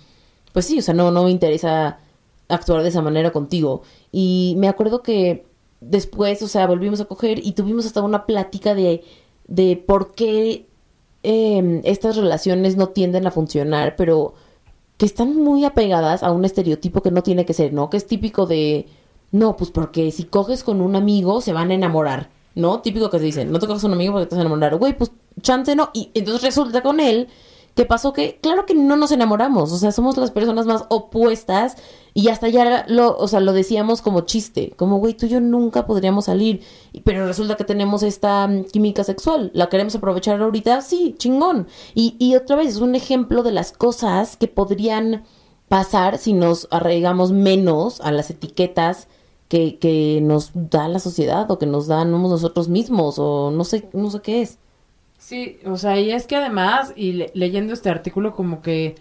pues 0.51 0.65
sí, 0.65 0.79
o 0.79 0.81
sea, 0.81 0.95
no, 0.95 1.11
no 1.11 1.23
me 1.25 1.31
interesa 1.31 1.99
actuar 2.47 2.81
de 2.81 2.89
esa 2.89 3.03
manera 3.03 3.31
contigo. 3.31 3.83
Y 4.11 4.55
me 4.57 4.67
acuerdo 4.67 5.03
que 5.03 5.45
después, 5.79 6.41
o 6.41 6.47
sea, 6.47 6.65
volvimos 6.65 6.99
a 7.01 7.05
coger 7.05 7.45
y 7.45 7.51
tuvimos 7.51 7.85
hasta 7.85 8.01
una 8.01 8.25
plática 8.25 8.73
de, 8.73 9.03
de 9.47 9.77
por 9.77 10.13
qué 10.13 10.68
eh, 11.23 11.81
estas 11.83 12.15
relaciones 12.15 12.75
no 12.77 12.89
tienden 12.89 13.27
a 13.27 13.31
funcionar, 13.31 13.95
pero 13.95 14.33
que 14.97 15.05
están 15.05 15.35
muy 15.35 15.65
apegadas 15.65 16.23
a 16.23 16.31
un 16.31 16.45
estereotipo 16.45 17.01
que 17.01 17.11
no 17.11 17.23
tiene 17.23 17.45
que 17.45 17.53
ser, 17.53 17.73
¿no? 17.73 17.89
Que 17.89 17.97
es 17.97 18.05
típico 18.05 18.45
de, 18.45 18.87
no, 19.31 19.55
pues 19.55 19.71
porque 19.71 20.11
si 20.11 20.25
coges 20.25 20.63
con 20.63 20.81
un 20.81 20.95
amigo 20.95 21.41
se 21.41 21.53
van 21.53 21.71
a 21.71 21.73
enamorar, 21.73 22.29
¿no? 22.55 22.81
Típico 22.81 23.09
que 23.09 23.19
se 23.19 23.25
dice, 23.25 23.45
no 23.45 23.59
te 23.59 23.67
coges 23.67 23.81
con 23.81 23.91
un 23.91 23.97
amigo 23.97 24.13
porque 24.13 24.27
te 24.27 24.35
vas 24.35 24.39
a 24.39 24.45
enamorar, 24.45 24.75
güey, 24.77 24.97
pues 24.97 25.11
chance 25.41 25.75
no. 25.75 25.89
Y 25.93 26.11
entonces 26.13 26.41
resulta 26.43 26.81
con 26.81 26.99
él 26.99 27.27
que 27.79 27.85
pasó 27.85 28.11
que, 28.11 28.37
claro 28.41 28.65
que 28.65 28.75
no 28.75 28.97
nos 28.97 29.13
enamoramos, 29.13 29.71
o 29.71 29.77
sea, 29.77 29.93
somos 29.93 30.17
las 30.17 30.31
personas 30.31 30.65
más 30.65 30.83
opuestas 30.89 31.77
y 32.13 32.27
hasta 32.27 32.49
ya 32.49 32.83
lo, 32.89 33.15
o 33.15 33.25
sea, 33.29 33.39
lo 33.39 33.53
decíamos 33.53 34.01
como 34.01 34.19
chiste, 34.25 34.73
como, 34.75 34.97
güey, 34.97 35.13
tú 35.13 35.27
y 35.27 35.29
yo 35.29 35.39
nunca 35.39 35.87
podríamos 35.87 36.25
salir, 36.25 36.61
pero 37.05 37.25
resulta 37.25 37.55
que 37.55 37.63
tenemos 37.63 38.03
esta 38.03 38.45
mm, 38.49 38.65
química 38.65 39.05
sexual, 39.05 39.49
¿la 39.53 39.69
queremos 39.69 39.95
aprovechar 39.95 40.41
ahorita? 40.41 40.81
Sí, 40.81 41.15
chingón. 41.17 41.69
Y, 41.95 42.17
y 42.19 42.35
otra 42.35 42.57
vez, 42.57 42.67
es 42.67 42.81
un 42.81 42.95
ejemplo 42.95 43.43
de 43.43 43.53
las 43.53 43.71
cosas 43.71 44.35
que 44.35 44.49
podrían 44.49 45.23
pasar 45.69 46.17
si 46.17 46.33
nos 46.33 46.67
arraigamos 46.71 47.31
menos 47.31 48.01
a 48.01 48.11
las 48.11 48.29
etiquetas 48.29 49.07
que, 49.47 49.79
que 49.79 50.19
nos 50.21 50.51
da 50.53 50.89
la 50.89 50.99
sociedad 50.99 51.49
o 51.49 51.57
que 51.57 51.65
nos 51.65 51.87
damos 51.87 52.29
nosotros 52.29 52.67
mismos 52.67 53.19
o 53.19 53.51
no 53.51 53.63
sé, 53.63 53.87
no 53.93 54.11
sé 54.11 54.19
qué 54.19 54.41
es. 54.41 54.57
Sí, 55.19 55.59
o 55.65 55.77
sea, 55.77 55.99
y 55.99 56.11
es 56.11 56.25
que 56.25 56.37
además, 56.37 56.93
y 56.95 57.11
le- 57.11 57.31
leyendo 57.35 57.73
este 57.73 57.89
artículo 57.89 58.33
como 58.33 58.61
que 58.63 58.95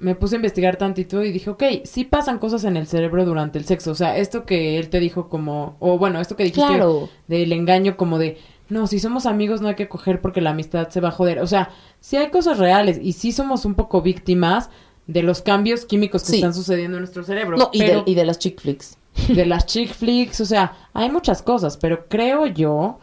me 0.00 0.16
puse 0.16 0.34
a 0.34 0.36
investigar 0.36 0.76
tantito 0.76 1.22
y 1.22 1.30
dije, 1.30 1.48
ok, 1.48 1.62
sí 1.84 2.02
pasan 2.04 2.38
cosas 2.40 2.64
en 2.64 2.76
el 2.76 2.88
cerebro 2.88 3.24
durante 3.24 3.58
el 3.58 3.64
sexo. 3.64 3.92
O 3.92 3.94
sea, 3.94 4.16
esto 4.18 4.44
que 4.44 4.76
él 4.76 4.88
te 4.90 4.98
dijo 4.98 5.28
como, 5.28 5.76
o 5.78 5.96
bueno, 5.98 6.20
esto 6.20 6.34
que 6.36 6.42
dijiste 6.42 6.66
Claro. 6.66 7.08
del 7.28 7.52
engaño 7.52 7.96
como 7.96 8.18
de, 8.18 8.38
no, 8.68 8.88
si 8.88 8.98
somos 8.98 9.24
amigos 9.26 9.60
no 9.60 9.68
hay 9.68 9.76
que 9.76 9.88
coger 9.88 10.20
porque 10.20 10.40
la 10.40 10.50
amistad 10.50 10.88
se 10.88 11.00
va 11.00 11.08
a 11.10 11.12
joder. 11.12 11.38
O 11.38 11.46
sea, 11.46 11.70
sí 12.00 12.16
hay 12.16 12.30
cosas 12.30 12.58
reales 12.58 12.98
y 13.00 13.12
sí 13.12 13.30
somos 13.30 13.64
un 13.64 13.74
poco 13.76 14.02
víctimas 14.02 14.70
de 15.06 15.22
los 15.22 15.40
cambios 15.40 15.84
químicos 15.84 16.22
que 16.24 16.30
Sí. 16.30 16.36
están 16.36 16.54
sucediendo 16.54 16.96
en 16.96 17.02
nuestro 17.02 17.22
cerebro. 17.22 17.56
No, 17.56 17.70
y, 17.72 17.84
de, 17.84 18.02
y 18.04 18.14
de 18.16 18.24
las 18.24 18.40
chick 18.40 18.60
flicks. 18.60 18.98
de 19.28 19.46
las 19.46 19.66
chick 19.66 19.92
flicks, 19.94 20.40
o 20.40 20.44
sea, 20.46 20.72
hay 20.94 21.10
muchas 21.10 21.42
cosas, 21.42 21.76
pero 21.76 22.06
creo 22.08 22.46
yo 22.46 22.98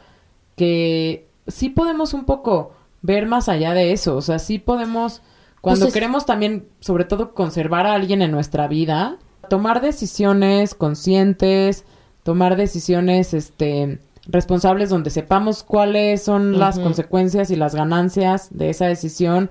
que 0.57 1.27
sí 1.49 1.69
podemos 1.69 2.13
un 2.13 2.25
poco 2.25 2.71
ver 3.01 3.25
más 3.25 3.49
allá 3.49 3.73
de 3.73 3.91
eso, 3.91 4.15
o 4.15 4.21
sea, 4.21 4.39
sí 4.39 4.59
podemos, 4.59 5.21
cuando 5.61 5.81
Pues 5.81 5.87
es- 5.89 5.93
queremos 5.93 6.25
también, 6.25 6.67
sobre 6.79 7.05
todo, 7.05 7.33
conservar 7.33 7.85
a 7.85 7.93
alguien 7.93 8.21
en 8.21 8.31
nuestra 8.31 8.67
vida, 8.67 9.17
tomar 9.49 9.81
decisiones 9.81 10.75
conscientes, 10.75 11.85
tomar 12.23 12.55
decisiones, 12.55 13.33
este, 13.33 13.99
responsables 14.27 14.89
donde 14.89 15.09
sepamos 15.09 15.63
cuáles 15.63 16.21
son 16.23 16.59
las 16.59 16.77
consecuencias 16.77 17.49
y 17.49 17.55
las 17.55 17.73
ganancias 17.73 18.49
de 18.51 18.69
esa 18.69 18.85
decisión, 18.85 19.49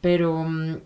pero 0.00 0.44
mm, 0.44 0.76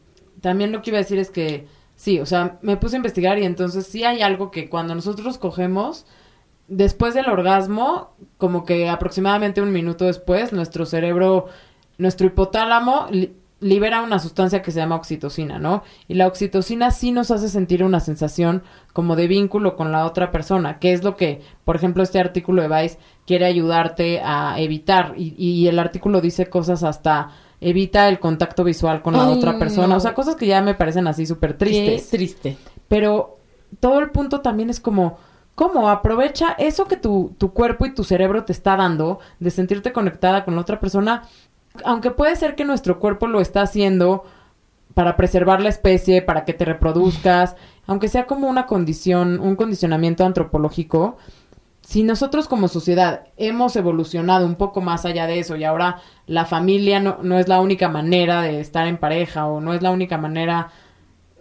también 0.41 0.73
lo 0.73 0.83
que 0.83 0.91
iba 0.91 0.99
a 0.99 1.03
decir 1.03 1.19
es 1.19 1.31
que 1.31 1.67
sí, 1.95 2.19
o 2.19 2.27
sea, 2.27 2.59
me 2.63 2.77
puse 2.77 2.97
a 2.97 2.99
investigar 2.99 3.39
y 3.39 3.45
entonces 3.45 3.87
sí 3.87 4.03
hay 4.03 4.23
algo 4.23 4.51
que 4.51 4.69
cuando 4.69 4.95
nosotros 4.95 5.39
cogemos, 5.39 6.05
después 6.77 7.15
del 7.15 7.29
orgasmo, 7.29 8.11
como 8.39 8.65
que 8.65 8.89
aproximadamente 8.89 9.61
un 9.61 9.73
minuto 9.73 10.05
después, 10.07 10.53
nuestro 10.53 10.87
cerebro, 10.87 11.47
nuestro 11.99 12.27
hipotálamo 12.27 13.07
li- 13.11 13.35
libera 13.61 14.03
una 14.03 14.19
sustancia 14.19 14.61
que 14.61 14.73
se 14.73 14.81
llama 14.81 14.97
oxitocina, 14.97 15.59
¿no? 15.61 15.85
Y 16.09 16.15
la 16.15 16.27
oxitocina 16.27 16.91
sí 16.91 17.13
nos 17.13 17.31
hace 17.31 17.49
sentir 17.49 17.85
una 17.85 18.01
sensación 18.01 18.63
como 18.93 19.15
de 19.15 19.29
vínculo 19.29 19.77
con 19.77 19.93
la 19.93 20.05
otra 20.05 20.33
persona, 20.33 20.79
que 20.81 20.93
es 20.93 21.05
lo 21.05 21.17
que, 21.17 21.43
por 21.65 21.77
ejemplo, 21.77 22.03
este 22.03 22.19
artículo 22.19 22.63
de 22.63 22.69
Vice 22.69 22.99
quiere 23.25 23.45
ayudarte 23.47 24.21
a 24.25 24.59
evitar. 24.59 25.15
Y, 25.17 25.35
y 25.39 25.69
el 25.69 25.79
artículo 25.79 26.21
dice 26.21 26.47
cosas 26.47 26.83
hasta 26.83 27.31
evita 27.61 28.09
el 28.09 28.19
contacto 28.19 28.65
visual 28.65 29.03
con 29.03 29.15
la 29.15 29.29
Ay, 29.29 29.35
otra 29.35 29.57
persona, 29.59 29.87
no. 29.87 29.97
o 29.97 30.01
sea, 30.01 30.15
cosas 30.15 30.35
que 30.35 30.47
ya 30.49 30.61
me 30.63 30.75
parecen 30.75 31.07
así 31.07 31.25
súper 31.27 31.57
tristes. 31.57 32.11
Qué 32.11 32.17
triste. 32.17 32.57
Pero 32.89 33.39
todo 33.79 34.01
el 34.01 34.11
punto 34.11 34.41
también 34.41 34.71
es 34.71 34.81
como, 34.81 35.19
¿cómo? 35.63 35.89
Aprovecha 35.89 36.57
eso 36.59 36.87
que 36.87 36.97
tu, 36.97 37.37
tu 37.39 37.53
cuerpo 37.53 37.87
y 37.87 37.95
tu 37.95 38.03
cerebro 38.03 38.45
te 38.45 38.53
está 38.53 38.77
dando 38.77 39.21
de 39.39 39.53
sentirte 39.53 39.93
conectada 39.93 40.45
con 40.45 40.57
la 40.57 40.61
otra 40.61 40.81
persona. 40.81 41.23
Aunque 41.85 42.11
puede 42.11 42.35
ser 42.35 42.57
que 42.57 42.65
nuestro 42.65 42.99
cuerpo 42.99 43.29
lo 43.29 43.41
está 43.41 43.63
haciendo 43.63 44.25
para 44.95 45.17
preservar 45.17 45.63
la 45.63 45.69
especie, 45.69 46.21
para 46.21 46.45
que 46.45 46.53
te 46.53 46.65
reproduzcas, 46.65 47.55
aunque 47.87 48.09
sea 48.09 48.27
como 48.27 48.49
una 48.49 48.67
condición, 48.67 49.39
un 49.39 49.55
condicionamiento 49.55 50.25
antropológico, 50.25 51.17
si 51.81 52.03
nosotros 52.03 52.49
como 52.49 52.67
sociedad 52.67 53.29
hemos 53.37 53.77
evolucionado 53.77 54.47
un 54.47 54.57
poco 54.57 54.81
más 54.81 55.05
allá 55.05 55.29
de 55.29 55.39
eso 55.39 55.55
y 55.55 55.63
ahora 55.63 55.99
la 56.27 56.45
familia 56.45 56.99
no, 56.99 57.19
no 57.23 57.39
es 57.39 57.47
la 57.47 57.61
única 57.61 57.89
manera 57.89 58.43
de 58.43 58.61
estar 58.61 58.89
en 58.89 58.99
pareja 58.99 59.47
o 59.47 59.61
no 59.61 59.75
es 59.75 59.83
la 59.83 59.93
única 59.93 60.19
manera 60.19 60.71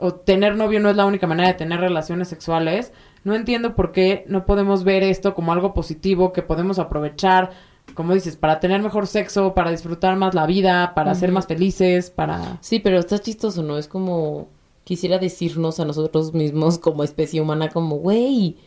o 0.01 0.15
tener 0.15 0.55
novio 0.55 0.79
no 0.79 0.89
es 0.89 0.95
la 0.95 1.05
única 1.05 1.27
manera 1.27 1.49
de 1.49 1.53
tener 1.53 1.79
relaciones 1.79 2.27
sexuales, 2.27 2.91
no 3.23 3.35
entiendo 3.35 3.75
por 3.75 3.91
qué 3.91 4.25
no 4.27 4.45
podemos 4.45 4.83
ver 4.83 5.03
esto 5.03 5.35
como 5.35 5.53
algo 5.53 5.73
positivo 5.73 6.33
que 6.33 6.41
podemos 6.41 6.79
aprovechar, 6.79 7.51
como 7.93 8.13
dices, 8.13 8.35
para 8.35 8.59
tener 8.59 8.81
mejor 8.81 9.05
sexo, 9.05 9.53
para 9.53 9.69
disfrutar 9.69 10.15
más 10.15 10.33
la 10.33 10.47
vida, 10.47 10.93
para 10.95 11.13
ser 11.13 11.31
más 11.31 11.45
felices, 11.45 12.09
para... 12.09 12.57
Sí, 12.61 12.79
pero 12.79 12.97
está 12.97 13.19
chistoso, 13.19 13.61
¿no? 13.63 13.77
Es 13.77 13.87
como 13.87 14.47
quisiera 14.83 15.19
decirnos 15.19 15.79
a 15.79 15.85
nosotros 15.85 16.33
mismos 16.33 16.77
como 16.79 17.03
especie 17.03 17.41
humana 17.41 17.69
como, 17.69 17.97
güey, 17.97 18.57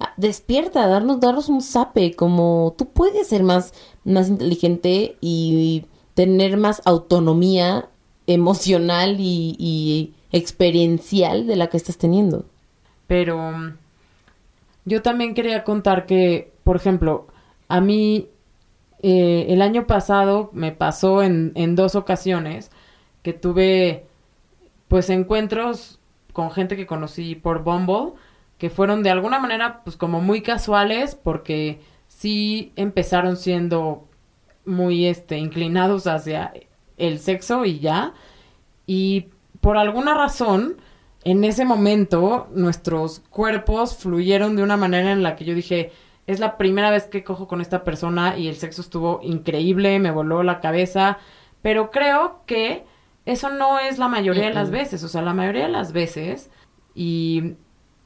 ah, 0.00 0.12
despierta, 0.18 0.86
darnos, 0.86 1.20
darnos 1.20 1.48
un 1.48 1.62
zape, 1.62 2.14
como 2.14 2.74
tú 2.76 2.90
puedes 2.90 3.28
ser 3.28 3.42
más, 3.42 3.72
más 4.04 4.28
inteligente 4.28 5.16
y 5.22 5.86
tener 6.12 6.58
más 6.58 6.82
autonomía 6.84 7.88
emocional 8.26 9.16
y, 9.18 9.56
y 9.58 10.14
experiencial 10.34 11.46
de 11.46 11.54
la 11.54 11.68
que 11.68 11.76
estás 11.76 11.96
teniendo. 11.96 12.44
Pero 13.06 13.52
mm, 13.52 13.76
yo 14.84 15.00
también 15.00 15.32
quería 15.32 15.62
contar 15.62 16.06
que, 16.06 16.52
por 16.64 16.74
ejemplo, 16.74 17.28
a 17.68 17.80
mí 17.80 18.28
eh, 19.00 19.46
el 19.50 19.62
año 19.62 19.86
pasado 19.86 20.50
me 20.52 20.72
pasó 20.72 21.22
en, 21.22 21.52
en 21.54 21.76
dos 21.76 21.94
ocasiones 21.94 22.72
que 23.22 23.32
tuve 23.32 24.06
pues 24.88 25.08
encuentros 25.08 26.00
con 26.32 26.50
gente 26.50 26.76
que 26.76 26.86
conocí 26.86 27.36
por 27.36 27.62
Bumble, 27.62 28.14
que 28.58 28.70
fueron 28.70 29.04
de 29.04 29.10
alguna 29.10 29.38
manera 29.38 29.82
pues 29.84 29.96
como 29.96 30.20
muy 30.20 30.42
casuales 30.42 31.14
porque 31.14 31.80
sí 32.08 32.72
empezaron 32.74 33.36
siendo 33.36 34.08
muy 34.66 35.06
este 35.06 35.38
inclinados 35.38 36.08
hacia 36.08 36.52
el 36.96 37.20
sexo 37.20 37.64
y 37.64 37.78
ya 37.78 38.14
y 38.86 39.28
por 39.64 39.78
alguna 39.78 40.12
razón 40.12 40.76
en 41.24 41.42
ese 41.42 41.64
momento 41.64 42.48
nuestros 42.52 43.20
cuerpos 43.30 43.96
fluyeron 43.96 44.56
de 44.56 44.62
una 44.62 44.76
manera 44.76 45.10
en 45.10 45.22
la 45.22 45.36
que 45.36 45.46
yo 45.46 45.54
dije 45.54 45.90
es 46.26 46.38
la 46.38 46.58
primera 46.58 46.90
vez 46.90 47.06
que 47.06 47.24
cojo 47.24 47.48
con 47.48 47.62
esta 47.62 47.82
persona 47.82 48.36
y 48.36 48.48
el 48.48 48.56
sexo 48.56 48.82
estuvo 48.82 49.20
increíble, 49.22 49.98
me 50.00 50.10
voló 50.10 50.42
la 50.42 50.60
cabeza, 50.60 51.16
pero 51.62 51.90
creo 51.90 52.42
que 52.44 52.84
eso 53.24 53.48
no 53.48 53.78
es 53.78 53.98
la 53.98 54.08
mayoría 54.08 54.44
de 54.44 54.52
las 54.52 54.70
veces, 54.70 55.02
o 55.02 55.08
sea, 55.08 55.22
la 55.22 55.32
mayoría 55.32 55.62
de 55.62 55.72
las 55.72 55.94
veces, 55.94 56.50
y, 56.94 57.54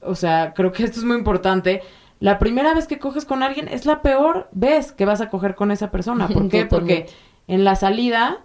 o 0.00 0.14
sea, 0.14 0.54
creo 0.54 0.70
que 0.70 0.84
esto 0.84 1.00
es 1.00 1.04
muy 1.04 1.16
importante, 1.16 1.82
la 2.20 2.38
primera 2.38 2.72
vez 2.72 2.86
que 2.86 3.00
coges 3.00 3.24
con 3.24 3.42
alguien 3.42 3.66
es 3.66 3.84
la 3.84 4.00
peor 4.00 4.48
vez 4.52 4.92
que 4.92 5.06
vas 5.06 5.20
a 5.20 5.28
coger 5.28 5.56
con 5.56 5.72
esa 5.72 5.90
persona. 5.90 6.28
¿Por 6.28 6.48
qué? 6.48 6.66
Porque 6.70 7.06
en 7.48 7.64
la 7.64 7.74
salida 7.74 8.44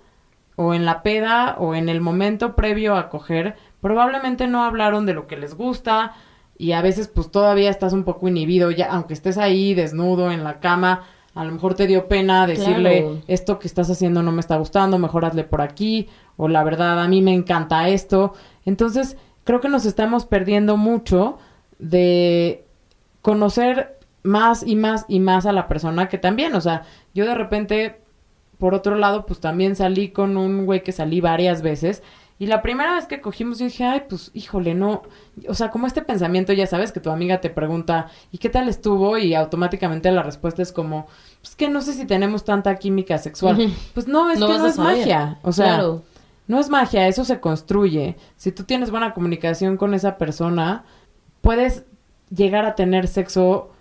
o 0.56 0.74
en 0.74 0.86
la 0.86 1.02
peda 1.04 1.56
o 1.60 1.76
en 1.76 1.90
el 1.90 2.02
momento 2.02 2.56
previo 2.56 2.96
a 2.96 3.10
coger, 3.10 3.56
probablemente 3.82 4.48
no 4.48 4.64
hablaron 4.64 5.06
de 5.06 5.14
lo 5.14 5.28
que 5.28 5.38
les 5.38 5.56
gusta 5.56 6.14
y 6.58 6.74
a 6.74 6.82
veces 6.82 7.08
pues 7.08 7.32
todavía 7.32 7.70
estás 7.70 7.94
un 7.94 8.04
poco 8.04 8.28
inhibido, 8.28 8.70
ya 8.72 8.88
aunque 8.92 9.14
estés 9.14 9.38
ahí 9.38 9.74
desnudo 9.74 10.32
en 10.32 10.44
la 10.44 10.60
cama, 10.60 11.04
a 11.36 11.44
lo 11.44 11.52
mejor 11.52 11.74
te 11.74 11.88
dio 11.88 12.08
pena 12.08 12.46
decirle 12.46 13.02
Claro. 13.02 13.22
esto 13.28 13.58
que 13.58 13.68
estás 13.68 13.90
haciendo 13.90 14.22
no 14.22 14.32
me 14.32 14.40
está 14.40 14.56
gustando, 14.58 15.00
mejor 15.00 15.26
hazle 15.26 15.44
por 15.44 15.62
aquí 15.62 16.08
o 16.38 16.48
la 16.48 16.64
verdad 16.64 17.02
a 17.02 17.08
mí 17.08 17.22
me 17.24 17.34
encanta 17.34 17.90
esto. 17.90 18.34
Entonces, 18.66 19.18
creo 19.44 19.60
que 19.60 19.70
nos 19.70 19.86
estamos 19.86 20.26
perdiendo 20.26 20.78
mucho 20.78 21.40
de 21.80 22.64
conocer 23.24 23.98
más 24.22 24.64
y 24.66 24.76
más 24.76 25.06
y 25.08 25.20
más 25.20 25.46
a 25.46 25.52
la 25.52 25.68
persona 25.68 26.08
que 26.08 26.18
también, 26.18 26.54
o 26.56 26.62
sea, 26.62 26.84
yo 27.14 27.26
de 27.26 27.36
repente, 27.36 28.00
por 28.64 28.74
otro 28.76 28.96
lado, 28.96 29.26
pues 29.26 29.42
también 29.42 29.76
salí 29.76 30.12
con 30.12 30.38
un 30.38 30.66
güey 30.66 30.84
que 30.84 30.94
salí 30.94 31.20
varias 31.20 31.62
veces 31.62 32.02
y 32.40 32.46
la 32.48 32.62
primera 32.62 32.94
vez 32.94 33.08
que 33.08 33.20
cogimos 33.20 33.60
yo 33.60 33.66
dije, 33.66 33.84
ay, 33.84 34.04
pues 34.08 34.32
híjole, 34.34 34.74
no, 34.74 35.02
o 35.50 35.54
sea, 35.54 35.70
como 35.70 35.86
este 35.86 36.02
pensamiento, 36.02 36.54
ya 36.54 36.66
sabes, 36.66 36.94
que 36.94 37.02
tu 37.02 37.10
amiga 37.10 37.42
te 37.42 37.50
pregunta, 37.50 38.08
¿y 38.32 38.38
qué 38.38 38.48
tal 38.48 38.70
estuvo? 38.70 39.18
Y 39.18 39.36
automáticamente 39.36 40.10
la 40.14 40.24
respuesta 40.24 40.62
es 40.62 40.72
como, 40.72 41.08
pues 41.42 41.58
que 41.58 41.68
no 41.68 41.82
sé 41.82 41.92
si 41.92 42.06
tenemos 42.06 42.46
tanta 42.46 42.74
química 42.78 43.18
sexual. 43.18 43.70
Pues 43.94 44.08
no, 44.08 44.30
es 44.30 44.40
No 44.40 44.48
que 44.48 44.58
no 44.58 44.66
es 44.68 44.76
saber. 44.76 44.98
magia, 45.00 45.40
o 45.42 45.52
sea, 45.52 45.66
Claro. 45.76 46.02
no 46.48 46.58
es 46.62 46.70
magia, 46.70 47.10
eso 47.10 47.26
se 47.26 47.42
construye. 47.42 48.16
Si 48.38 48.54
tú 48.54 48.64
tienes 48.64 48.92
buena 48.92 49.14
comunicación 49.14 49.76
con 49.76 49.94
esa 49.94 50.18
persona, 50.18 50.86
puedes 51.42 51.84
llegar 52.34 52.66
a 52.66 52.76
tener 52.76 53.10
sexo 53.10 53.72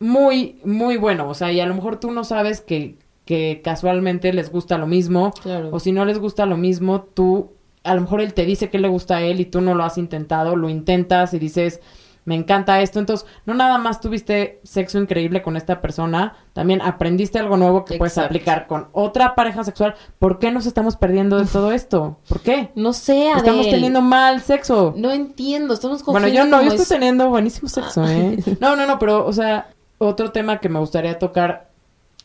muy, 0.00 0.58
muy 0.64 0.96
bueno. 0.96 1.28
O 1.28 1.34
sea, 1.34 1.52
y 1.52 1.60
a 1.60 1.66
lo 1.66 1.74
mejor 1.74 2.00
tú 2.00 2.10
no 2.12 2.24
sabes 2.24 2.62
que, 2.62 2.96
que 3.24 3.60
casualmente 3.62 4.32
les 4.32 4.50
gusta 4.50 4.78
lo 4.78 4.86
mismo. 4.86 5.32
Claro. 5.42 5.70
O 5.72 5.80
si 5.80 5.92
no 5.92 6.04
les 6.04 6.18
gusta 6.18 6.46
lo 6.46 6.56
mismo, 6.56 7.02
tú, 7.02 7.52
a 7.84 7.94
lo 7.94 8.00
mejor 8.02 8.20
él 8.20 8.34
te 8.34 8.44
dice 8.44 8.68
que 8.70 8.78
le 8.78 8.88
gusta 8.88 9.16
a 9.16 9.22
él 9.22 9.40
y 9.40 9.44
tú 9.44 9.60
no 9.60 9.74
lo 9.74 9.84
has 9.84 9.98
intentado, 9.98 10.56
lo 10.56 10.68
intentas 10.68 11.32
y 11.34 11.38
dices, 11.38 11.80
me 12.24 12.36
encanta 12.36 12.80
esto. 12.80 13.00
Entonces, 13.00 13.26
no 13.46 13.54
nada 13.54 13.78
más 13.78 14.00
tuviste 14.00 14.60
sexo 14.62 14.98
increíble 14.98 15.42
con 15.42 15.56
esta 15.56 15.80
persona, 15.80 16.36
también 16.52 16.80
aprendiste 16.80 17.40
algo 17.40 17.56
nuevo 17.56 17.84
que 17.84 17.98
puedes 17.98 18.16
aplicar 18.18 18.68
con 18.68 18.86
otra 18.92 19.34
pareja 19.34 19.64
sexual. 19.64 19.96
¿Por 20.20 20.38
qué 20.38 20.52
nos 20.52 20.66
estamos 20.66 20.94
perdiendo 20.96 21.38
de 21.38 21.46
todo 21.46 21.72
esto? 21.72 22.18
¿Por 22.28 22.40
qué? 22.40 22.70
No 22.76 22.92
sé, 22.92 23.28
Adel. 23.30 23.38
Estamos 23.38 23.70
teniendo 23.70 24.00
mal 24.02 24.40
sexo. 24.40 24.94
No 24.96 25.10
entiendo, 25.10 25.74
estamos 25.74 26.04
Bueno, 26.04 26.28
yo 26.28 26.44
no, 26.44 26.60
yo 26.62 26.68
estoy 26.68 26.82
es- 26.82 26.88
teniendo 26.88 27.28
buenísimo 27.28 27.68
sexo, 27.68 28.06
¿eh? 28.06 28.36
No, 28.60 28.76
no, 28.76 28.86
no, 28.86 29.00
pero, 29.00 29.26
o 29.26 29.32
sea, 29.32 29.68
otro 29.98 30.30
tema 30.30 30.58
que 30.60 30.68
me 30.68 30.78
gustaría 30.78 31.18
tocar, 31.18 31.71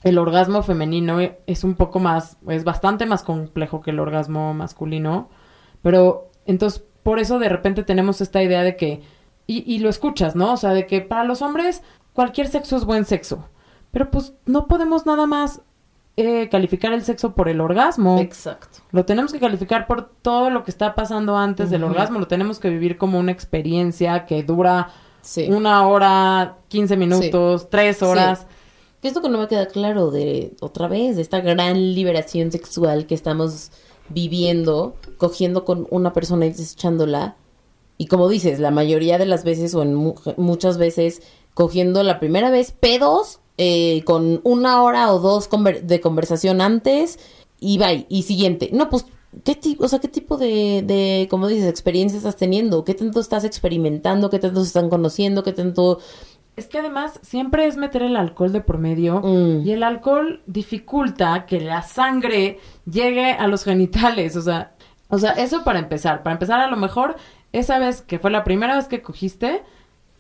el 0.04 0.18
orgasmo 0.18 0.64
femenino 0.64 1.20
es 1.46 1.64
un 1.64 1.76
poco 1.76 2.00
más, 2.00 2.38
es 2.48 2.64
bastante 2.64 3.06
más 3.06 3.24
complejo 3.24 3.82
que 3.82 3.92
el 3.92 4.00
orgasmo 4.00 4.54
masculino, 4.54 5.30
pero 5.82 6.30
entonces, 6.46 6.84
por 7.04 7.20
eso 7.20 7.40
de 7.40 7.50
repente 7.50 7.84
tenemos 7.84 8.22
esta 8.22 8.42
idea 8.44 8.64
de 8.64 8.76
que, 8.76 9.02
y, 9.48 9.64
y 9.72 9.80
lo 9.80 9.90
escuchas, 9.90 10.36
¿no? 10.36 10.54
O 10.54 10.58
sea, 10.58 10.74
de 10.74 10.86
que 10.88 11.02
para 11.02 11.24
los 11.24 11.42
hombres 11.42 11.82
cualquier 12.14 12.48
sexo 12.48 12.76
es 12.78 12.86
buen 12.86 13.06
sexo, 13.06 13.48
pero 13.92 14.12
pues 14.12 14.34
no 14.46 14.68
podemos 14.68 15.06
nada 15.06 15.26
más 15.26 15.62
eh, 16.18 16.50
calificar 16.50 16.94
el 16.94 17.04
sexo 17.04 17.36
por 17.36 17.48
el 17.48 17.62
orgasmo. 17.62 18.20
Exacto. 18.20 18.80
Lo 18.92 19.06
tenemos 19.06 19.32
que 19.32 19.40
calificar 19.40 19.86
por 19.86 20.10
todo 20.22 20.50
lo 20.50 20.64
que 20.64 20.72
está 20.72 20.96
pasando 20.96 21.38
antes 21.38 21.70
del 21.70 21.84
orgasmo. 21.84 22.18
Lo 22.18 22.28
tenemos 22.28 22.58
que 22.60 22.70
vivir 22.72 22.98
como 22.98 23.20
una 23.20 23.32
experiencia 23.32 24.26
que 24.26 24.42
dura 24.44 24.90
Sí. 25.22 25.48
una 25.50 25.86
hora, 25.88 26.58
15 26.70 26.98
minutos, 26.98 27.70
tres 27.70 28.02
horas. 28.02 28.48
¿Qué 29.08 29.12
es 29.12 29.16
lo 29.16 29.22
que 29.22 29.30
no 29.30 29.38
me 29.38 29.48
queda 29.48 29.68
claro 29.68 30.12
de 30.12 30.52
otra 30.60 30.90
vez, 30.90 31.16
de 31.16 31.22
esta 31.22 31.40
gran 31.40 31.96
liberación 31.96 32.52
sexual 32.52 33.08
que 33.08 33.16
estamos 33.16 33.72
viviendo, 34.10 34.96
cogiendo 35.16 35.64
con 35.64 35.88
una 35.92 36.12
persona 36.12 36.46
y 36.46 36.50
desechándola? 36.50 37.38
Y 37.98 38.08
como 38.08 38.28
dices, 38.28 38.60
la 38.60 38.70
mayoría 38.70 39.18
de 39.18 39.26
las 39.26 39.46
veces 39.46 39.74
o 39.76 39.82
en 39.82 39.96
mu- 39.96 40.16
muchas 40.36 40.78
veces 40.78 41.22
cogiendo 41.54 42.04
la 42.04 42.20
primera 42.20 42.50
vez 42.50 42.74
pedos 42.74 43.40
eh, 43.58 44.04
con 44.04 44.42
una 44.44 44.84
hora 44.84 45.14
o 45.14 45.20
dos 45.20 45.48
de 45.84 46.02
conversación 46.02 46.60
antes 46.60 47.18
y 47.62 47.78
bye, 47.78 48.08
y 48.10 48.24
siguiente. 48.24 48.72
No, 48.74 48.90
pues, 48.90 49.06
¿qué 49.46 49.56
tipo, 49.56 49.86
o 49.86 49.88
sea, 49.88 50.00
qué 50.00 50.10
tipo 50.10 50.36
de, 50.36 50.84
de, 50.86 51.28
como 51.30 51.48
dices, 51.48 51.70
experiencia 51.70 52.18
estás 52.18 52.36
teniendo? 52.36 52.84
¿Qué 52.84 52.94
tanto 52.94 53.22
estás 53.22 53.46
experimentando? 53.46 54.30
¿Qué 54.30 54.40
tanto 54.40 54.60
se 54.60 54.68
están 54.68 54.90
conociendo? 54.90 55.44
¿Qué 55.44 55.54
tanto... 55.54 56.00
Es 56.58 56.68
que 56.68 56.80
además 56.80 57.20
siempre 57.22 57.68
es 57.68 57.78
meter 57.78 58.02
el 58.02 58.18
alcohol 58.18 58.52
de 58.52 58.62
por 58.62 58.78
medio 58.80 59.22
Mm. 59.22 59.66
y 59.66 59.72
el 59.72 59.84
alcohol 59.84 60.42
dificulta 60.48 61.46
que 61.46 61.62
la 61.62 61.84
sangre 61.84 62.60
llegue 62.86 63.32
a 63.32 63.48
los 63.48 63.64
genitales. 63.64 64.36
O 64.36 64.42
sea, 64.42 64.72
o 65.08 65.18
sea, 65.20 65.32
eso 65.32 65.64
para 65.64 65.80
empezar. 65.80 66.24
Para 66.24 66.34
empezar, 66.34 66.60
a 66.60 66.68
lo 66.68 66.76
mejor 66.76 67.16
esa 67.54 67.80
vez 67.80 68.02
que 68.02 68.20
fue 68.20 68.32
la 68.32 68.44
primera 68.44 68.76
vez 68.76 68.88
que 68.88 69.02
cogiste, 69.02 69.64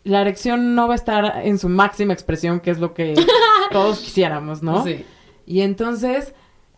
la 0.04 0.22
erección 0.22 0.76
no 0.76 0.88
va 0.88 0.94
a 0.94 0.96
estar 0.96 1.42
en 1.44 1.58
su 1.60 1.68
máxima 1.70 2.14
expresión, 2.14 2.62
que 2.62 2.72
es 2.72 2.80
lo 2.80 2.94
que 2.94 3.14
todos 3.72 4.00
quisiéramos, 4.00 4.64
¿no? 4.64 4.84
Sí. 4.86 5.06
Y 5.46 5.62
entonces, 5.62 6.34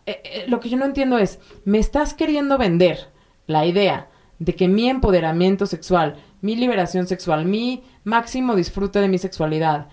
eh, 0.06 0.20
eh, 0.24 0.44
lo 0.48 0.58
que 0.58 0.68
yo 0.70 0.76
no 0.78 0.86
entiendo 0.86 1.18
es, 1.18 1.38
me 1.64 1.78
estás 1.78 2.14
queriendo 2.14 2.56
vender 2.58 3.08
la 3.46 3.66
idea 3.66 4.08
de 4.38 4.54
que 4.56 4.68
mi 4.68 4.88
empoderamiento 4.88 5.66
sexual, 5.66 6.16
mi 6.40 6.56
liberación 6.56 7.06
sexual, 7.06 7.44
mi 7.44 7.82
máximo 8.04 8.54
disfrute 8.56 9.00
de 9.00 9.08
mi 9.08 9.18
sexualidad 9.18 9.88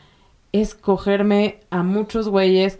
es 0.51 0.73
cogerme 0.73 1.59
a 1.69 1.83
muchos 1.83 2.29
güeyes 2.29 2.79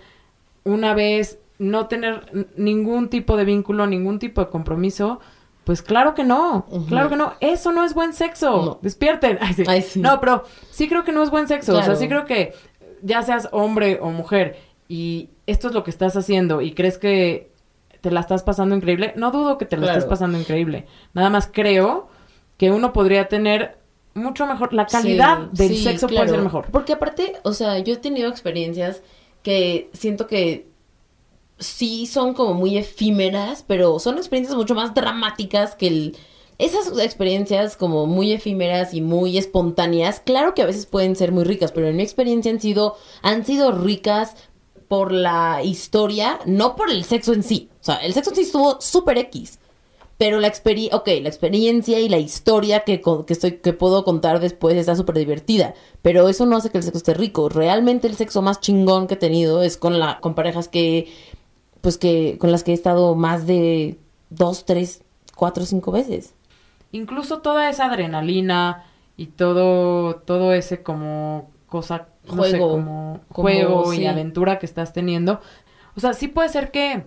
una 0.64 0.94
vez, 0.94 1.40
no 1.60 1.88
tener 1.88 2.48
ningún 2.56 3.10
tipo 3.10 3.36
de 3.38 3.46
vínculo, 3.46 3.88
ningún 3.88 4.20
tipo 4.20 4.42
de 4.42 4.50
compromiso. 4.50 5.20
Pues 5.64 5.82
claro 5.82 6.14
que 6.16 6.24
no, 6.24 6.66
claro 6.88 7.10
que 7.10 7.18
no, 7.18 7.34
eso 7.42 7.72
no 7.74 7.84
es 7.84 7.94
buen 7.94 8.14
sexo. 8.14 8.64
No. 8.66 8.80
Despierten. 8.82 9.38
Ay, 9.42 9.54
sí. 9.54 9.64
Ay, 9.68 9.82
sí. 9.82 10.00
No, 10.00 10.20
pero 10.22 10.44
sí 10.72 10.88
creo 10.88 11.04
que 11.04 11.12
no 11.12 11.24
es 11.24 11.30
buen 11.30 11.48
sexo. 11.48 11.78
O 11.78 11.82
sea, 11.84 11.96
sí 11.96 12.08
creo 12.08 12.26
que 12.26 12.54
ya 13.02 13.22
seas 13.22 13.50
hombre 13.52 14.00
o 14.02 14.10
mujer 14.12 14.58
y 14.88 15.30
esto 15.46 15.68
es 15.68 15.74
lo 15.74 15.84
que 15.84 15.92
estás 15.92 16.16
haciendo 16.16 16.62
y 16.62 16.72
crees 16.74 16.98
que 16.98 17.52
te 18.00 18.12
la 18.12 18.22
estás 18.22 18.44
pasando 18.44 18.76
increíble, 18.76 19.14
no 19.18 19.32
dudo 19.32 19.58
que 19.58 19.66
te 19.66 19.76
la 19.76 19.84
Claro. 19.84 19.98
estés 19.98 20.10
pasando 20.10 20.38
increíble. 20.40 20.86
Nada 21.14 21.30
más 21.30 21.50
creo 21.52 22.08
que 22.58 22.72
uno 22.72 22.94
podría 22.94 23.28
tener 23.28 23.78
mucho 24.14 24.46
mejor, 24.48 24.74
la 24.74 24.88
calidad 24.88 25.50
Sí, 25.54 25.64
del 25.64 25.70
sí, 25.78 25.84
sexo 25.84 26.08
claro. 26.08 26.26
puede 26.26 26.38
ser 26.38 26.44
mejor. 26.44 26.68
Porque 26.72 26.94
aparte, 26.94 27.34
o 27.44 27.54
sea, 27.54 27.78
yo 27.80 27.94
he 27.94 27.98
tenido 27.98 28.30
experiencias 28.30 29.02
que 29.44 29.90
siento 29.94 30.28
que 30.28 30.68
sí 31.60 32.06
son 32.08 32.34
como 32.34 32.54
muy 32.54 32.78
efímeras, 32.78 33.64
pero 33.66 34.00
son 34.00 34.18
experiencias 34.18 34.58
mucho 34.58 34.76
más 34.76 34.94
dramáticas 34.94 35.76
que 35.76 35.88
el... 35.88 36.18
Esas 36.60 36.98
experiencias 36.98 37.78
como 37.78 38.08
muy 38.08 38.32
efímeras 38.32 38.96
y 38.96 39.02
muy 39.02 39.38
espontáneas, 39.38 40.20
claro 40.20 40.56
que 40.56 40.64
a 40.64 40.66
veces 40.66 40.88
pueden 40.88 41.16
ser 41.16 41.32
muy 41.32 41.44
ricas, 41.44 41.72
pero 41.72 41.88
en 41.88 41.96
mi 41.96 42.02
experiencia 42.02 42.52
han 42.52 42.60
sido, 42.60 42.98
han 43.22 43.46
sido 43.46 43.72
ricas 43.72 44.36
por 44.88 45.12
la 45.12 45.62
historia, 45.64 46.40
no 46.48 46.76
por 46.76 46.90
el 46.90 47.04
sexo 47.04 47.34
en 47.34 47.44
sí. 47.44 47.70
O 47.80 47.84
sea, 47.84 47.98
el 47.98 48.14
sexo 48.14 48.32
en 48.32 48.38
sí 48.38 48.42
estuvo 48.42 48.82
súper 48.82 49.20
X. 49.20 49.60
Pero 50.18 50.40
la 50.40 50.48
experiencia, 50.48 50.98
ok, 50.98 51.08
la 51.22 51.30
experiencia 51.30 52.00
y 52.00 52.10
la 52.10 52.18
historia 52.18 52.80
que, 52.80 53.02
que, 53.02 53.34
estoy, 53.34 53.58
que 53.58 53.74
puedo 53.74 54.04
contar 54.04 54.40
después 54.40 54.76
está 54.76 54.96
súper 54.96 55.16
divertida. 55.16 55.76
Pero 56.02 56.28
eso 56.28 56.48
no 56.48 56.58
hace 56.58 56.72
que 56.72 56.80
el 56.80 56.84
sexo 56.84 56.98
esté 56.98 57.14
rico. 57.14 57.50
Realmente 57.50 58.08
el 58.08 58.16
sexo 58.16 58.42
más 58.42 58.60
chingón 58.60 59.06
que 59.06 59.14
he 59.14 59.18
tenido 59.18 59.62
es 59.62 59.78
con, 59.78 60.00
la, 60.00 60.20
con 60.20 60.34
parejas 60.34 60.68
que, 60.70 61.14
pues 61.82 62.00
que, 62.00 62.38
con 62.40 62.52
las 62.52 62.64
que 62.64 62.72
he 62.72 62.74
estado 62.74 63.14
más 63.14 63.46
de 63.46 64.00
dos, 64.32 64.66
tres, 64.66 65.04
cuatro, 65.36 65.66
cinco 65.66 65.92
veces. 65.92 66.34
Incluso 66.92 67.40
toda 67.40 67.70
esa 67.70 67.86
adrenalina 67.86 68.86
y 69.18 69.28
todo, 69.28 70.16
todo 70.16 70.52
ese 70.54 70.82
como 70.82 71.52
cosa, 71.68 72.08
no 72.26 72.44
sé, 72.44 72.58
Juego. 72.58 72.72
como 72.72 73.20
Como, 73.32 73.48
juego 73.50 73.94
y 73.94 74.08
aventura 74.08 74.58
que 74.58 74.66
estás 74.66 74.94
teniendo. 74.94 75.42
O 75.96 76.00
sea, 76.00 76.14
sí 76.14 76.28
puede 76.28 76.50
ser 76.50 76.72
que, 76.72 77.04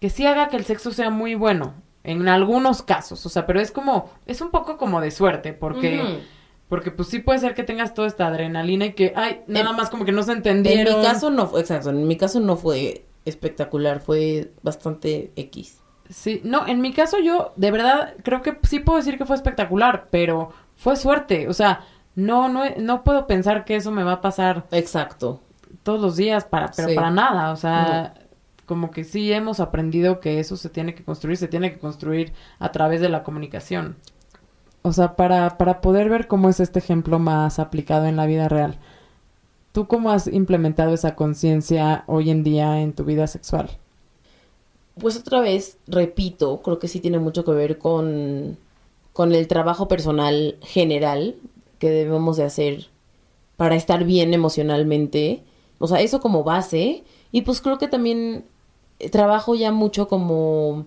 que 0.00 0.10
sí 0.10 0.26
haga 0.26 0.48
que 0.48 0.56
el 0.56 0.64
sexo 0.64 0.92
sea 0.92 1.08
muy 1.08 1.34
bueno. 1.34 1.74
En 2.04 2.28
algunos 2.28 2.82
casos. 2.82 3.24
O 3.26 3.28
sea, 3.28 3.46
pero 3.46 3.60
es 3.60 3.70
como, 3.70 4.10
es 4.26 4.40
un 4.40 4.50
poco 4.50 4.76
como 4.76 5.00
de 5.00 5.10
suerte. 5.10 5.52
Porque. 5.52 6.20
Porque 6.68 6.90
pues 6.90 7.08
sí 7.08 7.18
puede 7.18 7.38
ser 7.38 7.54
que 7.54 7.64
tengas 7.64 7.92
toda 7.92 8.08
esta 8.08 8.26
adrenalina 8.28 8.86
y 8.86 8.92
que, 8.94 9.12
ay, 9.14 9.42
nada 9.46 9.70
En- 9.70 9.76
más 9.76 9.90
como 9.90 10.06
que 10.06 10.12
no 10.12 10.22
se 10.22 10.32
En 10.32 10.38
entendieron. 10.38 11.00
mi 11.00 11.04
caso 11.06 11.30
no 11.30 11.46
fue, 11.46 11.60
exacto, 11.60 11.90
en 11.90 12.06
mi 12.06 12.16
caso 12.16 12.40
no 12.40 12.56
fue 12.56 13.04
espectacular, 13.26 14.00
fue 14.00 14.52
bastante 14.62 15.32
X. 15.36 15.80
Sí, 16.08 16.40
no, 16.44 16.66
en 16.66 16.80
mi 16.80 16.94
caso 16.94 17.18
yo 17.20 17.52
de 17.56 17.70
verdad 17.70 18.14
creo 18.22 18.40
que 18.40 18.58
sí 18.62 18.78
puedo 18.80 18.96
decir 18.96 19.18
que 19.18 19.26
fue 19.26 19.36
espectacular, 19.36 20.08
pero 20.10 20.50
fue 20.76 20.96
suerte, 20.96 21.46
o 21.46 21.52
sea, 21.52 21.84
no, 22.14 22.48
no, 22.48 22.62
no 22.78 23.04
puedo 23.04 23.26
pensar 23.26 23.66
que 23.66 23.76
eso 23.76 23.90
me 23.90 24.02
va 24.02 24.12
a 24.12 24.20
pasar 24.22 24.64
Exacto. 24.70 25.40
todos 25.82 26.00
los 26.00 26.16
días 26.16 26.46
para, 26.46 26.70
pero 26.74 26.88
Sí. 26.88 26.94
para 26.94 27.10
nada, 27.10 27.52
o 27.52 27.56
sea, 27.56 28.14
como 28.72 28.90
que 28.90 29.04
sí 29.04 29.30
hemos 29.30 29.60
aprendido 29.60 30.18
que 30.18 30.40
eso 30.40 30.56
se 30.56 30.70
tiene 30.70 30.94
que 30.94 31.04
construir, 31.04 31.36
se 31.36 31.46
tiene 31.46 31.70
que 31.70 31.78
construir 31.78 32.32
a 32.58 32.72
través 32.72 33.02
de 33.02 33.10
la 33.10 33.22
comunicación. 33.22 33.96
O 34.80 34.94
sea, 34.94 35.14
para, 35.14 35.58
para 35.58 35.82
poder 35.82 36.08
ver 36.08 36.26
cómo 36.26 36.48
es 36.48 36.58
este 36.58 36.78
ejemplo 36.78 37.18
más 37.18 37.58
aplicado 37.58 38.06
en 38.06 38.16
la 38.16 38.24
vida 38.24 38.48
real. 38.48 38.78
¿Tú 39.72 39.88
cómo 39.88 40.10
has 40.10 40.26
implementado 40.26 40.94
esa 40.94 41.14
conciencia 41.16 42.04
hoy 42.06 42.30
en 42.30 42.44
día 42.44 42.80
en 42.80 42.94
tu 42.94 43.04
vida 43.04 43.26
sexual? 43.26 43.68
Pues 44.98 45.18
otra 45.18 45.42
vez, 45.42 45.76
repito, 45.86 46.62
creo 46.62 46.78
que 46.78 46.88
sí 46.88 47.00
tiene 47.00 47.18
mucho 47.18 47.44
que 47.44 47.50
ver 47.50 47.76
con, 47.76 48.56
con 49.12 49.34
el 49.34 49.48
trabajo 49.48 49.86
personal 49.86 50.56
general 50.62 51.36
que 51.78 51.90
debemos 51.90 52.38
de 52.38 52.44
hacer 52.44 52.86
para 53.58 53.74
estar 53.74 54.04
bien 54.04 54.32
emocionalmente. 54.32 55.42
O 55.78 55.86
sea, 55.86 56.00
eso 56.00 56.20
como 56.20 56.42
base. 56.42 57.04
Y 57.32 57.42
pues 57.42 57.60
creo 57.60 57.76
que 57.76 57.88
también 57.88 58.46
trabajo 59.10 59.54
ya 59.54 59.72
mucho 59.72 60.08
como 60.08 60.86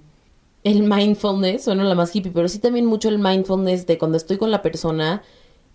el 0.64 0.84
mindfulness, 0.84 1.66
suena 1.66 1.84
la 1.84 1.96
más 1.96 2.16
hippie, 2.16 2.32
pero 2.32 2.48
sí 2.48 2.60
también 2.60 2.86
mucho 2.86 3.10
el 3.10 3.20
mindfulness 3.20 3.86
de 3.86 3.98
cuando 3.98 4.18
estoy 4.18 4.38
con 4.38 4.52
la 4.52 4.62
persona, 4.62 5.22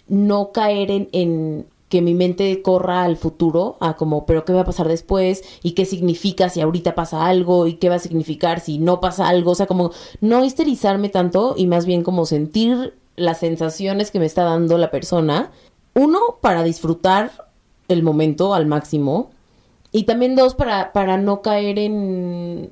no 0.09 0.51
caer 0.53 0.91
en, 0.91 1.09
en 1.13 1.67
que 1.91 2.03
mi 2.03 2.15
mente 2.15 2.63
corra 2.63 3.03
al 3.03 3.17
futuro, 3.17 3.77
a 3.81 3.97
como, 3.97 4.25
pero 4.25 4.45
¿qué 4.45 4.53
va 4.53 4.61
a 4.61 4.65
pasar 4.65 4.87
después? 4.87 5.43
¿Y 5.63 5.73
qué 5.73 5.85
significa 5.85 6.49
si 6.49 6.61
ahorita 6.61 6.95
pasa 6.95 7.27
algo? 7.27 7.67
¿Y 7.67 7.75
qué 7.75 7.89
va 7.89 7.97
a 7.97 8.01
significar 8.01 8.61
si 8.61 8.79
no 8.79 9.01
pasa 9.01 9.29
algo? 9.29 9.51
O 9.51 9.55
sea, 9.57 9.67
como 9.67 9.91
no 10.21 10.45
histerizarme 10.45 11.09
tanto 11.09 11.55
y 11.57 11.67
más 11.67 11.87
bien 11.87 12.05
como 12.05 12.27
sentir 12.27 12.95
las 13.17 13.39
sensaciones 13.39 14.13
que 14.13 14.21
me 14.21 14.27
está 14.27 14.45
dando 14.45 14.79
la 14.79 14.93
persona. 14.93 15.51
Uno, 15.95 16.21
para 16.41 16.63
disfrutar 16.63 17.33
el 17.89 18.05
momento 18.05 18.55
al 18.55 18.67
máximo. 18.67 19.31
Y 19.93 20.05
también 20.05 20.37
dos, 20.37 20.55
para, 20.55 20.93
para 20.93 21.17
no 21.17 21.43
caer 21.43 21.79
en 21.79 22.71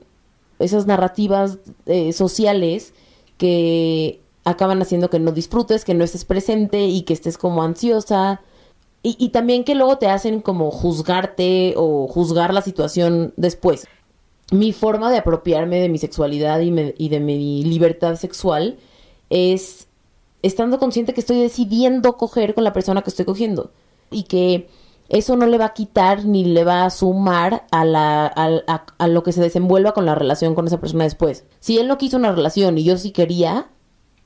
esas 0.59 0.87
narrativas 0.87 1.59
eh, 1.87 2.13
sociales 2.13 2.95
que 3.37 4.21
acaban 4.45 4.81
haciendo 4.83 5.11
que 5.11 5.19
no 5.19 5.33
disfrutes, 5.33 5.85
que 5.85 5.95
no 5.95 6.05
estés 6.05 6.25
presente 6.25 6.87
y 6.87 7.03
que 7.03 7.13
estés 7.13 7.37
como 7.39 7.63
ansiosa. 7.63 8.41
Y, 9.03 9.17
y 9.19 9.29
también 9.31 9.65
que 9.65 9.75
luego 9.75 9.99
te 9.99 10.09
hacen 10.09 10.41
como 10.41 10.71
juzgarte 10.71 11.75
o 11.77 12.09
juzgar 12.09 12.53
la 12.55 12.63
situación 12.63 13.33
después. 13.37 13.87
Mi 14.51 14.73
forma 14.73 15.11
de 15.11 15.19
apropiarme 15.19 15.81
de 15.81 15.89
mi 15.89 15.99
sexualidad 15.99 16.61
y, 16.61 16.71
me- 16.71 16.95
y 16.99 17.09
de 17.09 17.21
mi 17.21 17.63
libertad 17.65 18.17
sexual 18.17 18.79
es 19.31 19.87
estando 20.43 20.79
consciente 20.79 21.13
que 21.15 21.21
estoy 21.21 21.41
decidiendo 21.41 22.17
coger 22.17 22.55
con 22.55 22.65
la 22.65 22.73
persona 22.73 23.03
que 23.03 23.11
estoy 23.11 23.25
cogiendo. 23.25 23.71
Y 24.11 24.23
que 24.23 24.69
eso 25.09 25.37
no 25.37 25.47
le 25.47 25.59
va 25.59 25.67
a 25.67 25.75
quitar 25.75 26.25
ni 26.25 26.45
le 26.45 26.65
va 26.65 26.85
a 26.85 26.91
sumar 26.91 27.67
a, 27.71 27.85
la, 27.85 28.27
a, 28.27 28.85
a 28.99 29.09
lo 29.09 29.23
que 29.23 29.33
se 29.33 29.41
desenvuelva 29.41 29.93
con 29.93 30.07
la 30.07 30.15
relación 30.15 30.55
con 30.55 30.67
esa 30.67 30.81
persona 30.81 31.05
después. 31.05 31.47
Si 31.61 31.79
él 31.79 31.89
no 31.89 31.99
quiso 31.99 32.17
una 32.17 32.33
relación 32.33 32.77
y 32.77 32.85
yo 32.85 32.97
sí 32.99 33.11
quería, 33.11 33.71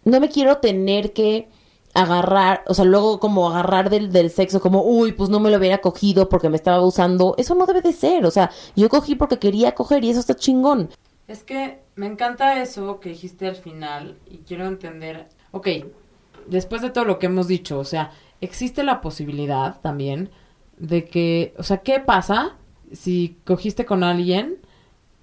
no 0.04 0.18
me 0.18 0.28
quiero 0.28 0.58
tener 0.58 1.12
que 1.12 1.48
agarrar, 1.94 2.64
o 2.66 2.74
sea, 2.74 2.84
luego 2.84 3.20
como 3.20 3.50
agarrar 3.50 3.90
del, 3.90 4.12
del 4.12 4.30
sexo, 4.30 4.60
como, 4.60 4.82
uy, 4.82 5.12
pues 5.12 5.28
no 5.30 5.40
me 5.40 5.50
lo 5.50 5.58
hubiera 5.58 5.78
cogido 5.78 6.28
porque 6.28 6.48
me 6.48 6.56
estaba 6.56 6.78
abusando. 6.78 7.34
Eso 7.38 7.54
no 7.54 7.66
debe 7.66 7.82
de 7.82 7.92
ser, 7.92 8.24
o 8.24 8.30
sea, 8.30 8.50
yo 8.74 8.88
cogí 8.88 9.14
porque 9.14 9.38
quería 9.38 9.74
coger 9.74 10.04
y 10.04 10.10
eso 10.10 10.20
está 10.20 10.34
chingón. 10.34 10.88
Es 11.28 11.44
que 11.44 11.82
me 11.94 12.06
encanta 12.06 12.60
eso 12.60 12.98
que 12.98 13.10
dijiste 13.10 13.46
al 13.46 13.56
final 13.56 14.18
y 14.26 14.38
quiero 14.38 14.66
entender, 14.66 15.28
ok, 15.52 15.68
después 16.46 16.82
de 16.82 16.90
todo 16.90 17.04
lo 17.04 17.18
que 17.18 17.26
hemos 17.26 17.46
dicho, 17.46 17.78
o 17.78 17.84
sea, 17.84 18.10
existe 18.40 18.82
la 18.82 19.00
posibilidad 19.00 19.80
también 19.80 20.30
de 20.78 21.04
que, 21.04 21.54
o 21.58 21.62
sea, 21.62 21.78
¿qué 21.78 22.00
pasa 22.00 22.56
si 22.92 23.36
cogiste 23.44 23.84
con 23.84 24.02
alguien 24.04 24.56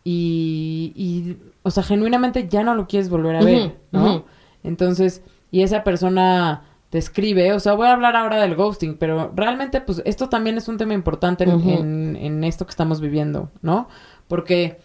y, 0.04 0.93
y 0.95 1.38
o 1.64 1.72
sea, 1.72 1.84
genuinamente 1.84 2.47
ya 2.47 2.64
no 2.64 2.76
lo 2.76 2.88
quieres 2.88 3.10
volver 3.10 3.36
a 3.36 3.41
ver, 3.43 3.78
¿no? 3.91 4.26
Entonces, 4.64 5.22
y 5.52 5.62
esa 5.62 5.84
persona 5.84 6.64
te 6.89 6.97
escribe, 6.97 7.54
o 7.54 7.60
sea, 7.60 7.74
voy 7.74 7.88
a 7.88 7.93
hablar 7.93 8.16
ahora 8.16 8.38
del 8.41 8.56
ghosting, 8.56 8.97
pero 8.97 9.32
realmente, 9.36 9.80
pues, 9.82 10.02
esto 10.06 10.28
también 10.30 10.58
es 10.58 10.68
un 10.68 10.78
tema 10.78 10.93
importante 10.93 11.43
en, 11.43 11.52
en- 11.78 12.16
en 12.16 12.43
esto 12.43 12.66
que 12.66 12.72
estamos 12.72 13.00
viviendo, 13.02 13.52
¿no? 13.62 13.88
Porque 14.28 14.80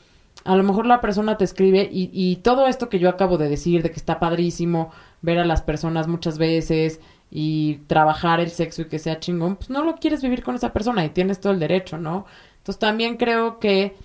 a 0.44 0.56
lo 0.56 0.62
mejor 0.62 0.84
la 0.84 1.00
persona 1.00 1.38
te 1.38 1.44
escribe 1.44 1.88
y, 1.90 2.10
y 2.12 2.36
todo 2.36 2.66
esto 2.66 2.90
que 2.90 2.98
yo 2.98 3.08
acabo 3.08 3.38
de 3.38 3.48
decir, 3.48 3.82
de 3.82 3.90
que 3.90 3.96
está 3.96 4.20
padrísimo 4.20 4.90
ver 5.22 5.38
a 5.38 5.46
las 5.46 5.62
personas 5.62 6.06
muchas 6.06 6.36
veces 6.36 7.00
y 7.36 7.78
trabajar 7.88 8.38
el 8.38 8.50
sexo 8.50 8.82
y 8.82 8.84
que 8.84 9.00
sea 9.00 9.18
chingón, 9.18 9.56
pues 9.56 9.68
no 9.68 9.82
lo 9.84 9.96
quieres 9.96 10.22
vivir 10.22 10.44
con 10.44 10.54
esa 10.54 10.72
persona 10.72 11.04
y 11.04 11.08
tienes 11.08 11.40
todo 11.40 11.52
el 11.52 11.58
derecho, 11.58 11.98
¿no? 11.98 12.26
Entonces 12.58 12.78
también 12.78 13.16
creo 13.16 13.58
que 13.58 13.96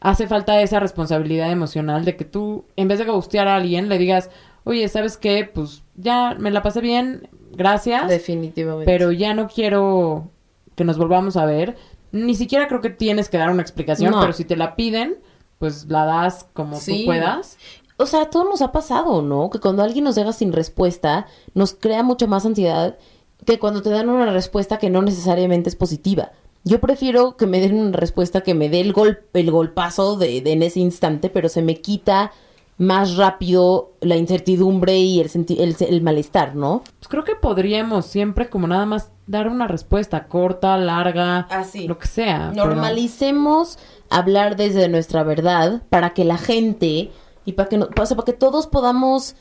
hace 0.00 0.26
falta 0.26 0.60
esa 0.60 0.80
responsabilidad 0.80 1.52
emocional 1.52 2.04
de 2.04 2.16
que 2.16 2.24
tú, 2.24 2.64
en 2.74 2.88
vez 2.88 2.98
de 2.98 3.04
gustear 3.04 3.46
a 3.46 3.54
alguien, 3.54 3.88
le 3.88 3.98
digas, 3.98 4.30
oye, 4.64 4.88
¿sabes 4.88 5.16
qué? 5.16 5.48
Pues 5.54 5.84
ya 5.94 6.34
me 6.36 6.50
la 6.50 6.60
pasé 6.62 6.80
bien, 6.80 7.28
gracias, 7.52 8.08
Definitivamente. 8.08 8.90
pero 8.90 9.12
ya 9.12 9.32
no 9.32 9.46
quiero 9.46 10.28
que 10.74 10.82
nos 10.82 10.98
volvamos 10.98 11.36
a 11.36 11.44
ver. 11.44 11.76
Ni 12.10 12.34
siquiera 12.34 12.66
creo 12.66 12.80
que 12.80 12.90
tienes 12.90 13.28
que 13.28 13.38
dar 13.38 13.50
una 13.50 13.62
explicación, 13.62 14.10
No. 14.10 14.20
pero 14.20 14.32
si 14.32 14.44
te 14.44 14.56
la 14.56 14.74
piden, 14.74 15.18
pues 15.60 15.86
la 15.88 16.04
das 16.04 16.48
como 16.52 16.76
Sí. 16.78 17.00
tú 17.02 17.04
puedas. 17.06 17.58
O 18.02 18.06
sea, 18.06 18.30
todo 18.30 18.44
nos 18.44 18.62
ha 18.62 18.72
pasado, 18.72 19.22
¿no? 19.22 19.48
Que 19.50 19.60
cuando 19.60 19.82
alguien 19.82 20.04
nos 20.04 20.14
deja 20.16 20.32
sin 20.32 20.52
respuesta, 20.52 21.26
nos 21.54 21.72
crea 21.74 22.02
mucha 22.02 22.26
más 22.26 22.44
ansiedad 22.44 22.98
que 23.46 23.58
cuando 23.58 23.82
te 23.82 23.90
dan 23.90 24.08
una 24.08 24.30
respuesta 24.32 24.78
que 24.78 24.90
no 24.90 25.02
necesariamente 25.02 25.68
es 25.68 25.76
positiva. 25.76 26.32
Yo 26.64 26.80
prefiero 26.80 27.36
que 27.36 27.46
me 27.46 27.60
den 27.60 27.74
una 27.74 27.96
respuesta 27.96 28.42
que 28.42 28.54
me 28.54 28.68
dé 28.68 28.80
el, 28.80 28.92
gol 28.92 29.20
el 29.32 29.50
golpazo 29.50 30.16
de, 30.16 30.40
de 30.42 30.52
en 30.52 30.62
ese 30.62 30.78
instante, 30.80 31.28
pero 31.28 31.48
se 31.48 31.60
me 31.62 31.80
quita 31.80 32.30
más 32.78 33.16
rápido 33.16 33.92
la 34.00 34.16
incertidumbre 34.16 34.96
y 34.98 35.20
el, 35.20 35.28
senti- 35.28 35.58
el, 35.60 35.76
el 35.80 36.02
malestar, 36.02 36.54
¿no? 36.56 36.82
Pues 36.98 37.08
creo 37.08 37.24
que 37.24 37.34
podríamos 37.36 38.06
siempre 38.06 38.48
como 38.48 38.66
nada 38.66 38.86
más 38.86 39.10
dar 39.26 39.48
una 39.48 39.66
respuesta 39.68 40.26
corta, 40.28 40.76
larga, 40.78 41.40
Así. 41.50 41.86
lo 41.88 41.98
que 41.98 42.06
sea. 42.08 42.50
pero- 42.54 42.66
Normalicemos 42.66 43.78
hablar 44.08 44.56
desde 44.56 44.88
nuestra 44.88 45.22
verdad 45.24 45.82
para 45.90 46.10
que 46.14 46.24
la 46.24 46.38
gente 46.38 47.10
y 47.44 47.52
para 47.52 47.68
que, 47.68 47.78
no, 47.78 47.88
para 47.90 48.24
que 48.24 48.32
todos 48.32 48.66
podamos, 48.66 49.34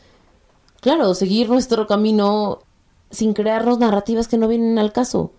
claro, 0.79 1.13
seguir 1.13 1.49
nuestro 1.49 1.87
camino 1.87 2.59
sin 3.09 3.33
crearnos 3.33 3.79
narrativas 3.79 4.27
que 4.27 4.37
no 4.37 4.47
vienen 4.47 4.79
al 4.79 4.93
caso. 4.93 5.31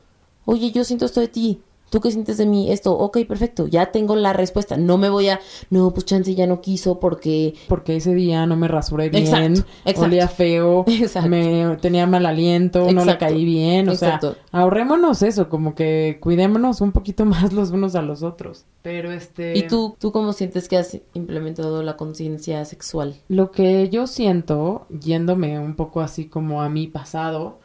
Oye, 0.44 0.70
yo 0.70 0.84
siento 0.84 1.06
esto 1.06 1.20
de 1.20 1.28
ti. 1.28 1.62
¿Tú 1.93 2.01
qué 2.01 2.11
sientes 2.11 2.38
de 2.38 2.47
mí? 2.47 2.72
Esto, 2.72 2.97
ok, 2.97 3.18
perfecto, 3.28 3.66
ya 3.66 3.93
tengo 3.93 4.16
la 4.16 4.32
respuesta. 4.32 4.78
No 4.78 4.97
me 4.97 5.11
voy 5.11 5.28
a, 5.28 5.40
no, 5.68 5.93
pues 5.93 6.07
chance 6.07 6.34
ya 6.34 6.47
no 6.47 6.62
quiso 6.62 6.99
porque... 6.99 7.53
Porque 7.68 7.97
ese 7.97 8.14
día 8.14 8.47
no 8.47 8.57
me 8.57 8.66
rasuré 8.66 9.11
bien, 9.11 9.24
Exacto, 9.24 9.61
exacto. 9.84 10.01
olía 10.01 10.26
feo, 10.26 10.84
Exacto. 10.88 11.28
me 11.28 11.76
tenía 11.82 12.07
mal 12.07 12.24
aliento, 12.24 12.90
no 12.90 13.05
le 13.05 13.18
caí 13.18 13.45
bien, 13.45 13.90
o 13.90 13.93
exacto. 13.93 14.32
sea, 14.32 14.43
ahorrémonos 14.53 15.20
eso, 15.22 15.51
como 15.51 15.74
que 15.74 16.16
cuidémonos 16.18 16.80
un 16.80 16.93
poquito 16.93 17.24
más 17.26 17.53
los 17.53 17.72
unos 17.72 17.95
a 17.95 18.01
los 18.01 18.22
otros. 18.22 18.64
Pero 18.80 19.12
este 19.12 19.59
¿Y 19.59 19.66
tú, 19.66 19.95
tú 19.99 20.12
cómo 20.12 20.32
sientes 20.32 20.70
que 20.70 20.78
has 20.78 20.99
implementado 21.12 21.82
la 21.82 21.99
conciencia 21.99 22.64
sexual? 22.64 23.16
Lo 23.28 23.51
que 23.51 23.90
yo 23.90 24.07
siento, 24.07 24.86
yéndome 24.88 25.59
un 25.59 25.76
poco 25.76 26.01
así 26.01 26.24
como 26.24 26.62
a 26.62 26.70
mi 26.70 26.86
pasado, 26.86 27.61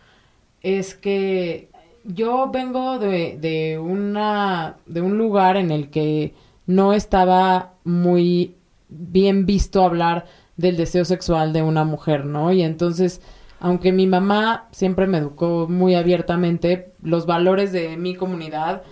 es 0.61 0.95
que 0.95 1.69
yo 2.07 2.49
vengo 2.51 2.99
de, 2.99 3.37
de 3.39 3.77
una 3.77 4.77
de 4.85 5.01
un 5.01 5.17
lugar 5.17 5.57
en 5.57 5.71
el 5.71 5.89
que 5.89 6.33
no 6.65 6.93
estaba 6.93 7.73
muy 7.83 8.55
bien 8.89 9.45
visto 9.45 9.83
hablar 9.83 10.25
del 10.55 10.77
deseo 10.77 11.05
sexual 11.05 11.53
de 11.53 11.61
una 11.61 11.83
mujer, 11.83 12.25
¿no? 12.25 12.51
Y 12.51 12.63
entonces, 12.63 13.21
aunque 13.59 13.91
mi 13.91 14.07
mamá 14.07 14.67
siempre 14.71 15.07
me 15.07 15.19
educó 15.19 15.67
muy 15.69 15.95
abiertamente, 15.95 16.93
los 17.01 17.25
valores 17.25 17.71
de 17.71 17.97
mi 17.97 18.15
comunidad 18.15 18.83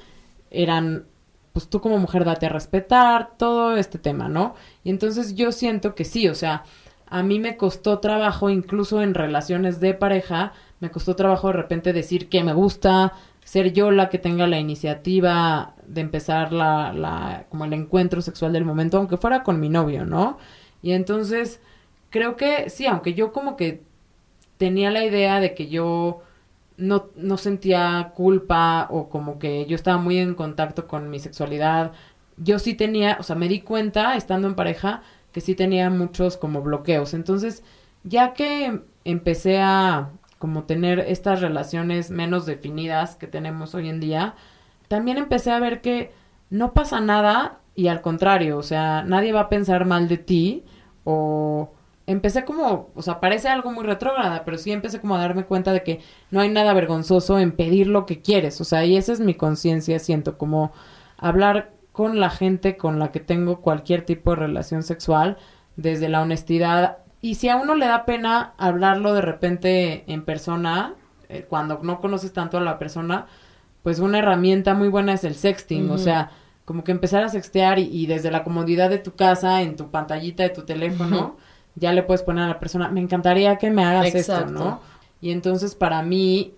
eran 0.51 1.05
pues 1.53 1.69
tú 1.69 1.79
como 1.79 1.97
mujer 1.99 2.25
date 2.25 2.47
a 2.47 2.49
respetar, 2.49 3.37
todo 3.37 3.77
este 3.77 3.97
tema, 3.97 4.27
¿no? 4.27 4.55
Y 4.83 4.89
entonces 4.89 5.35
yo 5.35 5.53
siento 5.53 5.95
que 5.95 6.03
sí, 6.03 6.27
o 6.27 6.35
sea, 6.35 6.63
a 7.07 7.23
mí 7.23 7.39
me 7.39 7.55
costó 7.55 7.99
trabajo, 7.99 8.49
incluso 8.49 9.01
en 9.01 9.13
relaciones 9.13 9.79
de 9.79 9.93
pareja, 9.93 10.51
me 10.79 10.91
costó 10.91 11.15
trabajo 11.15 11.47
de 11.47 11.53
repente 11.53 11.93
decir 11.93 12.29
que 12.29 12.43
me 12.43 12.53
gusta, 12.53 13.13
ser 13.43 13.73
yo 13.73 13.91
la 13.91 14.09
que 14.09 14.19
tenga 14.19 14.47
la 14.47 14.59
iniciativa 14.59 15.75
de 15.87 16.01
empezar 16.01 16.51
la, 16.51 16.91
la, 16.93 17.45
como 17.49 17.65
el 17.65 17.73
encuentro 17.73 18.21
sexual 18.21 18.53
del 18.53 18.65
momento, 18.65 18.97
aunque 18.97 19.17
fuera 19.17 19.43
con 19.43 19.59
mi 19.59 19.69
novio, 19.69 20.05
¿no? 20.05 20.37
Y 20.81 20.91
entonces, 20.91 21.61
creo 22.09 22.35
que 22.35 22.69
sí, 22.69 22.85
aunque 22.85 23.13
yo 23.13 23.31
como 23.31 23.55
que 23.55 23.83
tenía 24.57 24.91
la 24.91 25.03
idea 25.05 25.39
de 25.39 25.53
que 25.53 25.67
yo 25.67 26.21
no, 26.77 27.07
no 27.15 27.37
sentía 27.37 28.11
culpa 28.15 28.87
o 28.89 29.09
como 29.09 29.39
que 29.39 29.65
yo 29.65 29.75
estaba 29.75 29.97
muy 29.97 30.17
en 30.17 30.35
contacto 30.35 30.87
con 30.87 31.09
mi 31.09 31.19
sexualidad. 31.19 31.93
Yo 32.37 32.59
sí 32.59 32.73
tenía, 32.73 33.17
o 33.19 33.23
sea, 33.23 33.35
me 33.35 33.47
di 33.47 33.61
cuenta 33.61 34.15
estando 34.15 34.47
en 34.47 34.55
pareja 34.55 35.03
que 35.31 35.41
sí 35.41 35.55
tenía 35.55 35.89
muchos 35.89 36.37
como 36.37 36.61
bloqueos. 36.61 37.13
Entonces, 37.13 37.63
ya 38.03 38.33
que 38.33 38.81
empecé 39.03 39.59
a 39.59 40.11
como 40.45 40.65
tener 40.65 40.99
estas 40.99 41.41
relaciones 41.41 42.11
menos 42.11 42.45
definidas 42.45 43.15
que 43.15 43.25
tenemos 43.25 43.73
hoy 43.73 43.89
en 43.89 43.99
día, 43.99 44.35
también 44.87 45.17
empecé 45.17 45.49
a 45.49 45.59
ver 45.59 45.81
que 45.81 46.11
no 46.51 46.71
pasa 46.73 47.01
nada 47.01 47.61
y 47.73 47.87
al 47.87 48.01
contrario, 48.01 48.59
o 48.59 48.61
sea, 48.61 49.01
nadie 49.01 49.33
va 49.33 49.39
a 49.39 49.49
pensar 49.49 49.85
mal 49.85 50.07
de 50.07 50.19
ti 50.19 50.63
o 51.03 51.73
empecé 52.05 52.45
como, 52.45 52.91
o 52.93 53.01
sea, 53.01 53.19
parece 53.19 53.49
algo 53.49 53.71
muy 53.71 53.85
retrógrada, 53.85 54.45
pero 54.45 54.59
sí 54.59 54.71
empecé 54.71 55.01
como 55.01 55.15
a 55.15 55.19
darme 55.19 55.45
cuenta 55.45 55.73
de 55.73 55.81
que 55.81 56.01
no 56.29 56.41
hay 56.41 56.49
nada 56.49 56.71
vergonzoso 56.73 57.39
en 57.39 57.51
pedir 57.53 57.87
lo 57.87 58.05
que 58.05 58.21
quieres, 58.21 58.61
o 58.61 58.65
sea, 58.65 58.85
y 58.85 58.97
esa 58.97 59.13
es 59.13 59.19
mi 59.19 59.33
conciencia, 59.33 59.97
siento, 59.97 60.37
como 60.37 60.73
hablar 61.17 61.71
con 61.91 62.19
la 62.19 62.29
gente 62.29 62.77
con 62.77 62.99
la 62.99 63.11
que 63.11 63.19
tengo 63.19 63.61
cualquier 63.61 64.05
tipo 64.05 64.29
de 64.29 64.35
relación 64.35 64.83
sexual, 64.83 65.37
desde 65.75 66.07
la 66.07 66.21
honestidad, 66.21 66.99
y 67.25 67.33
si 67.33 67.49
a 67.49 67.55
uno 67.55 67.73
le 67.73 67.87
da 67.87 68.05
pena 68.05 68.53
hablarlo 68.59 69.15
de 69.15 69.21
repente 69.21 70.03
en 70.05 70.23
persona, 70.23 70.93
eh, 71.27 71.43
cuando 71.49 71.79
no 71.81 71.99
conoces 71.99 72.31
tanto 72.33 72.59
a 72.59 72.61
la 72.61 72.77
persona, 72.77 73.25
pues 73.81 73.97
una 73.97 74.19
herramienta 74.19 74.75
muy 74.75 74.89
buena 74.89 75.13
es 75.13 75.23
el 75.23 75.33
sexting, 75.33 75.89
o 75.89 75.97
sea, 75.97 76.29
como 76.65 76.83
que 76.83 76.91
empezar 76.91 77.23
a 77.23 77.29
sextear 77.29 77.79
y, 77.79 77.89
y, 77.91 78.05
desde 78.05 78.29
la 78.29 78.43
comodidad 78.43 78.91
de 78.91 78.99
tu 78.99 79.15
casa, 79.15 79.63
en 79.63 79.75
tu 79.75 79.89
pantallita 79.89 80.43
de 80.43 80.49
tu 80.49 80.65
teléfono, 80.65 81.37
ya 81.73 81.93
le 81.93 82.03
puedes 82.03 82.21
poner 82.21 82.43
a 82.43 82.47
la 82.47 82.59
persona, 82.59 82.89
me 82.89 83.01
encantaría 83.01 83.55
que 83.55 83.71
me 83.71 83.83
hagas 83.83 84.13
Exacto. 84.13 84.45
esto, 84.45 84.63
¿no? 84.63 84.81
Y 85.19 85.31
entonces 85.31 85.73
para 85.73 86.03
mí 86.03 86.53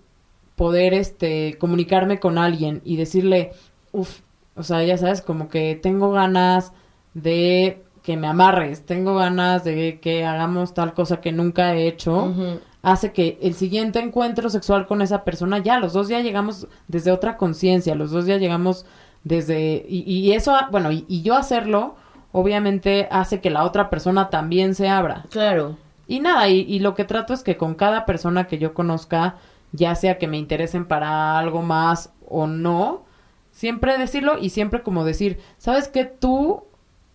poder 0.54 0.92
este 0.92 1.56
comunicarme 1.58 2.20
con 2.20 2.36
alguien 2.36 2.82
y 2.84 2.98
decirle, 2.98 3.52
uff, 3.92 4.20
o 4.54 4.62
sea, 4.62 4.84
ya 4.84 4.98
sabes, 4.98 5.22
como 5.22 5.48
que 5.48 5.80
tengo 5.82 6.10
ganas 6.10 6.74
de 7.14 7.82
que 8.02 8.16
me 8.16 8.26
amarres, 8.26 8.86
tengo 8.86 9.14
ganas 9.16 9.64
de 9.64 10.00
que 10.00 10.24
hagamos 10.24 10.74
tal 10.74 10.94
cosa 10.94 11.20
que 11.20 11.32
nunca 11.32 11.74
he 11.74 11.86
hecho, 11.86 12.34
hace 12.82 13.12
que 13.12 13.38
el 13.42 13.54
siguiente 13.54 13.98
encuentro 13.98 14.50
sexual 14.50 14.86
con 14.86 15.02
esa 15.02 15.24
persona, 15.24 15.58
ya 15.58 15.78
los 15.78 15.92
dos 15.92 16.08
ya 16.08 16.20
llegamos 16.20 16.66
desde 16.86 17.12
otra 17.12 17.36
conciencia, 17.36 17.94
los 17.94 18.10
dos 18.10 18.26
ya 18.26 18.36
llegamos 18.36 18.86
desde, 19.24 19.84
y, 19.88 20.02
y 20.06 20.32
eso, 20.32 20.56
bueno, 20.70 20.92
y, 20.92 21.04
y 21.08 21.22
yo 21.22 21.34
hacerlo, 21.34 21.96
obviamente 22.32 23.08
hace 23.10 23.40
que 23.40 23.50
la 23.50 23.64
otra 23.64 23.90
persona 23.90 24.30
también 24.30 24.74
se 24.74 24.88
abra. 24.88 25.26
Claro. 25.30 25.76
Y 26.06 26.20
nada, 26.20 26.48
y, 26.48 26.60
y 26.60 26.78
lo 26.78 26.94
que 26.94 27.04
trato 27.04 27.34
es 27.34 27.42
que 27.42 27.56
con 27.56 27.74
cada 27.74 28.06
persona 28.06 28.46
que 28.46 28.58
yo 28.58 28.72
conozca, 28.74 29.36
ya 29.72 29.94
sea 29.94 30.16
que 30.18 30.28
me 30.28 30.38
interesen 30.38 30.86
para 30.86 31.38
algo 31.38 31.62
más 31.62 32.12
o 32.26 32.46
no, 32.46 33.04
siempre 33.50 33.98
decirlo 33.98 34.38
y 34.38 34.50
siempre 34.50 34.82
como 34.82 35.04
decir, 35.04 35.40
¿sabes 35.58 35.88
qué? 35.88 36.04
Tú, 36.04 36.64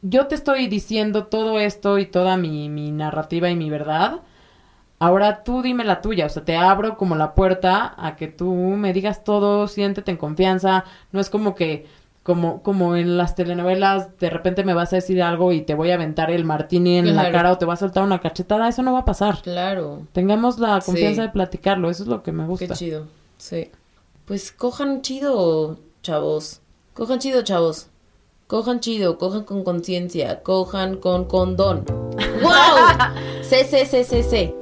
yo 0.04 0.28
te 0.28 0.36
estoy 0.36 0.68
diciendo 0.68 1.26
todo 1.26 1.60
esto 1.60 1.98
y 1.98 2.06
toda 2.06 2.38
mi, 2.38 2.70
mi 2.70 2.92
narrativa 2.92 3.50
y 3.50 3.56
mi 3.56 3.70
verdad. 3.72 4.20
Ahora 5.00 5.44
tú 5.44 5.62
dime 5.62 5.84
la 5.84 6.02
tuya, 6.02 6.28
o 6.28 6.30
sea, 6.30 6.46
te 6.46 6.56
abro 6.56 6.96
como 6.98 7.16
la 7.16 7.34
puerta 7.36 7.94
a 7.98 8.16
que 8.16 8.28
tú 8.28 8.54
me 8.54 8.94
digas 8.94 9.24
todo, 9.24 9.68
siéntete 9.68 10.12
en 10.12 10.18
confianza. 10.18 10.86
No 11.12 11.20
es 11.20 11.30
como 11.30 11.56
que, 11.56 11.88
como, 12.22 12.62
como 12.64 12.96
en 12.96 13.18
las 13.18 13.36
telenovelas, 13.36 14.18
de 14.20 14.30
repente 14.30 14.64
me 14.64 14.74
vas 14.74 14.94
a 14.94 14.98
decir 14.98 15.22
algo 15.22 15.52
y 15.52 15.62
te 15.62 15.74
voy 15.74 15.92
a 15.92 15.96
aventar 15.96 16.32
el 16.32 16.46
martini 16.46 16.98
en 17.00 17.16
la 17.18 17.32
cara 17.34 17.52
o 17.52 17.58
te 17.58 17.66
va 17.66 17.74
a 17.74 17.78
soltar 17.78 18.04
una 18.04 18.22
cachetada. 18.22 18.70
Eso 18.70 18.82
no 18.82 18.94
va 18.94 19.00
a 19.00 19.06
pasar. 19.06 19.42
Claro. 19.42 20.08
Tengamos 20.14 20.58
la 20.60 20.80
confianza 20.80 21.22
Sí. 21.24 21.28
de 21.28 21.34
platicarlo, 21.34 21.90
eso 21.90 22.04
es 22.04 22.08
lo 22.10 22.24
que 22.24 22.32
me 22.32 22.44
Qué 22.44 22.50
gusta. 22.50 22.74
chido. 22.74 23.08
Sí. 23.38 23.72
Pues 24.24 24.54
cojan 24.54 25.02
chido, 25.02 25.80
chavos. 26.02 26.62
Cojan 26.94 27.20
chido, 27.20 27.42
chavos. 27.42 27.90
Cojan 28.54 28.82
chido, 28.82 29.18
cojan 29.18 29.46
con 29.46 29.64
conciencia, 29.64 30.44
cojan 30.44 30.98
con 30.98 31.26
condón. 31.26 31.86
¡Wow! 32.44 33.42
C, 33.42 33.66
C, 33.66 33.84
C, 33.84 34.04
C, 34.04 34.22
C. 34.22 34.56